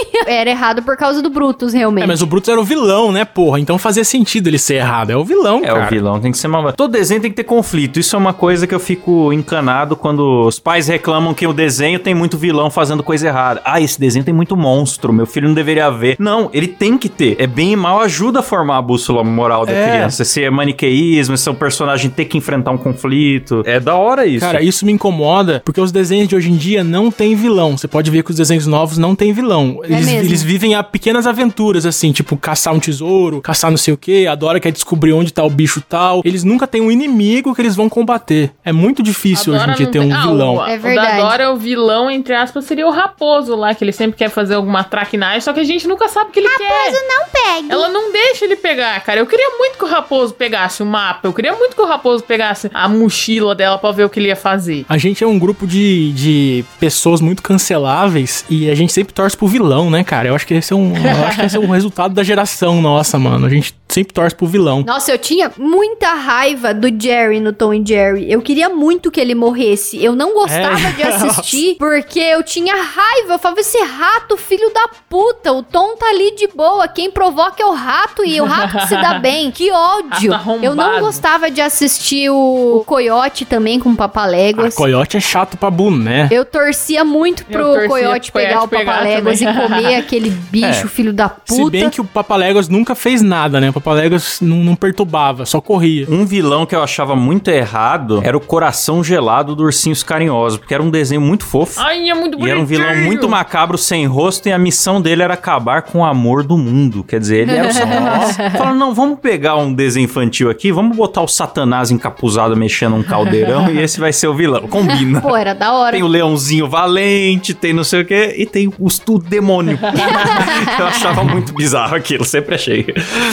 Era 0.45 0.51
errado 0.51 0.83
por 0.83 0.95
causa 0.95 1.23
do 1.23 1.31
Brutus, 1.31 1.73
realmente. 1.73 2.05
É, 2.05 2.07
mas 2.07 2.21
o 2.21 2.27
Brutus 2.27 2.51
era 2.51 2.61
o 2.61 2.65
vilão, 2.65 3.11
né, 3.11 3.25
porra? 3.25 3.59
Então 3.59 3.79
fazia 3.79 4.05
sentido 4.05 4.47
ele 4.49 4.59
ser 4.59 4.75
errado. 4.75 5.09
É 5.09 5.17
o 5.17 5.25
vilão, 5.25 5.61
É, 5.65 5.69
cara. 5.69 5.87
o 5.87 5.89
vilão 5.89 6.21
tem 6.21 6.31
que 6.31 6.37
ser 6.37 6.49
malvado. 6.49 6.77
Todo 6.77 6.93
desenho 6.93 7.23
tem 7.23 7.31
que 7.31 7.37
ter 7.37 7.45
conflito. 7.45 7.99
Isso 7.99 8.15
é 8.15 8.19
uma 8.19 8.35
coisa 8.35 8.67
que 8.67 8.75
eu 8.75 8.79
fico 8.79 9.33
encanado 9.33 9.97
quando 9.97 10.43
os 10.47 10.59
pais 10.59 10.87
reclamam 10.87 11.33
que 11.33 11.47
o 11.47 11.53
desenho 11.55 11.99
tem 11.99 12.15
muito 12.15 12.37
vilão 12.37 12.69
fazendo 12.71 13.03
coisa 13.03 13.27
errada. 13.29 13.63
Ah, 13.65 13.81
esse 13.81 13.99
desenho 13.99 14.23
tem 14.23 14.35
muito 14.35 14.55
monstro, 14.55 15.15
meu 15.15 15.25
filho 15.25 15.49
não 15.49 15.55
deveria 15.55 15.89
ver. 15.91 16.17
Não, 16.19 16.51
ele 16.53 16.69
tem 16.69 16.99
que 16.99 17.09
ter. 17.09 17.37
É 17.39 17.47
bem 17.47 17.73
e 17.73 17.77
mal 17.77 18.03
ajuda 18.03 18.41
a 18.41 18.43
formar 18.43 18.77
a 18.77 18.83
bússola 18.83 19.25
moral 19.25 19.65
da 19.65 19.73
É. 19.73 19.89
criança. 19.89 20.21
Esse 20.25 20.45
é 20.45 20.51
maniqueísmo, 20.51 21.37
esse 21.37 21.49
é 21.49 21.53
um 21.53 21.55
personagem 21.55 22.11
ter 22.11 22.27
que 22.27 22.37
enfrentar 22.37 22.71
um 22.71 22.77
conflito. 22.77 23.63
É 23.65 23.81
da 23.81 23.95
hora 23.97 24.27
isso. 24.27 24.45
Cara, 24.45 24.63
isso 24.63 24.85
me 24.85 24.93
incomoda 24.93 25.63
porque 25.65 25.81
os 25.81 25.91
desenhos 25.91 26.29
de 26.29 26.37
hoje 26.37 26.51
em 26.53 26.57
dia 26.57 26.85
não 26.85 27.11
tem 27.11 27.35
vilão. 27.35 27.79
Você 27.79 27.89
pode 27.89 28.11
ver 28.11 28.23
que 28.23 28.31
os 28.31 28.37
desenhos 28.37 28.67
novos 28.67 28.99
não 28.99 29.15
tem 29.15 29.33
vilão. 29.33 29.81
Eles, 29.85 30.05
mesmo. 30.05 30.34
Eles 30.35 30.43
vivem 30.43 30.75
a 30.75 30.83
pequenas 30.83 31.27
aventuras, 31.27 31.87
assim, 31.87 32.11
tipo 32.13 32.37
caçar 32.37 32.75
um 32.75 32.81
tesouro, 32.81 33.41
caçar 33.41 33.71
não 33.71 33.79
sei 33.79 33.95
o 33.95 33.97
que, 33.97 34.27
a 34.27 34.35
Dora 34.35 34.59
quer 34.59 34.73
descobrir 34.73 35.13
onde 35.13 35.33
tá 35.33 35.45
o 35.45 35.51
bicho 35.51 35.81
tal. 35.81 36.23
Eles 36.25 36.43
nunca 36.43 36.67
têm 36.67 36.81
um 36.81 36.91
inimigo 36.91 37.55
que 37.55 37.63
eles 37.63 37.77
vão 37.77 37.89
combater. 37.89 38.51
É 38.65 38.73
muito 38.73 39.03
difícil 39.03 39.53
A 39.55 39.57
hoje 39.57 39.71
em 39.71 39.75
dia 39.75 39.87
ter 39.87 40.01
tem- 40.01 40.13
um 40.13 40.15
Ah, 40.15 40.21
vilão. 40.23 40.57
O, 40.57 40.67
É 40.67 40.77
o 40.77 40.81
verdade. 40.81 41.17
da 41.19 41.29
Dora, 41.29 41.53
o 41.53 41.57
vilão, 41.57 42.11
entre 42.11 42.35
aspas, 42.35 42.65
seria 42.65 42.87
o 42.87 42.91
raposo 42.91 43.55
lá, 43.55 43.75
que 43.75 43.85
ele 43.85 43.93
sempre 43.93 44.17
quer 44.17 44.29
fazer 44.29 44.55
alguma 44.55 44.83
traquinagem, 44.83 45.41
só 45.41 45.53
que 45.53 45.61
a 45.61 45.65
gente 45.65 45.87
nunca 45.87 46.09
sabe 46.09 46.31
o 46.31 46.33
que 46.33 46.41
ele 46.41 46.49
quer. 46.49 46.93
não 46.93 47.27
pegue. 47.33 47.71
Ela 47.71 47.89
não 47.89 48.13
deixa 48.13 48.45
ele 48.45 48.57
pegar, 48.57 48.99
cara. 49.05 49.21
Eu 49.21 49.27
queria 49.27 49.51
muito 49.59 49.79
que 49.79 49.85
o 49.85 49.89
raposo 49.89 50.35
pegasse 50.35 50.83
o 50.83 50.87
mapa. 50.87 51.21
Eu 51.29 51.33
queria 51.33 51.53
muito 51.55 51.77
que 51.77 51.81
o 51.83 51.87
raposo 51.87 52.25
pegasse 52.25 52.71
a 52.75 52.89
mochila 52.89 53.55
dela 53.55 53.79
pra 53.79 53.93
ver 53.93 54.05
o 54.05 54.11
que 54.11 54.19
ele 54.19 54.29
ia 54.29 54.37
fazer. 54.37 54.85
A 54.89 54.99
gente 54.99 55.23
é 55.23 55.27
um 55.27 55.39
grupo 55.39 55.67
de, 55.67 56.13
de 56.13 56.65
pessoas 56.81 57.21
muito 57.21 57.43
canceláveis 57.43 58.45
e 58.49 58.71
a 58.71 58.75
gente 58.75 58.93
sempre 58.93 59.13
torce 59.13 59.37
pro 59.37 59.47
vilão, 59.47 59.91
né, 59.91 60.03
cara? 60.05 60.24
Eu 60.29 60.35
acho 60.35 60.47
que 60.47 60.55
esse 60.55 60.73
é 60.73 60.77
um, 60.77 60.93
eu 60.97 61.25
acho 61.27 61.39
que 61.41 61.47
esse 61.47 61.57
é 61.57 61.61
um 61.61 61.71
resultado 61.71 62.15
da 62.15 62.23
geração 62.23 62.81
nossa, 62.81 63.19
mano. 63.19 63.47
A 63.47 63.49
gente 63.51 63.75
sempre 63.89 64.13
torce 64.13 64.35
pro 64.35 64.47
vilão. 64.47 64.83
Nossa, 64.87 65.13
eu 65.13 65.19
tinha 65.19 65.51
muita 65.57 66.15
raiva 66.15 66.75
do 66.75 66.89
Jerry 67.01 67.41
no 67.41 67.53
Tom 67.53 67.73
e 67.75 67.85
Jerry. 67.87 68.31
Eu 68.31 68.41
queria 68.43 68.69
muito 68.69 69.11
que 69.11 69.21
ele 69.21 69.35
morresse. 69.35 70.03
Eu 70.03 70.15
não 70.17 70.35
gostava 70.35 70.81
É. 70.89 70.93
de 70.93 71.03
assistir 71.03 71.77
porque 71.79 72.19
eu 72.21 72.43
tinha 72.43 72.75
raiva. 72.75 73.35
Eu 73.35 73.39
falava, 73.39 73.61
esse 73.61 73.79
rato, 73.83 74.37
filho 74.37 74.73
da 74.73 74.89
puta. 75.09 75.53
O 75.53 75.63
Tom 75.63 75.97
tá 75.97 76.07
ali 76.07 76.35
de 76.35 76.49
boa. 76.49 76.89
Quem 76.89 77.11
provoca 77.11 77.63
é 77.63 77.67
o 77.67 77.73
rato 77.73 78.25
e 78.25 78.41
o 78.41 78.45
rato 78.45 78.87
se 78.87 78.97
dá 78.97 79.19
bem. 79.19 79.51
Que 79.51 79.71
ódio. 79.71 80.33
Rato 80.33 80.45
arrombado. 80.45 80.65
Eu 80.67 80.75
não 80.75 81.01
gostava 81.01 81.51
de 81.51 81.61
assistir 81.61 82.31
o, 82.31 82.79
o 82.81 82.85
Coyote 82.85 83.45
também 83.45 83.79
com 83.79 83.91
o 83.91 83.97
Papaléguas. 83.97 84.75
Coyote 84.75 85.17
é 85.17 85.21
chato 85.21 85.57
pra 85.57 85.71
boné. 85.71 86.29
Eu 86.31 86.45
torcia 86.45 87.05
muito 87.05 87.45
pro 87.47 87.63
torcia 87.65 87.89
Coyote 87.89 88.33
pegar 88.33 88.63
o 88.63 88.69
Papaléguas 88.69 89.41
e 89.41 89.47
comer 89.47 90.04
aquele 90.05 90.31
bicho, 90.31 90.67
É. 90.87 90.89
filho 90.89 91.13
da 91.13 91.29
puta. 91.29 91.55
Se 91.55 91.71
bem 91.71 91.91
que 91.91 92.01
o 92.01 92.05
Papaléguas 92.05 92.69
nunca 92.69 92.95
fez 92.95 93.23
nada, 93.23 93.61
né? 93.61 93.71
O 93.71 93.73
Papaléguas 93.73 94.39
não, 94.41 94.59
não 94.59 94.77
perturbava, 94.77 95.45
só 95.47 95.61
corria. 95.61 96.07
Um 96.09 96.25
vilão 96.25 96.65
que 96.67 96.75
eu 96.75 96.83
achava 96.83 97.17
muito 97.17 97.49
errado 97.51 98.21
era 98.23 98.37
o 98.37 98.41
coração 98.41 99.03
gelado 99.03 99.55
do 99.57 99.65
Ursinhos 99.65 100.03
Carinhosos, 100.03 100.59
porque 100.59 100.75
era 100.75 100.83
um 100.83 100.91
desenho 100.91 101.21
muito 101.21 101.45
fofo. 101.45 101.81
Ai, 101.81 102.09
é 102.09 102.15
muito 102.15 102.39
E 102.45 102.51
era 102.51 102.59
um 102.61 102.65
vilão 102.65 102.95
muito 102.97 103.29
macabro, 103.29 103.77
sem 103.79 104.07
rosto, 104.07 104.49
e 104.49 104.53
a 104.53 104.59
missão 104.59 105.01
dele 105.01 105.23
era 105.23 105.35
acabar 105.35 105.83
com 105.83 106.01
o 106.01 106.05
amor 106.05 106.43
do 106.45 106.57
mundo. 106.57 107.03
Quer 107.05 107.19
dizer, 107.21 107.37
ele 107.49 107.53
era 107.57 107.69
o 107.69 107.73
Satanás. 107.73 108.37
Falaram, 108.53 108.77
não, 108.77 108.95
vamos 108.95 109.19
pegar 109.21 109.57
um 109.57 109.73
desenho 109.73 110.05
infantil 110.05 110.51
aqui, 110.51 110.71
vamos 110.71 110.97
botar 110.97 111.23
o 111.23 111.29
Satanás 111.29 111.91
encapuzado 111.91 112.57
mexendo 112.57 112.97
um 112.97 113.03
caldeirão, 113.03 113.71
e 113.71 113.81
esse 113.81 113.99
vai 113.99 114.13
ser 114.13 114.29
o 114.29 114.35
vilão. 114.35 114.69
Combina. 114.69 115.21
Pô, 115.21 115.37
era 115.37 115.55
da 115.55 115.73
hora. 115.73 115.93
Tem 115.93 116.03
o 116.03 116.07
leãozinho 116.07 116.69
valente, 116.69 117.55
tem 117.55 117.73
não 117.73 117.85
sei 117.85 118.03
o 118.03 118.05
quê, 118.05 118.35
e 118.37 118.47
tem 118.47 118.69
o, 118.69 118.75
o 119.09 119.19
demônio. 119.19 119.79
eu 120.79 120.87
achava 120.87 121.23
muito 121.25 121.53
bizarro 121.55 121.95
aquilo, 121.95 122.25
sempre 122.25 122.55
achei. 122.55 122.87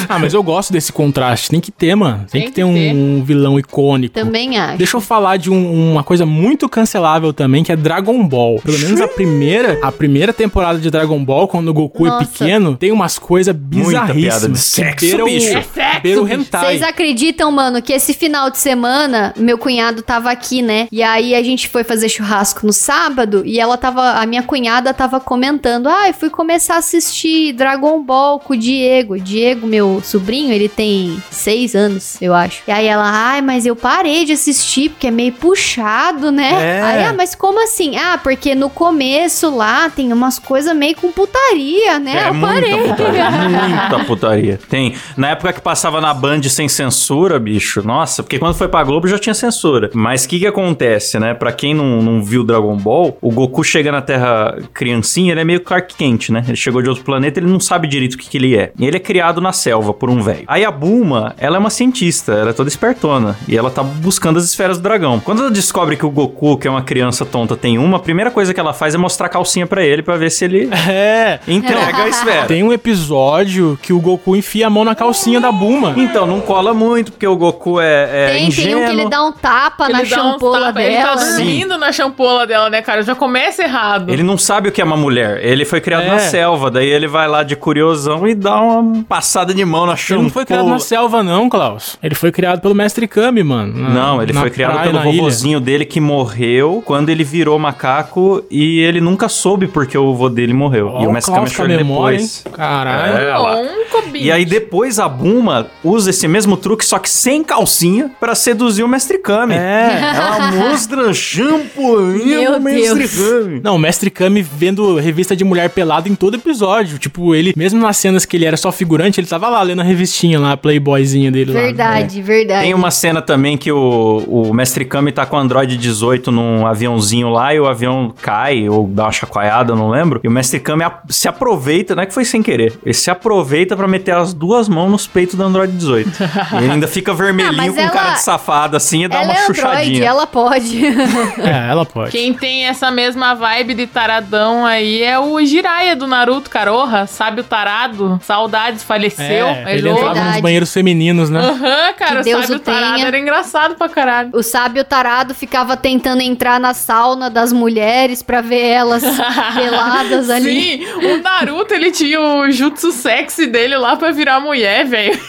Ah, 0.07 0.19
mas 0.19 0.33
eu 0.33 0.43
gosto 0.43 0.71
desse 0.73 0.91
contraste. 0.91 1.49
Tem 1.49 1.59
que 1.59 1.71
ter, 1.71 1.95
mano. 1.95 2.25
Tem, 2.29 2.41
Tem 2.41 2.41
que 2.43 2.47
que 2.49 2.53
ter 2.53 2.63
um, 2.63 2.73
ter. 2.73 2.93
um 2.93 3.23
vilão 3.23 3.59
icônico. 3.59 4.13
Também 4.13 4.57
acho. 4.57 4.77
Deixa 4.77 4.97
eu 4.97 5.01
falar 5.01 5.37
de 5.37 5.49
um- 5.49 5.91
uma 5.91 6.03
coisa 6.03 6.25
muito 6.25 6.67
cancelável 6.69 7.33
também, 7.33 7.63
que 7.63 7.71
é 7.71 7.75
Dragon 7.75 8.25
Ball. 8.27 8.59
Pelo 8.63 8.77
menos 8.79 9.01
a 9.01 9.07
primeira, 9.07 9.79
a 9.81 9.91
primeira 9.91 10.31
temporada 10.33 10.79
de 10.79 10.89
Dragon 10.89 11.23
Ball, 11.23 11.47
quando 11.47 11.69
o 11.69 11.73
Goku 11.73 12.05
Nossa. 12.05 12.23
é 12.23 12.25
pequeno, 12.27 12.75
tem 12.75 12.91
umas 12.91 13.17
coisas 13.19 13.53
piada 13.55 14.13
bizarríssimas. 14.13 14.51
de 14.51 14.59
sexo, 14.59 14.95
que 14.97 15.05
beiram- 15.07 15.25
bicho. 15.25 15.57
É 15.57 15.61
sexo, 15.63 16.27
hentai. 16.27 16.65
Vocês 16.65 16.83
acreditam, 16.83 17.51
mano, 17.51 17.81
que 17.81 17.93
esse 17.93 18.13
final 18.13 18.49
de 18.49 18.57
semana 18.57 19.33
meu 19.37 19.57
cunhado 19.57 20.01
tava 20.01 20.31
aqui, 20.31 20.61
né? 20.61 20.87
E 20.91 21.01
aí 21.03 21.35
a 21.35 21.43
gente 21.43 21.67
foi 21.67 21.83
fazer 21.83 22.09
churrasco 22.09 22.65
no 22.65 22.73
sábado 22.73 23.43
e 23.45 23.59
ela 23.59 23.77
tava, 23.77 24.11
a 24.13 24.25
minha 24.25 24.43
cunhada 24.43 24.93
tava 24.93 25.19
comentando: 25.19 25.87
"Ah, 25.87 26.07
eu 26.07 26.13
fui 26.13 26.29
começar 26.51 26.75
a 26.75 26.79
assistir 26.79 27.53
Dragon 27.53 28.03
Ball 28.03 28.37
com 28.37 28.51
o 28.51 28.57
Diego. 28.57 29.17
Diego, 29.17 29.65
meu 29.65 30.01
sobrinho, 30.03 30.51
ele 30.51 30.67
tem 30.67 31.23
seis 31.29 31.73
anos, 31.73 32.21
eu 32.21 32.33
acho. 32.33 32.61
E 32.67 32.71
aí 32.71 32.87
ela: 32.87 33.09
"Ai, 33.09 33.41
mas 33.41 33.65
eu 33.65 33.73
parei 33.73 34.25
de 34.25 34.33
assistir 34.33 34.89
porque 34.89 35.07
é 35.07 35.11
meio 35.11 35.31
puxado, 35.31 36.29
né?" 36.29 36.51
É. 36.51 36.81
Aí, 36.81 37.03
ah, 37.05 37.13
mas 37.13 37.35
como 37.35 37.63
assim? 37.63 37.95
Ah, 37.95 38.19
porque 38.21 38.53
no 38.53 38.69
começo 38.69 39.55
lá 39.55 39.89
tem 39.89 40.11
umas 40.11 40.37
coisas 40.39 40.75
meio 40.75 40.93
com 40.97 41.09
putaria, 41.09 41.97
né? 41.99 42.25
É 42.25 42.27
eu 42.27 42.33
muita 42.33 42.53
parei. 42.53 42.87
putaria, 42.89 43.31
muita 43.31 44.05
putaria. 44.05 44.59
Tem, 44.69 44.93
na 45.15 45.29
época 45.29 45.53
que 45.53 45.61
passava 45.61 46.01
na 46.01 46.13
Band 46.13 46.43
sem 46.43 46.67
censura, 46.67 47.39
bicho, 47.39 47.81
nossa, 47.81 48.23
porque 48.23 48.37
quando 48.37 48.55
foi 48.55 48.67
pra 48.67 48.83
Globo 48.83 49.07
já 49.07 49.17
tinha 49.17 49.33
censura. 49.33 49.89
Mas 49.93 50.25
o 50.25 50.27
que 50.27 50.39
que 50.39 50.47
acontece, 50.47 51.17
né? 51.17 51.33
Pra 51.33 51.53
quem 51.53 51.73
não, 51.73 52.01
não 52.01 52.21
viu 52.21 52.43
Dragon 52.43 52.75
Ball, 52.75 53.17
o 53.21 53.31
Goku 53.31 53.63
chega 53.63 53.89
na 53.89 54.01
Terra 54.01 54.57
criancinha, 54.73 55.31
ele 55.31 55.39
é 55.39 55.45
meio 55.45 55.61
Clark 55.61 55.95
Kent, 55.95 56.29
né? 56.31 56.40
Ele 56.47 56.55
chegou 56.55 56.81
de 56.81 56.89
outro 56.89 57.03
planeta, 57.03 57.39
ele 57.39 57.47
não 57.47 57.59
sabe 57.59 57.87
direito 57.87 58.13
o 58.15 58.17
que 58.17 58.29
que 58.29 58.37
ele 58.37 58.55
é. 58.57 58.71
E 58.77 58.85
ele 58.85 58.97
é 58.97 58.99
criado 58.99 59.39
na 59.41 59.51
selva 59.53 59.93
por 59.93 60.09
um 60.09 60.21
velho. 60.21 60.43
Aí 60.47 60.63
a 60.65 60.71
Bulma, 60.71 61.35
ela 61.37 61.57
é 61.57 61.59
uma 61.59 61.69
cientista, 61.69 62.33
ela 62.33 62.49
é 62.51 62.53
toda 62.53 62.69
espertona. 62.69 63.35
E 63.47 63.57
ela 63.57 63.69
tá 63.69 63.83
buscando 63.83 64.37
as 64.37 64.45
esferas 64.45 64.77
do 64.77 64.83
dragão. 64.83 65.19
Quando 65.19 65.41
ela 65.41 65.51
descobre 65.51 65.95
que 65.95 66.05
o 66.05 66.09
Goku, 66.09 66.57
que 66.57 66.67
é 66.67 66.71
uma 66.71 66.81
criança 66.81 67.25
tonta, 67.25 67.55
tem 67.55 67.77
uma, 67.77 67.97
a 67.97 67.99
primeira 67.99 68.31
coisa 68.31 68.53
que 68.53 68.59
ela 68.59 68.73
faz 68.73 68.95
é 68.95 68.97
mostrar 68.97 69.27
a 69.27 69.29
calcinha 69.29 69.65
pra 69.67 69.83
ele, 69.83 70.01
pra 70.01 70.17
ver 70.17 70.29
se 70.31 70.45
ele 70.45 70.69
É. 70.89 71.39
entrega 71.47 72.03
a 72.03 72.07
esfera. 72.09 72.45
Tem 72.45 72.63
um 72.63 72.71
episódio 72.73 73.77
que 73.81 73.91
o 73.93 73.99
Goku 73.99 74.35
enfia 74.35 74.67
a 74.67 74.69
mão 74.69 74.83
na 74.83 74.95
calcinha 74.95 75.39
da 75.39 75.51
Buma. 75.51 75.93
Então, 75.97 76.25
não 76.25 76.39
cola 76.41 76.73
muito, 76.73 77.11
porque 77.11 77.27
o 77.27 77.35
Goku 77.35 77.79
é, 77.79 78.09
é 78.11 78.27
Tem, 78.27 78.37
tem 78.39 78.47
ingênuo. 78.47 78.81
um 78.81 78.85
que 78.85 78.91
ele 78.91 79.09
dá 79.09 79.23
um 79.23 79.31
tapa 79.31 79.89
na 79.89 79.99
Ele 79.99 80.09
champola 80.09 80.67
tapa, 80.67 80.81
Ele 80.81 80.95
tá 80.97 81.15
dela. 81.15 81.25
dormindo 81.35 81.77
na 81.77 81.91
champola 81.91 82.47
dela, 82.47 82.69
né, 82.69 82.81
cara? 82.81 83.01
Já 83.03 83.15
começa 83.15 83.63
errado. 83.63 84.09
Ele 84.11 84.23
não 84.23 84.37
sabe 84.37 84.69
o 84.69 84.71
que 84.71 84.81
é 84.81 84.83
uma 84.83 84.97
mulher. 84.97 85.43
Ele 85.43 85.65
foi 85.65 85.81
criado 85.81 86.03
É. 86.03 86.07
na 86.09 86.19
selva, 86.31 86.71
daí 86.71 86.87
ele 86.89 87.07
vai 87.07 87.27
lá 87.27 87.43
de 87.43 87.55
curiosão 87.55 88.27
e 88.27 88.33
dá 88.33 88.59
uma 88.61 89.03
passada 89.03 89.53
de 89.53 89.63
mão 89.65 89.85
na 89.85 89.93
Ele 90.09 90.21
não 90.23 90.29
foi 90.29 90.45
criado 90.45 90.67
na 90.69 90.79
selva, 90.79 91.21
não, 91.23 91.49
Klaus. 91.49 91.97
Ele 92.01 92.15
foi 92.15 92.31
criado 92.31 92.61
pelo 92.61 92.73
Mestre 92.75 93.07
Kami, 93.07 93.43
mano. 93.43 93.73
na- 93.77 93.89
Não, 93.89 94.21
ele 94.23 94.33
foi 94.33 94.49
criado 94.49 94.73
praia, 94.73 94.89
pelo 94.91 95.03
na 95.03 95.09
ilha. 95.09 95.17
vovozinho 95.21 95.59
dele 95.59 95.85
que 95.85 95.99
morreu 95.99 96.81
quando 96.85 97.09
ele 97.09 97.23
virou 97.23 97.57
macaco 97.59 98.43
e 98.49 98.79
ele 98.79 98.99
nunca 99.01 99.27
soube 99.29 99.67
porque 99.67 99.97
o 99.97 100.13
vô 100.13 100.29
dele 100.29 100.53
morreu. 100.53 100.87
Ó, 100.87 101.03
e 101.03 101.05
o 101.05 101.09
o 101.09 101.13
Mestre 101.13 101.33
Klaus 101.33 101.51
Kami 101.53 101.73
achou 101.73 101.75
ele 101.75 101.83
depois. 101.83 102.43
hein? 102.45 102.53
Caralho. 102.53 103.17
É. 103.17 103.71
Um 103.71 103.89
cobinho. 103.89 104.25
E 104.25 104.31
aí 104.31 104.45
depois 104.45 104.99
a 104.99 105.07
Buma 105.09 105.67
usa 105.83 106.09
esse 106.09 106.27
mesmo 106.27 106.55
truque, 106.57 106.85
só 106.85 106.97
que 106.99 107.09
sem 107.09 107.43
calcinha, 107.43 108.09
pra 108.19 108.33
seduzir 108.35 108.83
o 108.83 108.87
Mestre 108.87 109.17
Kami. 109.17 109.55
É. 109.55 110.13
Ela 110.15 110.51
mostra 110.51 111.13
shampooinho 111.13 112.25
Meu 112.41 112.53
do 112.53 112.59
Mestre 112.61 113.07
Deus. 113.07 113.11
Kami. 113.43 113.61
Não, 113.63 113.75
o 113.75 113.79
Mestre 113.79 114.09
Kami 114.09 114.41
vendo 114.41 114.95
revista 114.97 115.35
de 115.35 115.43
mulher 115.43 115.69
pelada 115.69 116.07
em 116.09 116.15
todo 116.21 116.35
episódio. 116.35 116.99
Tipo, 116.99 117.33
ele, 117.33 117.51
mesmo 117.57 117.81
nas 117.81 117.97
cenas 117.97 118.25
que 118.25 118.37
ele 118.37 118.45
era 118.45 118.55
só 118.55 118.71
figurante, 118.71 119.19
ele 119.19 119.25
tava 119.27 119.49
lá 119.49 119.61
lendo 119.63 119.81
a 119.81 119.83
revistinha 119.83 120.39
lá, 120.39 120.51
a 120.51 120.57
Playboyzinha 120.57 121.31
dele 121.31 121.51
lá. 121.51 121.59
Verdade, 121.61 122.21
verdade. 122.21 122.63
Tem 122.65 122.73
uma 122.75 122.91
cena 122.91 123.21
também 123.23 123.57
que 123.57 123.71
o, 123.71 124.23
o 124.27 124.53
Mestre 124.53 124.85
Kami 124.85 125.11
tá 125.11 125.25
com 125.25 125.35
o 125.35 125.39
Android 125.39 125.75
18 125.75 126.31
num 126.31 126.67
aviãozinho 126.67 127.29
lá 127.29 127.53
e 127.55 127.59
o 127.59 127.65
avião 127.67 128.13
cai 128.21 128.69
ou 128.69 128.87
dá 128.87 129.05
uma 129.05 129.11
chacoalhada, 129.11 129.75
não 129.75 129.89
lembro. 129.89 130.21
E 130.23 130.27
o 130.27 130.31
Mestre 130.31 130.59
Kami 130.59 130.83
a- 130.83 130.99
se 131.09 131.27
aproveita, 131.27 131.95
não 131.95 132.03
é 132.03 132.05
que 132.05 132.13
foi 132.13 132.23
sem 132.23 132.43
querer, 132.43 132.77
ele 132.85 132.93
se 132.93 133.09
aproveita 133.09 133.75
pra 133.75 133.87
meter 133.87 134.13
as 134.13 134.31
duas 134.33 134.69
mãos 134.69 134.91
nos 134.91 135.07
peitos 135.07 135.33
do 135.35 135.43
Android 135.43 135.73
18. 135.73 136.09
e 136.53 136.55
ele 136.63 136.71
ainda 136.71 136.87
fica 136.87 137.13
vermelhinho 137.15 137.71
Ah, 137.71 137.73
com 137.75 137.81
ela- 137.81 137.89
cara 137.89 138.13
de 138.13 138.21
safado 138.21 138.77
assim 138.77 139.05
e 139.05 139.07
dá 139.07 139.21
uma 139.21 139.33
é 139.33 139.39
Android, 139.41 139.55
chuchadinha. 139.59 140.05
ela 140.05 140.27
pode. 140.27 140.81
É, 141.41 141.69
ela 141.71 141.85
pode. 141.85 142.11
Quem 142.11 142.33
tem 142.33 142.65
essa 142.65 142.91
mesma 142.91 143.33
vibe 143.33 143.73
de 143.73 143.87
taradão 143.87 144.65
aí 144.65 145.01
é 145.01 145.17
o 145.19 145.43
Jiraiya 145.43 145.95
do 145.95 146.05
Naruto, 146.11 146.49
Caroha, 146.49 147.07
sabe 147.07 147.41
o 147.41 147.43
tarado? 147.43 148.19
Saudades, 148.23 148.83
faleceu. 148.83 149.47
É, 149.47 149.63
É, 149.65 149.75
ele 149.77 149.89
entrava 149.89 150.09
nos 150.09 150.17
Verdade. 150.19 150.41
banheiros 150.41 150.71
femininos, 150.73 151.29
né? 151.29 151.39
Aham, 151.39 151.93
cara, 151.97 152.23
Que 152.23 152.35
o 152.35 152.39
o 152.39 152.59
tarado 152.59 152.93
tenha. 152.95 153.07
era 153.07 153.17
engraçado 153.17 153.75
pra 153.75 153.87
caralho. 153.89 154.29
O 154.33 154.43
sábio 154.43 154.83
tarado 154.83 155.33
ficava 155.33 155.75
tentando 155.77 156.21
entrar 156.21 156.59
na 156.59 156.73
sauna 156.73 157.29
das 157.29 157.51
mulheres 157.53 158.21
pra 158.21 158.41
ver 158.41 158.61
elas 158.67 159.03
peladas 159.55 160.29
ali. 160.29 160.85
Sim, 160.85 160.85
o 161.05 161.17
Naruto, 161.23 161.73
ele 161.73 161.91
tinha 161.91 162.19
o 162.19 162.51
jutsu 162.51 162.91
sexy 162.91 163.47
dele 163.47 163.77
lá 163.77 163.95
pra 163.95 164.11
virar 164.11 164.39
mulher, 164.39 164.85
velho. 164.85 165.19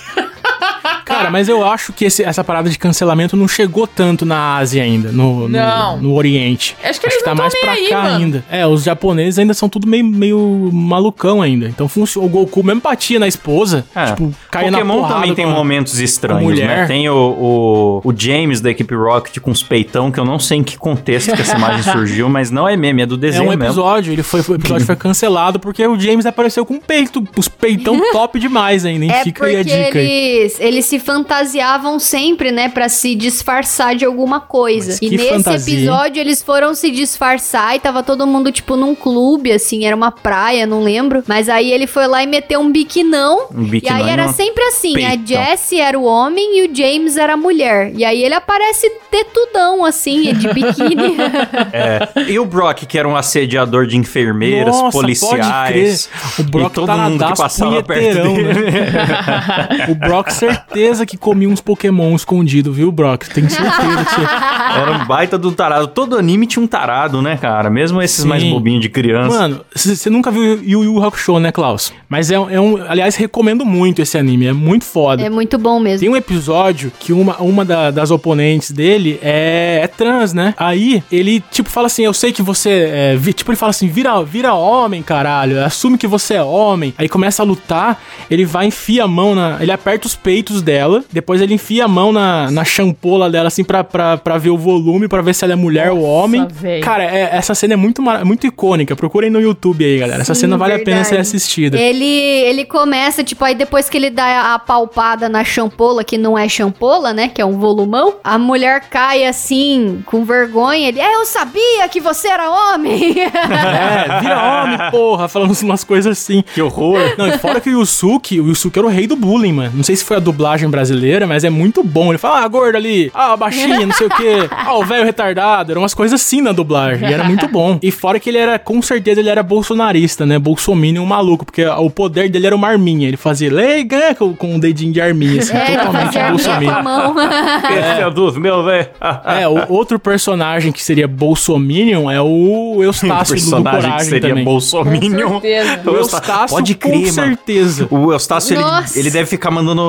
Cara, 1.04 1.30
mas 1.30 1.48
eu 1.48 1.64
acho 1.64 1.92
que 1.92 2.04
esse- 2.06 2.22
essa 2.24 2.42
parada 2.42 2.70
de 2.70 2.78
cancelamento 2.78 3.36
não 3.36 3.46
chegou 3.46 3.86
tanto 3.86 4.24
na 4.24 4.56
Ásia 4.56 4.82
ainda, 4.82 5.10
no, 5.12 5.40
no, 5.42 5.48
Não. 5.48 5.96
no 6.00 6.14
Oriente. 6.14 6.76
Acho 6.82 7.00
que 7.00 7.06
eles 7.06 7.22
tá 7.22 7.30
não 7.34 7.36
tão 7.36 7.44
mais 7.44 7.60
pra 7.60 7.72
aí, 7.72 7.88
cá 7.88 8.02
mano. 8.02 8.16
ainda. 8.16 8.44
É, 8.50 8.66
os 8.66 8.82
japoneses 8.82 9.38
ainda 9.38 9.52
são 9.54 9.68
tudo 9.68 9.86
meio, 9.86 10.04
meio 10.04 10.70
malucão 10.72 11.42
ainda. 11.42 11.66
Então 11.68 11.88
funciona. 11.88 12.26
O 12.26 12.30
Goku 12.30 12.62
mesmo 12.62 12.80
batia 12.80 13.18
na 13.18 13.28
esposa. 13.28 13.84
É. 13.94 14.06
Tipo, 14.06 14.32
caía 14.50 14.70
na 14.70 14.78
Pokémon 14.78 15.08
também 15.08 15.34
tem 15.34 15.46
momentos 15.46 15.98
estranhos, 16.00 16.42
mulher. 16.42 16.66
né? 16.66 16.86
Tem 16.86 17.08
o, 17.08 17.14
o, 17.14 18.08
o 18.08 18.14
James 18.16 18.60
da 18.60 18.70
equipe 18.70 18.94
Rocket 18.94 19.38
com 19.40 19.50
os 19.50 19.62
peitão, 19.62 20.10
que 20.10 20.18
eu 20.18 20.24
não 20.24 20.38
sei 20.38 20.58
em 20.58 20.62
que 20.62 20.76
contexto 20.78 21.34
que 21.34 21.42
essa 21.42 21.56
imagem 21.56 21.82
surgiu, 21.92 22.28
mas 22.28 22.50
não 22.50 22.68
é 22.68 22.76
meme, 22.76 23.02
é 23.02 23.06
do 23.06 23.16
É 23.16 23.18
desenho 23.18 23.44
um 23.44 23.48
mesmo. 23.48 23.64
episódio, 23.64 24.12
ele 24.12 24.22
foi, 24.22 24.40
o 24.40 24.54
episódio 24.54 24.86
foi 24.86 24.96
cancelado 24.96 25.58
porque 25.60 25.86
o 25.86 25.98
James 25.98 26.24
apareceu 26.26 26.64
com 26.64 26.78
peito, 26.80 27.26
os 27.36 27.48
peitão 27.48 28.00
top 28.12 28.38
demais 28.38 28.84
ainda, 28.86 29.04
hein? 29.04 29.10
É 29.10 29.22
Fica 29.24 29.46
aí 29.46 29.56
a 29.56 29.62
dica 29.62 29.98
aí. 29.98 30.48
Eles, 30.52 30.60
eles 30.60 30.86
se 30.86 30.98
fantasiavam 30.98 31.98
sempre, 31.98 32.50
né, 32.50 32.68
Pra 32.68 32.88
se 32.88 33.14
disfarçar 33.14 33.94
de 33.94 34.04
alguma 34.04 34.40
coisa. 34.40 34.88
Mas 34.92 34.96
E 35.02 35.08
que 35.10 35.16
nesse 35.16 35.28
fantasia, 35.28 35.74
episódio 35.74 36.20
eles 36.20 36.42
foram 36.42 36.74
se 36.74 36.90
disfarçar 36.90 37.76
e 37.76 37.80
tava 37.80 38.02
todo 38.02 38.26
mundo 38.26 38.50
tipo 38.50 38.76
num 38.76 38.94
clube, 38.94 39.52
assim, 39.52 39.84
era 39.84 39.94
uma 39.94 40.10
praia, 40.10 40.66
não 40.66 40.82
lembro. 40.82 41.22
Mas 41.26 41.48
aí 41.48 41.70
ele 41.72 41.86
foi 41.86 42.06
lá 42.06 42.22
e 42.22 42.26
meteu 42.26 42.60
um 42.60 42.70
biquinão. 42.70 43.46
Um 43.54 43.62
E 43.64 43.68
biquinão 43.70 43.96
aí 43.96 44.06
e 44.06 44.10
era 44.10 44.24
uma 44.24 44.32
sempre 44.32 44.62
assim, 44.64 45.04
a 45.04 45.16
Jessie 45.16 45.80
era 45.80 45.98
o 45.98 46.04
homem 46.04 46.58
e 46.58 46.68
o 46.68 46.74
James 46.74 47.16
era 47.16 47.34
a 47.34 47.36
mulher. 47.36 47.92
E 47.94 48.04
aí 48.04 48.22
ele 48.22 48.34
aparece 48.34 48.88
tetudão, 49.10 49.84
assim, 49.84 50.32
de 50.34 50.48
biquíni. 50.52 51.16
É. 51.72 52.08
E 52.28 52.38
o 52.38 52.44
Brock, 52.44 52.84
que 52.86 52.98
era 52.98 53.06
um 53.08 53.16
assediador 53.16 53.86
de 53.86 53.96
enfermeiras, 53.96 54.74
Nossa, 54.76 54.90
policiais. 54.96 56.06
pode 56.06 56.36
crer. 56.36 56.46
O 56.46 56.50
Brock 56.50 56.70
e 56.70 56.74
todo 56.74 56.92
mundo 56.92 57.24
que 57.26 57.36
passava 57.36 57.82
perto 57.82 58.20
punheteirão, 58.22 58.34
dele. 58.34 58.52
né? 58.70 59.86
O 59.88 59.94
Brock, 59.94 60.30
certeza 60.48 61.06
que 61.06 61.16
comia 61.16 61.48
uns 61.48 61.60
Pokémon 61.60 62.14
escondido, 62.14 62.72
viu, 62.72 62.90
Brock? 62.90 63.24
Tenho 63.28 63.48
certeza 63.50 64.04
que. 64.04 64.78
Era 64.78 64.92
um 64.92 65.04
baita 65.06 65.38
do 65.38 65.52
tarado. 65.52 65.86
Todo 65.88 66.16
anime 66.18 66.46
tinha 66.46 66.62
um 66.62 66.66
tarado, 66.66 67.20
né, 67.22 67.36
cara? 67.36 67.68
Mesmo 67.70 68.00
esses 68.02 68.22
Sim. 68.22 68.28
mais 68.28 68.42
bobinhos 68.42 68.80
de 68.80 68.88
criança. 68.88 69.38
Mano, 69.38 69.60
você 69.74 70.08
nunca 70.10 70.30
viu 70.30 70.62
Yu 70.62 70.84
Yu 70.84 71.02
Hakusho, 71.04 71.38
né, 71.38 71.52
Klaus? 71.52 71.92
Mas 72.08 72.30
é, 72.30 72.38
um- 72.38 72.50
é 72.50 72.60
um... 72.60 72.76
Aliás, 72.88 73.16
recomendo 73.16 73.64
muito 73.64 74.00
esse 74.02 74.16
anime, 74.18 74.46
é 74.46 74.52
muito 74.52 74.84
foda. 74.84 75.22
é 75.22 75.30
muito 75.30 75.58
bom 75.58 75.78
mesmo. 75.78 76.00
Tem 76.00 76.08
um 76.08 76.16
episódio 76.16 76.90
que 76.98 77.12
uma, 77.12 77.36
uma 77.38 77.64
da- 77.64 77.90
das 77.90 78.10
oponentes 78.10 78.70
dele 78.70 79.18
é, 79.22 79.80
é 79.82 79.86
trans, 79.86 80.32
né? 80.32 80.54
Aí 80.58 81.02
ele, 81.12 81.42
tipo, 81.50 81.68
fala 81.68 81.86
assim: 81.86 82.04
Eu 82.04 82.12
sei 82.14 82.32
que 82.32 82.42
você. 82.42 82.70
É, 82.92 83.16
vi- 83.16 83.32
tipo, 83.32 83.50
ele 83.50 83.56
fala 83.58 83.70
assim: 83.70 83.88
vira, 83.88 84.22
vira 84.22 84.54
homem, 84.54 85.02
caralho. 85.02 85.64
Assume 85.64 85.98
que 85.98 86.06
você 86.06 86.34
é 86.34 86.42
homem. 86.42 86.94
Aí 86.98 87.08
começa 87.08 87.42
a 87.42 87.46
lutar. 87.46 88.00
Ele 88.30 88.44
vai, 88.44 88.66
enfia 88.66 89.04
a 89.04 89.08
mão 89.08 89.34
na. 89.34 89.58
Ele 89.60 89.70
aperta 89.72 90.06
os 90.06 90.14
peitos 90.22 90.62
dela. 90.62 91.04
Depois 91.12 91.40
ele 91.40 91.54
enfia 91.54 91.84
a 91.84 91.88
mão 91.88 92.12
na, 92.12 92.50
na 92.50 92.64
champola 92.64 93.28
dela, 93.30 93.48
assim, 93.48 93.64
pra, 93.64 93.82
pra, 93.82 94.16
pra 94.16 94.38
ver 94.38 94.50
o 94.50 94.58
volume, 94.58 95.08
pra 95.08 95.20
ver 95.22 95.34
se 95.34 95.44
ela 95.44 95.52
é 95.52 95.56
mulher 95.56 95.90
ou 95.90 96.02
homem. 96.02 96.46
véi. 96.50 96.80
Cara, 96.80 97.04
é- 97.04 97.30
essa 97.36 97.54
cena 97.54 97.74
é 97.74 97.76
muito, 97.76 98.00
muito 98.24 98.46
icônica. 98.46 98.94
Procurem 98.96 99.30
no 99.30 99.40
YouTube 99.40 99.84
aí, 99.84 99.98
galera. 99.98 100.22
essa 100.22 100.34
Sim, 100.34 100.42
cena 100.42 100.56
vale 100.56 100.74
a 100.74 100.78
pena 100.78 101.02
verdade. 101.02 101.08
ser 101.08 101.18
assistida. 101.18 101.78
Ele, 101.78 102.04
ele 102.04 102.64
começa, 102.64 103.22
tipo, 103.24 103.44
aí 103.44 103.54
depois 103.54 103.88
que 103.88 103.96
ele 103.96 104.10
dá 104.10 104.54
a 104.54 104.58
palpada 104.58 105.28
na 105.28 105.44
champola, 105.44 106.04
que 106.04 106.16
não 106.18 106.38
é 106.38 106.48
champola, 106.48 107.12
né? 107.12 107.28
Que 107.28 107.40
é 107.40 107.44
um 107.46 107.58
volumão, 107.58 108.14
a 108.22 108.38
mulher 108.38 108.82
cai 108.90 109.24
assim, 109.24 110.02
com 110.06 110.24
vergonha. 110.24 110.88
Ele, 110.88 111.00
é, 111.00 111.14
eu 111.16 111.24
sabia 111.26 111.88
que 111.90 112.00
você 112.00 112.28
era 112.28 112.48
homem. 112.50 113.14
É, 113.62 114.20
vira 114.20 114.62
homem, 114.62 114.90
porra, 114.90 115.28
falando 115.28 115.52
umas 115.62 115.84
coisas 115.84 116.18
assim. 116.18 116.42
Que 116.54 116.60
horror. 116.60 116.98
Não, 117.16 117.26
e 117.28 117.38
fora 117.38 117.60
que 117.60 117.70
o 117.70 117.80
Yusuke, 117.80 118.40
o 118.40 118.48
Yusuke 118.48 118.78
era 118.78 118.86
o 118.86 118.90
rei 118.90 119.06
do 119.06 119.16
bullying, 119.16 119.52
mano. 119.52 119.72
Não 119.74 119.82
sei 119.82 119.96
se 119.96 120.04
foi 120.04 120.11
a 120.16 120.20
dublagem 120.20 120.68
brasileira, 120.68 121.26
mas 121.26 121.44
é 121.44 121.50
muito 121.50 121.82
bom. 121.82 122.10
Ele 122.10 122.18
fala, 122.18 122.44
ah, 122.44 122.48
gordo 122.48 122.76
ali, 122.76 123.10
ah, 123.14 123.36
baixinha, 123.36 123.86
não 123.86 123.92
sei 123.92 124.06
o 124.06 124.10
quê, 124.10 124.48
ah, 124.50 124.74
o 124.74 124.84
velho 124.84 125.04
retardado. 125.04 125.72
Eram 125.72 125.82
umas 125.82 125.94
coisas 125.94 126.20
assim 126.20 126.40
na 126.40 126.52
dublagem. 126.52 127.08
E 127.08 127.12
era 127.12 127.24
muito 127.24 127.48
bom. 127.48 127.78
E 127.82 127.90
fora 127.90 128.18
que 128.18 128.30
ele 128.30 128.38
era, 128.38 128.58
com 128.58 128.80
certeza, 128.82 129.20
ele 129.20 129.28
era 129.28 129.42
bolsonarista, 129.42 130.24
né? 130.26 130.38
Bolsominion 130.38 131.04
maluco, 131.04 131.44
porque 131.44 131.64
o 131.64 131.90
poder 131.90 132.28
dele 132.28 132.46
era 132.46 132.56
uma 132.56 132.68
arminha. 132.68 133.08
Ele 133.08 133.16
fazia 133.16 133.52
leiga 133.52 134.14
com, 134.14 134.34
com 134.34 134.54
um 134.54 134.58
dedinho 134.58 134.92
de 134.92 135.00
arminha, 135.00 135.40
assim, 135.40 135.56
é, 135.56 135.68
ele 135.68 135.78
totalmente 135.78 136.18
bolsominion. 136.18 136.82
mão. 136.82 137.14
Esse 137.70 138.02
é 138.02 138.10
dos 138.10 138.36
meus, 138.36 138.64
velho. 138.64 138.88
É, 139.24 139.48
o 139.48 139.72
outro 139.72 139.98
personagem 139.98 140.72
que 140.72 140.82
seria 140.82 141.06
Bolsominion 141.06 142.10
é 142.10 142.20
o 142.20 142.82
Eustácio 142.82 143.34
do 143.34 143.40
personagem 143.40 143.80
que 143.80 143.86
Coragem 143.86 144.08
seria 144.08 144.28
também. 144.28 144.44
Bolsominion. 144.44 145.40
O 145.84 145.90
Eustácio, 145.96 146.56
Pode 146.56 146.74
crer, 146.74 147.06
com 147.06 147.12
certeza. 147.12 147.88
O 147.90 148.12
Eustácio, 148.12 148.56
ele, 148.56 148.64
ele 148.96 149.10
deve 149.10 149.26
ficar 149.26 149.50
mandando 149.50 149.82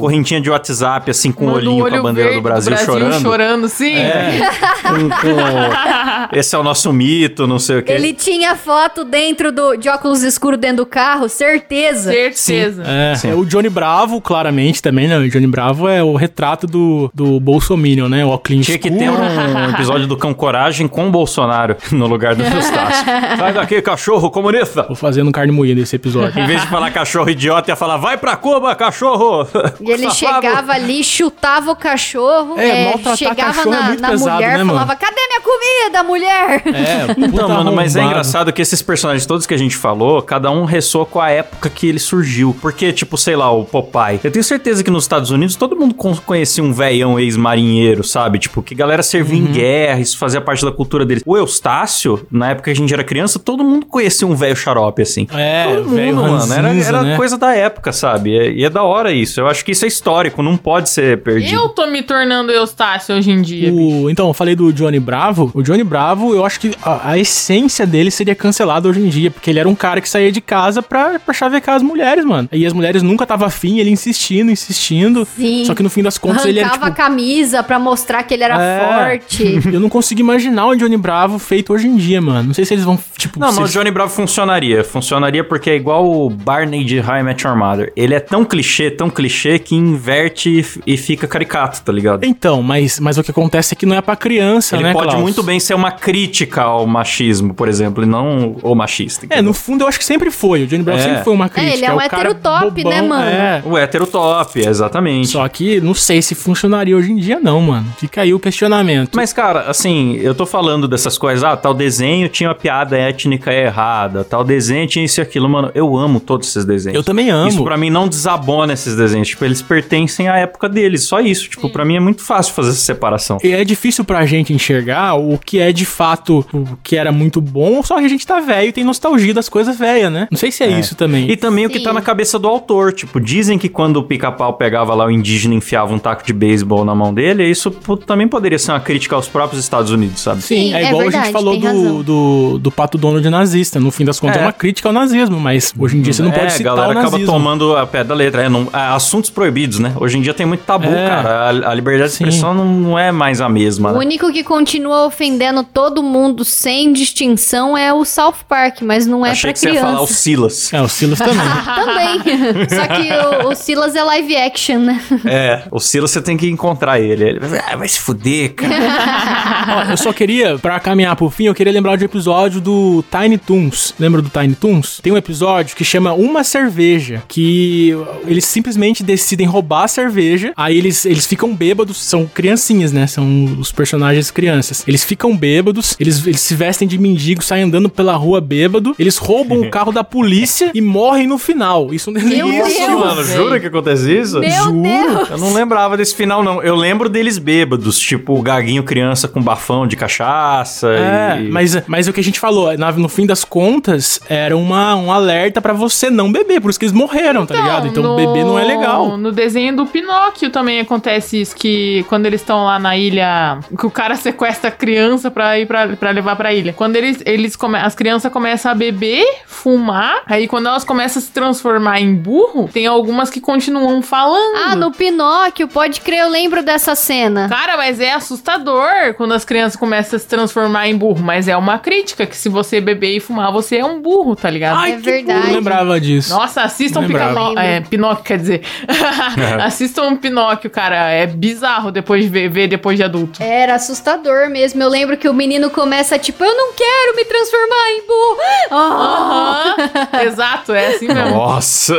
correntinha 0.00 0.40
de 0.40 0.50
WhatsApp, 0.50 1.10
assim, 1.10 1.30
com 1.32 1.46
o 1.46 1.48
um 1.48 1.52
olhinho 1.54 1.84
olho 1.84 1.92
com 1.94 1.98
a 1.98 2.02
bandeira 2.02 2.30
do 2.30 2.42
verde 2.42 2.42
Brasil, 2.42 2.76
chorando. 2.78 3.20
chorando, 3.22 3.68
sim. 3.68 3.94
É, 3.96 4.40
com- 4.82 5.08
com- 5.10 6.36
Esse 6.36 6.54
é 6.54 6.58
o 6.58 6.62
nosso 6.62 6.92
mito, 6.92 7.46
não 7.46 7.58
sei 7.58 7.78
o 7.78 7.82
quê. 7.82 7.92
Ele 7.92 8.12
tinha 8.12 8.54
foto 8.56 9.04
dentro 9.04 9.50
do, 9.52 9.76
de 9.76 9.88
óculos 9.88 10.22
escuros 10.22 10.58
dentro 10.58 10.76
do 10.78 10.86
carro, 10.86 11.28
certeza. 11.28 12.10
Certeza. 12.10 12.82
É, 12.86 13.14
Sim. 13.14 13.30
é, 13.30 13.34
o 13.34 13.44
Johnny 13.44 13.68
Bravo, 13.68 14.20
claramente, 14.20 14.82
também, 14.82 15.08
né? 15.08 15.16
O 15.18 15.28
Johnny 15.28 15.46
Bravo 15.46 15.88
é 15.88 16.02
o 16.02 16.14
retrato 16.14 16.66
do, 16.66 17.10
do 17.14 17.38
Bolsominion, 17.40 18.08
né? 18.08 18.24
O 18.24 18.28
óculos 18.30 18.66
Tinha 18.66 18.78
que 18.78 18.90
ter 18.90 19.10
um 19.10 19.70
episódio 19.70 20.06
do 20.06 20.16
Cão 20.16 20.32
Coragem 20.34 20.86
com 20.88 21.08
o 21.08 21.10
Bolsonaro 21.10 21.76
no 21.92 22.06
lugar 22.06 22.34
do 22.34 22.42
Eustácio. 22.44 23.04
Sai 23.38 23.52
daqui, 23.52 23.80
cachorro 23.82 24.30
comunista! 24.30 24.82
Vou 24.84 24.96
fazendo 24.96 25.30
carne 25.32 25.52
moída 25.52 25.80
esse 25.80 25.96
episódio. 25.96 26.38
Em 26.40 26.46
vez 26.46 26.60
de 26.60 26.66
falar 26.68 26.90
cachorro 26.90 27.28
idiota, 27.30 27.70
ia 27.70 27.76
falar 27.76 27.96
vai 27.96 28.16
pra 28.16 28.36
Cuba, 28.36 28.74
cachorro! 28.74 29.46
E 29.80 29.90
ele 29.90 30.10
chegava 30.10 30.72
ali, 30.72 31.02
chutava 31.04 31.70
o 31.72 31.76
cachorro, 31.76 32.58
É, 32.58 32.92
é, 32.92 33.16
chegava 33.16 33.36
cachorro 33.54 33.74
é 33.74 33.78
na, 33.80 33.94
na 33.96 34.08
pesado, 34.10 34.34
mulher, 34.36 34.58
né, 34.58 34.64
mano? 34.64 34.78
falava, 34.78 34.96
cadê 34.96 35.20
minha 35.28 35.40
comida, 35.40 36.02
mulher? 36.02 36.62
É, 36.66 37.06
Então, 37.26 37.30
puta 37.30 37.48
mano, 37.48 37.72
mas 37.72 37.96
é 37.96 38.02
engraçado 38.02 38.52
que 38.52 38.60
esses 38.62 38.82
personagens 38.82 39.26
todos 39.26 39.46
que 39.46 39.54
a 39.54 39.58
gente 39.58 39.76
falou, 39.76 40.22
cada 40.22 40.50
um 40.50 40.64
ressoa 40.64 41.04
com 41.06 41.20
a 41.20 41.30
época 41.30 41.68
que 41.70 41.86
ele 41.88 41.98
surgiu. 41.98 42.56
Porque, 42.60 42.92
tipo, 42.92 43.16
sei 43.16 43.36
lá, 43.36 43.50
o 43.50 43.64
Popeye. 43.64 44.20
Eu 44.22 44.30
tenho 44.30 44.44
certeza 44.44 44.82
que 44.84 44.90
nos 44.90 45.04
Estados 45.04 45.30
Unidos 45.30 45.56
todo 45.56 45.76
mundo 45.76 45.94
con- 45.94 46.16
conhecia 46.24 46.62
um 46.62 46.72
velhão 46.72 47.18
ex-marinheiro, 47.18 48.02
sabe? 48.04 48.38
Tipo, 48.38 48.62
que 48.62 48.74
galera 48.74 49.02
servia 49.02 49.40
Uhum. 49.40 49.48
em 49.48 49.52
guerra, 49.52 50.00
isso 50.00 50.16
fazia 50.18 50.40
parte 50.40 50.64
da 50.64 50.70
cultura 50.72 51.04
deles. 51.04 51.22
O 51.26 51.36
Eustácio, 51.36 52.26
na 52.30 52.50
época 52.50 52.64
que 52.64 52.70
a 52.70 52.76
gente 52.76 52.92
era 52.92 53.02
criança, 53.04 53.38
todo 53.38 53.64
mundo 53.64 53.86
conhecia 53.86 54.26
um 54.26 54.34
velho 54.34 54.56
xarope, 54.56 55.02
assim. 55.02 55.26
É, 55.32 55.74
Todo 55.76 55.88
mundo, 55.90 56.22
mano. 56.22 56.52
Era, 56.54 56.74
era 56.74 57.02
né? 57.02 57.16
coisa 57.16 57.36
da 57.36 57.54
época, 57.54 57.92
sabe? 57.92 58.30
E 58.30 58.38
é, 58.38 58.50
e 58.50 58.64
é 58.64 58.70
da 58.70 58.82
hora 58.82 59.12
isso. 59.12 59.40
Eu 59.40 59.45
acho 59.48 59.64
que 59.64 59.72
isso 59.72 59.84
é 59.84 59.88
histórico, 59.88 60.42
não 60.42 60.56
pode 60.56 60.88
ser 60.88 61.22
perdido. 61.22 61.54
Eu 61.54 61.68
tô 61.70 61.86
me 61.86 62.02
tornando 62.02 62.50
Eustácio 62.52 63.14
hoje 63.16 63.30
em 63.30 63.42
dia. 63.42 63.70
bicho. 63.70 64.04
O- 64.04 64.10
então, 64.10 64.28
eu 64.28 64.34
falei 64.34 64.54
do 64.54 64.72
Johnny 64.72 64.98
Bravo. 65.00 65.50
O 65.54 65.62
Johnny 65.62 65.84
Bravo, 65.84 66.34
eu 66.34 66.44
acho 66.44 66.60
que 66.60 66.72
a, 66.82 67.10
a 67.12 67.18
essência 67.18 67.86
dele 67.86 68.10
seria 68.10 68.34
cancelada 68.34 68.88
hoje 68.88 69.00
em 69.00 69.08
dia, 69.08 69.30
porque 69.30 69.50
ele 69.50 69.58
era 69.58 69.68
um 69.68 69.74
cara 69.74 70.00
que 70.00 70.08
saía 70.08 70.30
de 70.32 70.40
casa 70.40 70.82
pra, 70.82 71.18
pra 71.18 71.34
chavecar 71.34 71.76
as 71.76 71.82
mulheres, 71.82 72.24
mano. 72.24 72.48
E 72.52 72.64
as 72.66 72.72
mulheres 72.72 73.02
nunca 73.02 73.26
tava 73.26 73.46
afim, 73.46 73.78
ele 73.78 73.90
insistindo, 73.90 74.50
insistindo. 74.50 75.26
Sim. 75.36 75.64
Só 75.64 75.74
que 75.74 75.82
no 75.82 75.90
fim 75.90 76.02
das 76.02 76.18
contas 76.18 76.44
ele 76.44 76.58
era, 76.60 76.68
Arrancava 76.68 76.90
tipo, 76.90 77.02
a 77.02 77.04
camisa 77.04 77.62
pra 77.62 77.78
mostrar 77.78 78.22
que 78.22 78.34
ele 78.34 78.44
era 78.44 78.60
É. 78.62 78.80
forte. 79.20 79.60
Eu 79.72 79.80
não 79.80 79.88
consigo 79.88 80.20
imaginar 80.20 80.66
o 80.66 80.74
Johnny 80.76 80.96
Bravo 80.96 81.38
feito 81.38 81.72
hoje 81.72 81.86
em 81.86 81.96
dia, 81.96 82.20
mano. 82.20 82.48
Não 82.48 82.54
sei 82.54 82.64
se 82.64 82.74
eles 82.74 82.84
vão, 82.84 82.98
tipo... 83.16 83.38
Não, 83.38 83.52
se 83.52 83.60
mas 83.60 83.70
o 83.70 83.72
Johnny 83.72 83.90
Bravo 83.90 84.10
funcionaria. 84.12 84.82
Funcionaria 84.84 85.44
porque 85.44 85.70
é 85.70 85.76
igual 85.76 86.04
o 86.10 86.30
Barney 86.30 86.84
de 86.84 86.98
High 87.00 87.22
Met 87.22 87.46
Your 87.46 87.56
Mother. 87.56 87.92
Ele 87.96 88.14
é 88.14 88.20
tão 88.20 88.44
clichê, 88.44 88.90
tão 88.90 89.08
clichê, 89.10 89.26
que 89.60 89.74
inverte 89.74 90.64
e 90.86 90.96
fica 90.96 91.26
caricato, 91.26 91.82
tá 91.82 91.92
ligado? 91.92 92.24
Então, 92.24 92.62
mas, 92.62 92.98
mas 93.00 93.18
o 93.18 93.22
que 93.22 93.30
acontece 93.30 93.74
é 93.74 93.76
que 93.76 93.86
não 93.86 93.96
é 93.96 94.00
pra 94.00 94.16
criança, 94.16 94.76
Ele 94.76 94.84
né, 94.84 94.92
pode 94.92 95.06
Klaus? 95.08 95.20
muito 95.22 95.42
bem 95.42 95.58
ser 95.60 95.74
uma 95.74 95.90
crítica 95.90 96.62
ao 96.62 96.86
machismo, 96.86 97.54
por 97.54 97.68
exemplo, 97.68 98.02
e 98.02 98.06
não 98.06 98.56
o 98.62 98.74
machista. 98.74 99.26
É, 99.30 99.40
no 99.42 99.52
fundo 99.52 99.84
eu 99.84 99.88
acho 99.88 99.98
que 99.98 100.04
sempre 100.04 100.30
foi. 100.30 100.64
O 100.64 100.66
Johnny 100.66 100.82
Bravo 100.82 101.00
É. 101.00 101.02
sempre 101.02 101.24
foi 101.24 101.32
uma 101.32 101.48
crítica. 101.48 101.76
ele 101.76 101.84
é 101.84 101.92
um 101.92 101.96
o 101.96 101.98
cara 102.08 102.30
hétero 102.30 102.34
top, 102.34 102.84
né, 102.84 103.02
mano? 103.02 103.24
É. 103.24 103.62
O 103.64 103.76
hétero 103.76 104.06
top, 104.06 104.60
exatamente. 104.60 105.28
Só 105.28 105.46
que 105.48 105.80
não 105.80 105.94
sei 105.94 106.22
se 106.22 106.34
funcionaria 106.34 106.96
hoje 106.96 107.12
em 107.12 107.16
dia, 107.16 107.38
não, 107.40 107.60
mano. 107.60 107.86
Fica 107.98 108.22
aí 108.22 108.32
o 108.34 108.38
questionamento. 108.40 109.14
Mas, 109.16 109.32
cara, 109.32 109.62
assim, 109.68 110.16
eu 110.16 110.34
tô 110.34 110.46
falando 110.46 110.86
dessas 110.88 111.18
coisas, 111.18 111.42
ah, 111.44 111.56
tal 111.56 111.74
desenho 111.74 112.28
tinha 112.28 112.48
uma 112.48 112.54
piada 112.54 112.96
étnica 112.96 113.52
errada, 113.52 114.24
tal 114.24 114.44
desenho 114.44 114.86
tinha 114.86 115.04
isso 115.04 115.20
e 115.20 115.22
aquilo, 115.22 115.48
mano, 115.48 115.70
eu 115.74 115.96
amo 115.96 116.20
todos 116.20 116.48
esses 116.48 116.64
desenhos. 116.64 116.96
Eu 116.96 117.04
também 117.04 117.30
amo. 117.30 117.48
Isso 117.48 117.64
pra 117.64 117.76
mim 117.76 117.90
não 117.90 118.08
desabona 118.08 118.72
esses 118.72 118.96
desenhos, 118.96 119.25
tipo, 119.30 119.44
eles 119.44 119.62
pertencem 119.62 120.28
à 120.28 120.36
época 120.36 120.68
deles, 120.68 121.04
só 121.04 121.20
isso, 121.20 121.48
tipo, 121.48 121.68
pra 121.70 121.84
mim 121.84 121.96
é 121.96 122.00
muito 122.00 122.22
fácil 122.22 122.54
fazer 122.54 122.70
essa 122.70 122.80
separação. 122.80 123.38
E 123.42 123.52
é 123.52 123.64
difícil 123.64 124.04
pra 124.04 124.24
gente 124.26 124.52
enxergar 124.52 125.14
o 125.14 125.38
que 125.38 125.58
é 125.58 125.72
de 125.72 125.84
fato 125.84 126.44
o 126.52 126.64
que 126.82 126.96
era 126.96 127.12
muito 127.12 127.40
bom, 127.40 127.82
só 127.82 127.98
que 127.98 128.04
a 128.04 128.08
gente 128.08 128.26
tá 128.26 128.40
velho 128.40 128.68
e 128.68 128.72
tem 128.72 128.84
nostalgia 128.84 129.32
das 129.34 129.48
coisas 129.48 129.76
velhas, 129.78 130.12
né? 130.12 130.28
Não 130.30 130.38
sei 130.38 130.50
se 130.50 130.62
é, 130.64 130.78
isso 130.78 130.94
também. 130.94 131.30
E 131.30 131.36
também 131.36 131.66
o 131.66 131.70
que 131.70 131.78
Sim. 131.78 131.84
tá 131.84 131.92
na 131.92 132.00
cabeça 132.02 132.38
do 132.38 132.48
autor, 132.48 132.92
tipo, 132.92 133.20
dizem 133.20 133.58
que 133.58 133.68
quando 133.68 133.96
o 133.98 134.02
pica-pau 134.02 134.52
pegava 134.54 134.94
lá 134.94 135.06
o 135.06 135.10
indígena 135.10 135.54
e 135.54 135.58
enfiava 135.58 135.92
um 135.94 135.98
taco 135.98 136.24
de 136.24 136.32
beisebol 136.32 136.84
na 136.84 136.94
mão 136.94 137.12
dele, 137.12 137.48
isso 137.48 137.70
também 138.06 138.26
poderia 138.28 138.58
ser 138.58 138.72
uma 138.72 138.80
crítica 138.80 139.14
aos 139.16 139.28
próprios 139.28 139.62
Estados 139.62 139.90
Unidos, 139.90 140.20
sabe? 140.20 140.42
Sim, 140.42 140.56
Sim, 140.56 140.74
é 140.74 140.82
é 140.82 140.86
igual 140.86 141.00
a 141.00 141.04
verdade, 141.04 141.24
gente 141.26 141.32
falou 141.32 141.56
do, 141.58 142.02
do, 142.02 142.58
do 142.58 142.70
Pato 142.70 142.96
Donald 142.98 143.28
nazista. 143.28 143.78
No 143.80 143.90
fim 143.90 144.04
das 144.04 144.18
contas, 144.20 144.36
é, 144.36 144.40
É. 144.40 144.42
uma 144.46 144.52
crítica 144.52 144.88
ao 144.88 144.92
nazismo, 144.92 145.38
mas 145.40 145.72
hoje 145.78 145.96
em 145.98 146.02
dia 146.02 146.12
você 146.12 146.22
não 146.22 146.30
é, 146.30 146.34
pode 146.34 146.46
a 146.46 146.50
citar 146.50 146.74
galera 146.74 146.88
o 146.88 146.92
acaba 146.92 147.10
nazismo. 147.12 147.32
tomando 147.32 147.76
a 147.76 147.86
pé 147.86 148.04
da 148.04 148.14
letra. 148.14 148.42
É, 148.42 148.48
não- 148.48 148.68
é, 148.72 148.78
assuntos 149.16 149.30
proibidos, 149.30 149.78
né? 149.78 149.94
Hoje 149.98 150.18
em 150.18 150.20
dia 150.20 150.34
tem 150.34 150.44
muito 150.46 150.60
tabu, 150.64 150.88
É. 150.88 151.08
cara. 151.08 151.28
A, 151.28 151.70
a 151.70 151.74
liberdade 151.74 152.10
de 152.10 152.16
Sim. 152.18 152.24
expressão 152.24 152.52
não, 152.54 152.64
não 152.66 152.98
é 152.98 153.10
mais 153.10 153.40
a 153.40 153.48
mesma, 153.48 153.90
O 153.90 153.92
né? 153.94 153.98
único 154.00 154.30
que 154.32 154.44
continua 154.44 155.06
ofendendo 155.06 155.64
todo 155.64 156.02
mundo 156.02 156.44
sem 156.44 156.92
distinção 156.92 157.76
é 157.76 157.92
o 157.92 158.04
South 158.04 158.34
Park, 158.48 158.82
mas 158.82 159.06
não 159.06 159.24
é 159.24 159.30
Achei 159.30 159.48
pra 159.48 159.52
que 159.54 159.58
você 159.60 159.70
ia 159.70 159.80
falar 159.80 159.92
o 159.94 160.04
criança. 160.04 160.12
Silas. 160.14 160.72
É, 160.72 160.82
o 160.82 160.88
Silas 160.88 161.18
também. 161.18 161.36
Também. 161.76 162.68
Só 162.68 162.86
que 162.86 163.46
o, 163.46 163.48
o 163.50 163.54
Silas 163.54 163.94
é 163.94 164.02
live 164.02 164.36
action, 164.36 164.78
né? 164.78 165.00
É, 165.24 165.62
o 165.70 165.78
Silas 165.80 166.10
você 166.10 166.20
tem 166.20 166.36
que 166.36 166.48
encontrar 166.48 167.00
ele. 167.00 167.24
Ele 167.24 167.38
vai, 167.40 167.60
ah, 167.72 167.76
vai 167.76 167.88
se 167.88 168.00
fuder, 168.00 168.54
cara. 168.54 168.74
Ó, 169.88 169.90
eu 169.92 169.96
só 169.96 170.12
queria, 170.12 170.58
pra 170.58 170.78
caminhar 170.80 171.14
pro 171.16 171.30
fim, 171.30 171.44
eu 171.44 171.54
queria 171.54 171.72
lembrar 171.72 171.96
de 171.96 172.04
um 172.04 172.06
episódio 172.06 172.60
do 172.60 173.04
Tiny 173.10 173.38
Toons. 173.38 173.94
Lembra 173.98 174.20
do 174.20 174.28
Tiny 174.28 174.54
Toons? 174.54 175.00
Tem 175.02 175.12
um 175.12 175.16
episódio 175.16 175.76
que 175.76 175.84
chama 175.84 176.12
Uma 176.12 176.44
Cerveja, 176.44 177.22
que 177.28 177.96
eles 178.26 178.44
simplesmente 178.44 178.95
decidem 179.02 179.46
roubar 179.46 179.84
a 179.84 179.88
cerveja, 179.88 180.52
aí 180.56 180.76
eles, 180.76 181.04
eles 181.06 181.26
ficam 181.26 181.54
bêbados, 181.54 181.96
são 181.98 182.26
criancinhas, 182.26 182.92
né? 182.92 183.06
São 183.06 183.56
os 183.58 183.72
personagens 183.72 184.30
crianças. 184.30 184.84
Eles 184.86 185.04
ficam 185.04 185.36
bêbados, 185.36 185.96
eles, 185.98 186.26
eles 186.26 186.40
se 186.40 186.54
vestem 186.54 186.86
de 186.86 186.98
mendigo, 186.98 187.42
saem 187.42 187.64
andando 187.64 187.88
pela 187.88 188.14
rua 188.14 188.40
bêbado, 188.40 188.94
eles 188.98 189.16
roubam 189.16 189.60
o 189.60 189.70
carro 189.70 189.92
da 189.92 190.04
polícia 190.04 190.70
e 190.74 190.80
morrem 190.80 191.26
no 191.26 191.38
final. 191.38 191.92
Isso 191.92 192.10
não 192.10 192.20
é 192.20 192.24
isso, 192.68 192.90
mano. 192.98 193.24
Jura 193.24 193.60
que 193.60 193.66
acontece 193.66 194.10
isso? 194.18 194.38
Meu 194.40 194.50
Juro. 194.50 194.82
Deus! 194.82 195.30
Eu 195.30 195.38
não 195.38 195.52
lembrava 195.52 195.96
desse 195.96 196.14
final, 196.14 196.42
não. 196.42 196.62
Eu 196.62 196.74
lembro 196.76 197.08
deles 197.08 197.38
bêbados, 197.38 197.98
tipo 197.98 198.38
o 198.38 198.42
gaguinho 198.42 198.82
criança 198.82 199.26
com 199.28 199.40
bafão 199.42 199.86
de 199.86 199.96
cachaça. 199.96 200.88
É, 200.92 201.40
e... 201.42 201.48
mas, 201.48 201.76
mas 201.86 202.08
o 202.08 202.12
que 202.12 202.20
a 202.20 202.24
gente 202.24 202.38
falou, 202.40 202.76
na- 202.76 202.92
no 202.92 203.08
fim 203.08 203.26
das 203.26 203.44
contas, 203.44 204.20
era 204.28 204.56
uma, 204.56 204.94
um 204.96 205.10
alerta 205.12 205.60
pra 205.60 205.72
você 205.72 206.10
não 206.10 206.30
beber, 206.30 206.60
por 206.60 206.70
isso 206.70 206.78
que 206.78 206.84
eles 206.84 206.92
morreram, 206.92 207.44
tá 207.46 207.54
ligado? 207.54 207.86
Então 207.88 208.02
no- 208.02 208.16
beber 208.16 208.44
não 208.44 208.58
é 208.58 208.64
legal. 208.64 208.85
No 209.16 209.32
desenho 209.32 209.76
do 209.76 209.86
Pinóquio 209.86 210.50
também 210.50 210.80
acontece 210.80 211.40
isso, 211.40 211.54
que 211.54 212.04
quando 212.08 212.26
eles 212.26 212.40
estão 212.40 212.64
lá 212.64 212.78
na 212.78 212.96
ilha, 212.96 213.58
que 213.78 213.86
o 213.86 213.90
cara 213.90 214.14
sequestra 214.16 214.68
a 214.68 214.72
criança 214.72 215.30
pra 215.30 215.58
ir 215.58 215.66
pra, 215.66 215.88
pra 215.88 216.10
levar 216.10 216.36
pra 216.36 216.52
ilha. 216.52 216.72
Quando 216.72 216.96
eles, 216.96 217.22
eles 217.24 217.56
come, 217.56 217.78
as 217.78 217.94
crianças 217.94 218.32
começam 218.32 218.70
a 218.70 218.74
beber, 218.74 219.24
fumar, 219.46 220.22
aí 220.26 220.46
quando 220.46 220.68
elas 220.68 220.84
começam 220.84 221.20
a 221.20 221.24
se 221.24 221.30
transformar 221.30 222.00
em 222.00 222.14
burro, 222.14 222.68
tem 222.72 222.86
algumas 222.86 223.30
que 223.30 223.40
continuam 223.40 224.02
falando. 224.02 224.56
Ah, 224.56 224.76
no 224.76 224.90
Pinóquio, 224.92 225.68
pode 225.68 226.00
crer, 226.00 226.20
eu 226.20 226.28
lembro 226.28 226.62
dessa 226.62 226.94
cena. 226.94 227.48
Cara, 227.48 227.76
mas 227.76 228.00
é 228.00 228.12
assustador 228.12 229.14
quando 229.16 229.32
as 229.32 229.44
crianças 229.44 229.78
começam 229.78 230.16
a 230.16 230.20
se 230.20 230.26
transformar 230.26 230.88
em 230.88 230.96
burro. 230.96 231.22
Mas 231.22 231.48
é 231.48 231.56
uma 231.56 231.78
crítica 231.78 232.26
que 232.26 232.36
se 232.36 232.48
você 232.48 232.80
beber 232.80 233.16
e 233.16 233.20
fumar, 233.20 233.52
você 233.52 233.76
é 233.76 233.84
um 233.84 234.00
burro, 234.00 234.36
tá 234.36 234.50
ligado? 234.50 234.84
É 234.86 234.96
verdade. 234.96 235.48
Eu 235.48 235.54
lembrava 235.54 236.00
disso. 236.00 236.30
Nossa, 236.30 236.62
assistam 236.62 237.06
Pica 237.06 237.34
é, 237.58 237.80
Pinóquio, 237.80 238.24
quer 238.24 238.38
dizer. 238.38 238.62
assistam 239.64 240.16
Pinóquio, 240.16 240.70
cara. 240.70 241.10
É 241.10 241.26
bizarro 241.26 241.90
depois 241.90 242.22
de 242.24 242.28
ver, 242.28 242.48
ver 242.48 242.68
depois 242.68 242.96
de 242.96 243.02
adulto. 243.02 243.42
Era 243.42 243.74
assustador 243.74 244.48
mesmo. 244.50 244.82
Eu 244.82 244.88
lembro 244.88 245.16
que 245.16 245.28
o 245.28 245.34
menino 245.34 245.70
começa 245.70 246.18
tipo, 246.18 246.44
eu 246.44 246.56
não 246.56 246.72
quero 246.72 247.16
me 247.16 247.24
transformar 247.24 247.90
em 247.90 248.06
burro. 248.06 248.38
Ah, 248.70 249.76
Aham. 249.76 250.22
Exato, 250.26 250.72
é 250.72 250.88
assim 250.88 251.08
mesmo. 251.08 251.30
Nossa, 251.30 251.94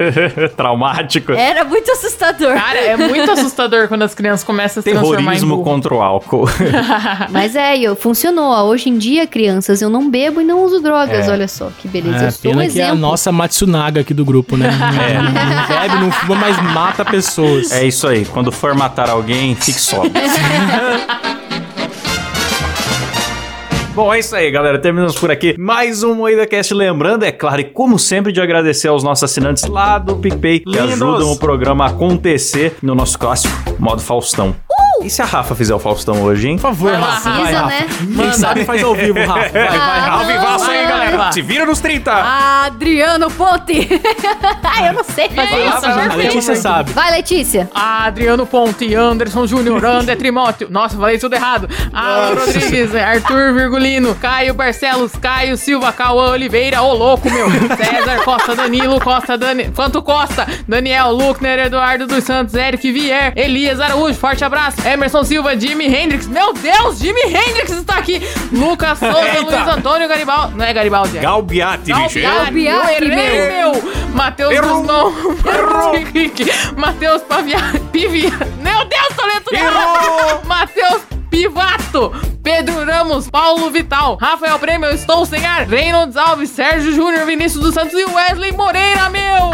traumático. 0.56 1.32
Era 1.32 1.64
muito 1.64 1.90
assustador. 1.92 2.54
Cara, 2.54 2.78
é 2.78 2.96
muito 2.96 3.30
assustador 3.30 3.88
quando 3.88 4.02
as 4.02 4.14
crianças 4.14 4.44
começam 4.44 4.80
a 4.80 4.82
se 4.82 4.90
transformar 4.90 5.20
em 5.20 5.24
Terrorismo 5.24 5.56
burro. 5.56 5.64
contra 5.64 5.94
o 5.94 6.02
álcool. 6.02 6.48
Mas 7.30 7.56
é, 7.56 7.78
eu, 7.78 7.94
funcionou. 7.96 8.50
Hoje 8.66 8.88
em 8.88 8.98
dia, 8.98 9.26
crianças, 9.26 9.80
eu 9.82 9.88
não 9.90 10.10
bebo 10.10 10.40
e 10.40 10.44
não 10.44 10.64
uso 10.64 10.80
drogas. 10.80 11.28
É. 11.28 11.30
Olha 11.30 11.48
só, 11.48 11.70
que 11.78 11.88
beleza. 11.88 12.24
É, 12.24 12.26
eu 12.28 12.32
sou 12.32 12.50
um 12.52 12.54
pena 12.56 12.70
que 12.70 12.78
é 12.78 12.82
a 12.82 12.86
exemplo. 12.86 13.00
nossa 13.00 13.32
Matsunaga 13.32 14.00
aqui 14.00 14.12
do 14.14 14.24
grupo, 14.24 14.56
né? 14.56 14.68
É. 14.68 15.14
Não, 15.14 15.22
não 15.24 15.66
bebe, 15.68 15.94
não 16.04 16.12
fuma, 16.20 16.34
mas 16.34 16.56
mata 16.72 17.04
pessoas. 17.04 17.70
É 17.72 17.84
isso 17.84 18.06
aí. 18.06 18.24
Quando 18.24 18.50
for 18.52 18.74
matar 18.74 19.08
alguém, 19.10 19.54
fique 19.54 19.80
sóbrio. 19.80 20.12
Bom, 23.94 24.14
é 24.14 24.20
isso 24.20 24.34
aí, 24.36 24.50
galera. 24.50 24.78
Terminamos 24.78 25.18
por 25.18 25.30
aqui. 25.30 25.54
Mais 25.58 26.02
um 26.02 26.14
Moída 26.14 26.46
Cast. 26.46 26.72
Lembrando, 26.72 27.24
é 27.24 27.32
claro, 27.32 27.60
e 27.60 27.64
como 27.64 27.98
sempre, 27.98 28.32
de 28.32 28.40
agradecer 28.40 28.88
aos 28.88 29.02
nossos 29.02 29.24
assinantes 29.24 29.64
lá 29.64 29.98
do 29.98 30.16
PicPay 30.16 30.60
que 30.60 30.70
Lindos. 30.70 30.92
ajudam 30.92 31.32
o 31.32 31.38
programa 31.38 31.84
a 31.84 31.88
acontecer 31.88 32.76
no 32.82 32.94
nosso 32.94 33.18
clássico 33.18 33.52
modo 33.78 34.00
Faustão. 34.00 34.54
E 35.02 35.08
se 35.10 35.22
a 35.22 35.24
Rafa 35.24 35.54
fizer 35.54 35.74
o 35.74 35.78
Faustão 35.78 36.22
hoje, 36.22 36.48
hein? 36.48 36.56
Por 36.56 36.62
favor, 36.62 36.92
Rafa. 36.92 37.06
Rafa. 37.10 37.30
Vai, 37.30 37.40
Precisa, 37.40 37.58
Rafa. 37.62 37.68
né? 37.70 37.86
Quem 38.16 38.32
sabe 38.32 38.64
faz 38.64 38.82
ao 38.82 38.94
vivo, 38.94 39.18
Rafa. 39.18 39.40
Vai, 39.50 39.50
vai, 39.50 39.78
Ah, 39.78 40.00
Rafa. 40.00 40.10
Ao 40.12 40.24
vivaço 40.26 40.70
aí, 40.70 40.86
galera. 40.86 41.32
Se 41.32 41.42
vira 41.42 41.64
nos 41.66 41.80
30. 41.80 42.12
Adriano 42.12 43.30
Ponte. 43.30 43.88
Ai, 44.62 44.88
eu 44.88 44.92
não 44.92 45.04
sei 45.04 45.28
fazer 45.28 45.48
Vai 45.50 45.68
isso. 45.68 45.80
vai 45.80 45.96
lá. 46.08 46.12
A 46.12 46.16
Letícia 46.16 46.56
sabe. 46.56 46.92
Vai, 46.92 47.10
Letícia. 47.12 47.70
Adriano 47.74 48.46
Ponte, 48.46 48.94
Anderson 48.94 49.46
Júnior, 49.46 49.84
André 49.84 50.16
Trimóteo. 50.16 50.68
Nossa, 50.70 50.96
falei 50.96 51.18
tudo 51.18 51.34
errado. 51.34 51.68
Alan 51.92 52.34
Rodrigues, 52.34 52.94
Arthur 52.94 53.54
Virgulino, 53.54 54.14
Caio 54.16 54.54
Barcelos, 54.54 55.12
Caio 55.20 55.56
Silva, 55.56 55.92
Cauã 55.92 56.30
Oliveira, 56.30 56.82
ô 56.82 56.92
louco, 56.94 57.28
meu. 57.30 57.48
César 57.50 58.22
Costa, 58.24 58.54
Danilo 58.54 59.00
Costa, 59.00 59.36
Dani... 59.36 59.70
Quanto 59.74 60.02
Costa? 60.02 60.46
Daniel 60.68 61.10
Luckner, 61.12 61.58
Eduardo 61.58 62.06
dos 62.06 62.24
Santos, 62.24 62.54
Eric 62.54 62.90
Vier, 62.92 63.32
Elias 63.36 63.80
Araújo, 63.80 64.14
forte 64.18 64.44
abraço. 64.44 64.76
Emerson 64.92 65.24
Silva, 65.24 65.58
Jimi 65.58 65.86
Hendrix. 65.86 66.26
Meu 66.26 66.52
Deus, 66.52 66.98
Jimi 66.98 67.22
Hendrix 67.22 67.70
está 67.70 67.98
aqui. 67.98 68.20
Lucas 68.52 68.98
Souza, 68.98 69.18
Eita. 69.20 69.40
Luiz 69.42 69.76
Antônio 69.76 70.08
Garibaldi. 70.08 70.56
Não 70.56 70.64
é 70.64 70.72
Garibaldi, 70.72 71.18
é. 71.18 71.20
Galbiati, 71.20 71.92
bicho. 71.92 72.20
Galbiati, 72.20 73.04
meu. 73.04 73.72
Matheus. 74.14 74.60
Guzmão. 74.60 75.14
Matheus 76.76 77.22
Pavia... 77.22 77.58
Pivia. 77.92 78.30
Meu 78.60 78.84
Deus, 78.84 79.10
errado. 79.52 80.46
Matheus 80.46 81.09
Pivato. 81.30 82.12
Pedro 82.42 82.84
Ramos, 82.84 83.28
Paulo 83.30 83.70
Vital, 83.70 84.16
Rafael 84.20 84.58
Prêmio, 84.58 84.88
eu 84.88 84.94
estou 84.94 85.24
sem 85.26 85.44
ar, 85.44 85.66
Reynolds 85.66 86.16
Alves, 86.16 86.48
Sérgio 86.50 86.92
Júnior, 86.92 87.26
Vinícius 87.26 87.62
dos 87.62 87.74
Santos 87.74 87.92
e 87.92 88.04
Wesley 88.04 88.52
Moreira, 88.52 89.10
meu! 89.10 89.50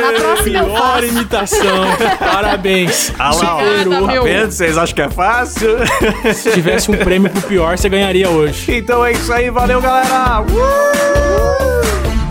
Na 0.00 0.12
próxima 0.20 0.58
eu 0.60 0.64
Pior 0.66 0.78
faço. 0.78 1.04
imitação. 1.06 1.84
Parabéns. 2.18 3.12
Ah 3.18 3.34
lá, 3.34 3.56
ó. 3.56 3.60
Obrigada, 3.60 4.06
meu. 4.06 4.22
Vendo? 4.24 4.50
Vocês 4.52 4.78
acham 4.78 4.94
que 4.94 5.02
é 5.02 5.10
fácil? 5.10 5.76
Se 6.32 6.52
tivesse 6.52 6.90
um 6.90 6.96
prêmio 6.96 7.30
pro 7.30 7.42
pior, 7.42 7.76
você 7.76 7.88
ganharia 7.88 8.28
hoje. 8.30 8.72
então 8.72 9.04
é 9.04 9.12
isso 9.12 9.32
aí. 9.32 9.50
Valeu, 9.50 9.80
galera. 9.80 10.40
Uh! 10.42 12.23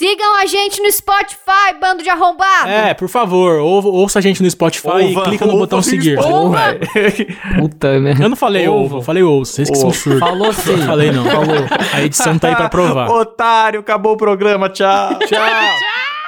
Sigam 0.00 0.34
a 0.36 0.46
gente 0.46 0.80
no 0.80 0.90
Spotify, 0.90 1.74
bando 1.78 2.02
de 2.02 2.08
arrombado. 2.08 2.70
É, 2.70 2.94
por 2.94 3.06
favor, 3.06 3.60
ou, 3.60 3.84
ouça 3.84 4.18
a 4.18 4.22
gente 4.22 4.42
no 4.42 4.50
Spotify 4.50 5.10
e 5.10 5.14
clica 5.24 5.44
no 5.44 5.52
ouva, 5.52 5.64
botão 5.66 5.82
seguir. 5.82 6.18
ouva. 6.18 6.74
Puta 7.58 8.00
merda. 8.00 8.24
Eu 8.24 8.30
não 8.30 8.36
falei 8.36 8.66
ovo, 8.66 8.96
eu 8.96 9.02
falei 9.02 9.22
ovo. 9.22 9.44
Vocês 9.44 9.68
que 9.68 9.76
são 9.76 9.92
surdos. 9.92 10.20
Falou 10.20 10.54
sim. 10.54 10.74
Não 10.74 10.86
falei 10.86 11.12
não. 11.12 11.22
Falou. 11.26 11.66
A 11.92 12.00
edição 12.00 12.38
tá 12.38 12.48
aí 12.48 12.56
pra 12.56 12.70
provar. 12.70 13.10
Otário, 13.12 13.80
acabou 13.80 14.14
o 14.14 14.16
programa, 14.16 14.70
tchau. 14.70 15.18
Tchau. 15.18 15.38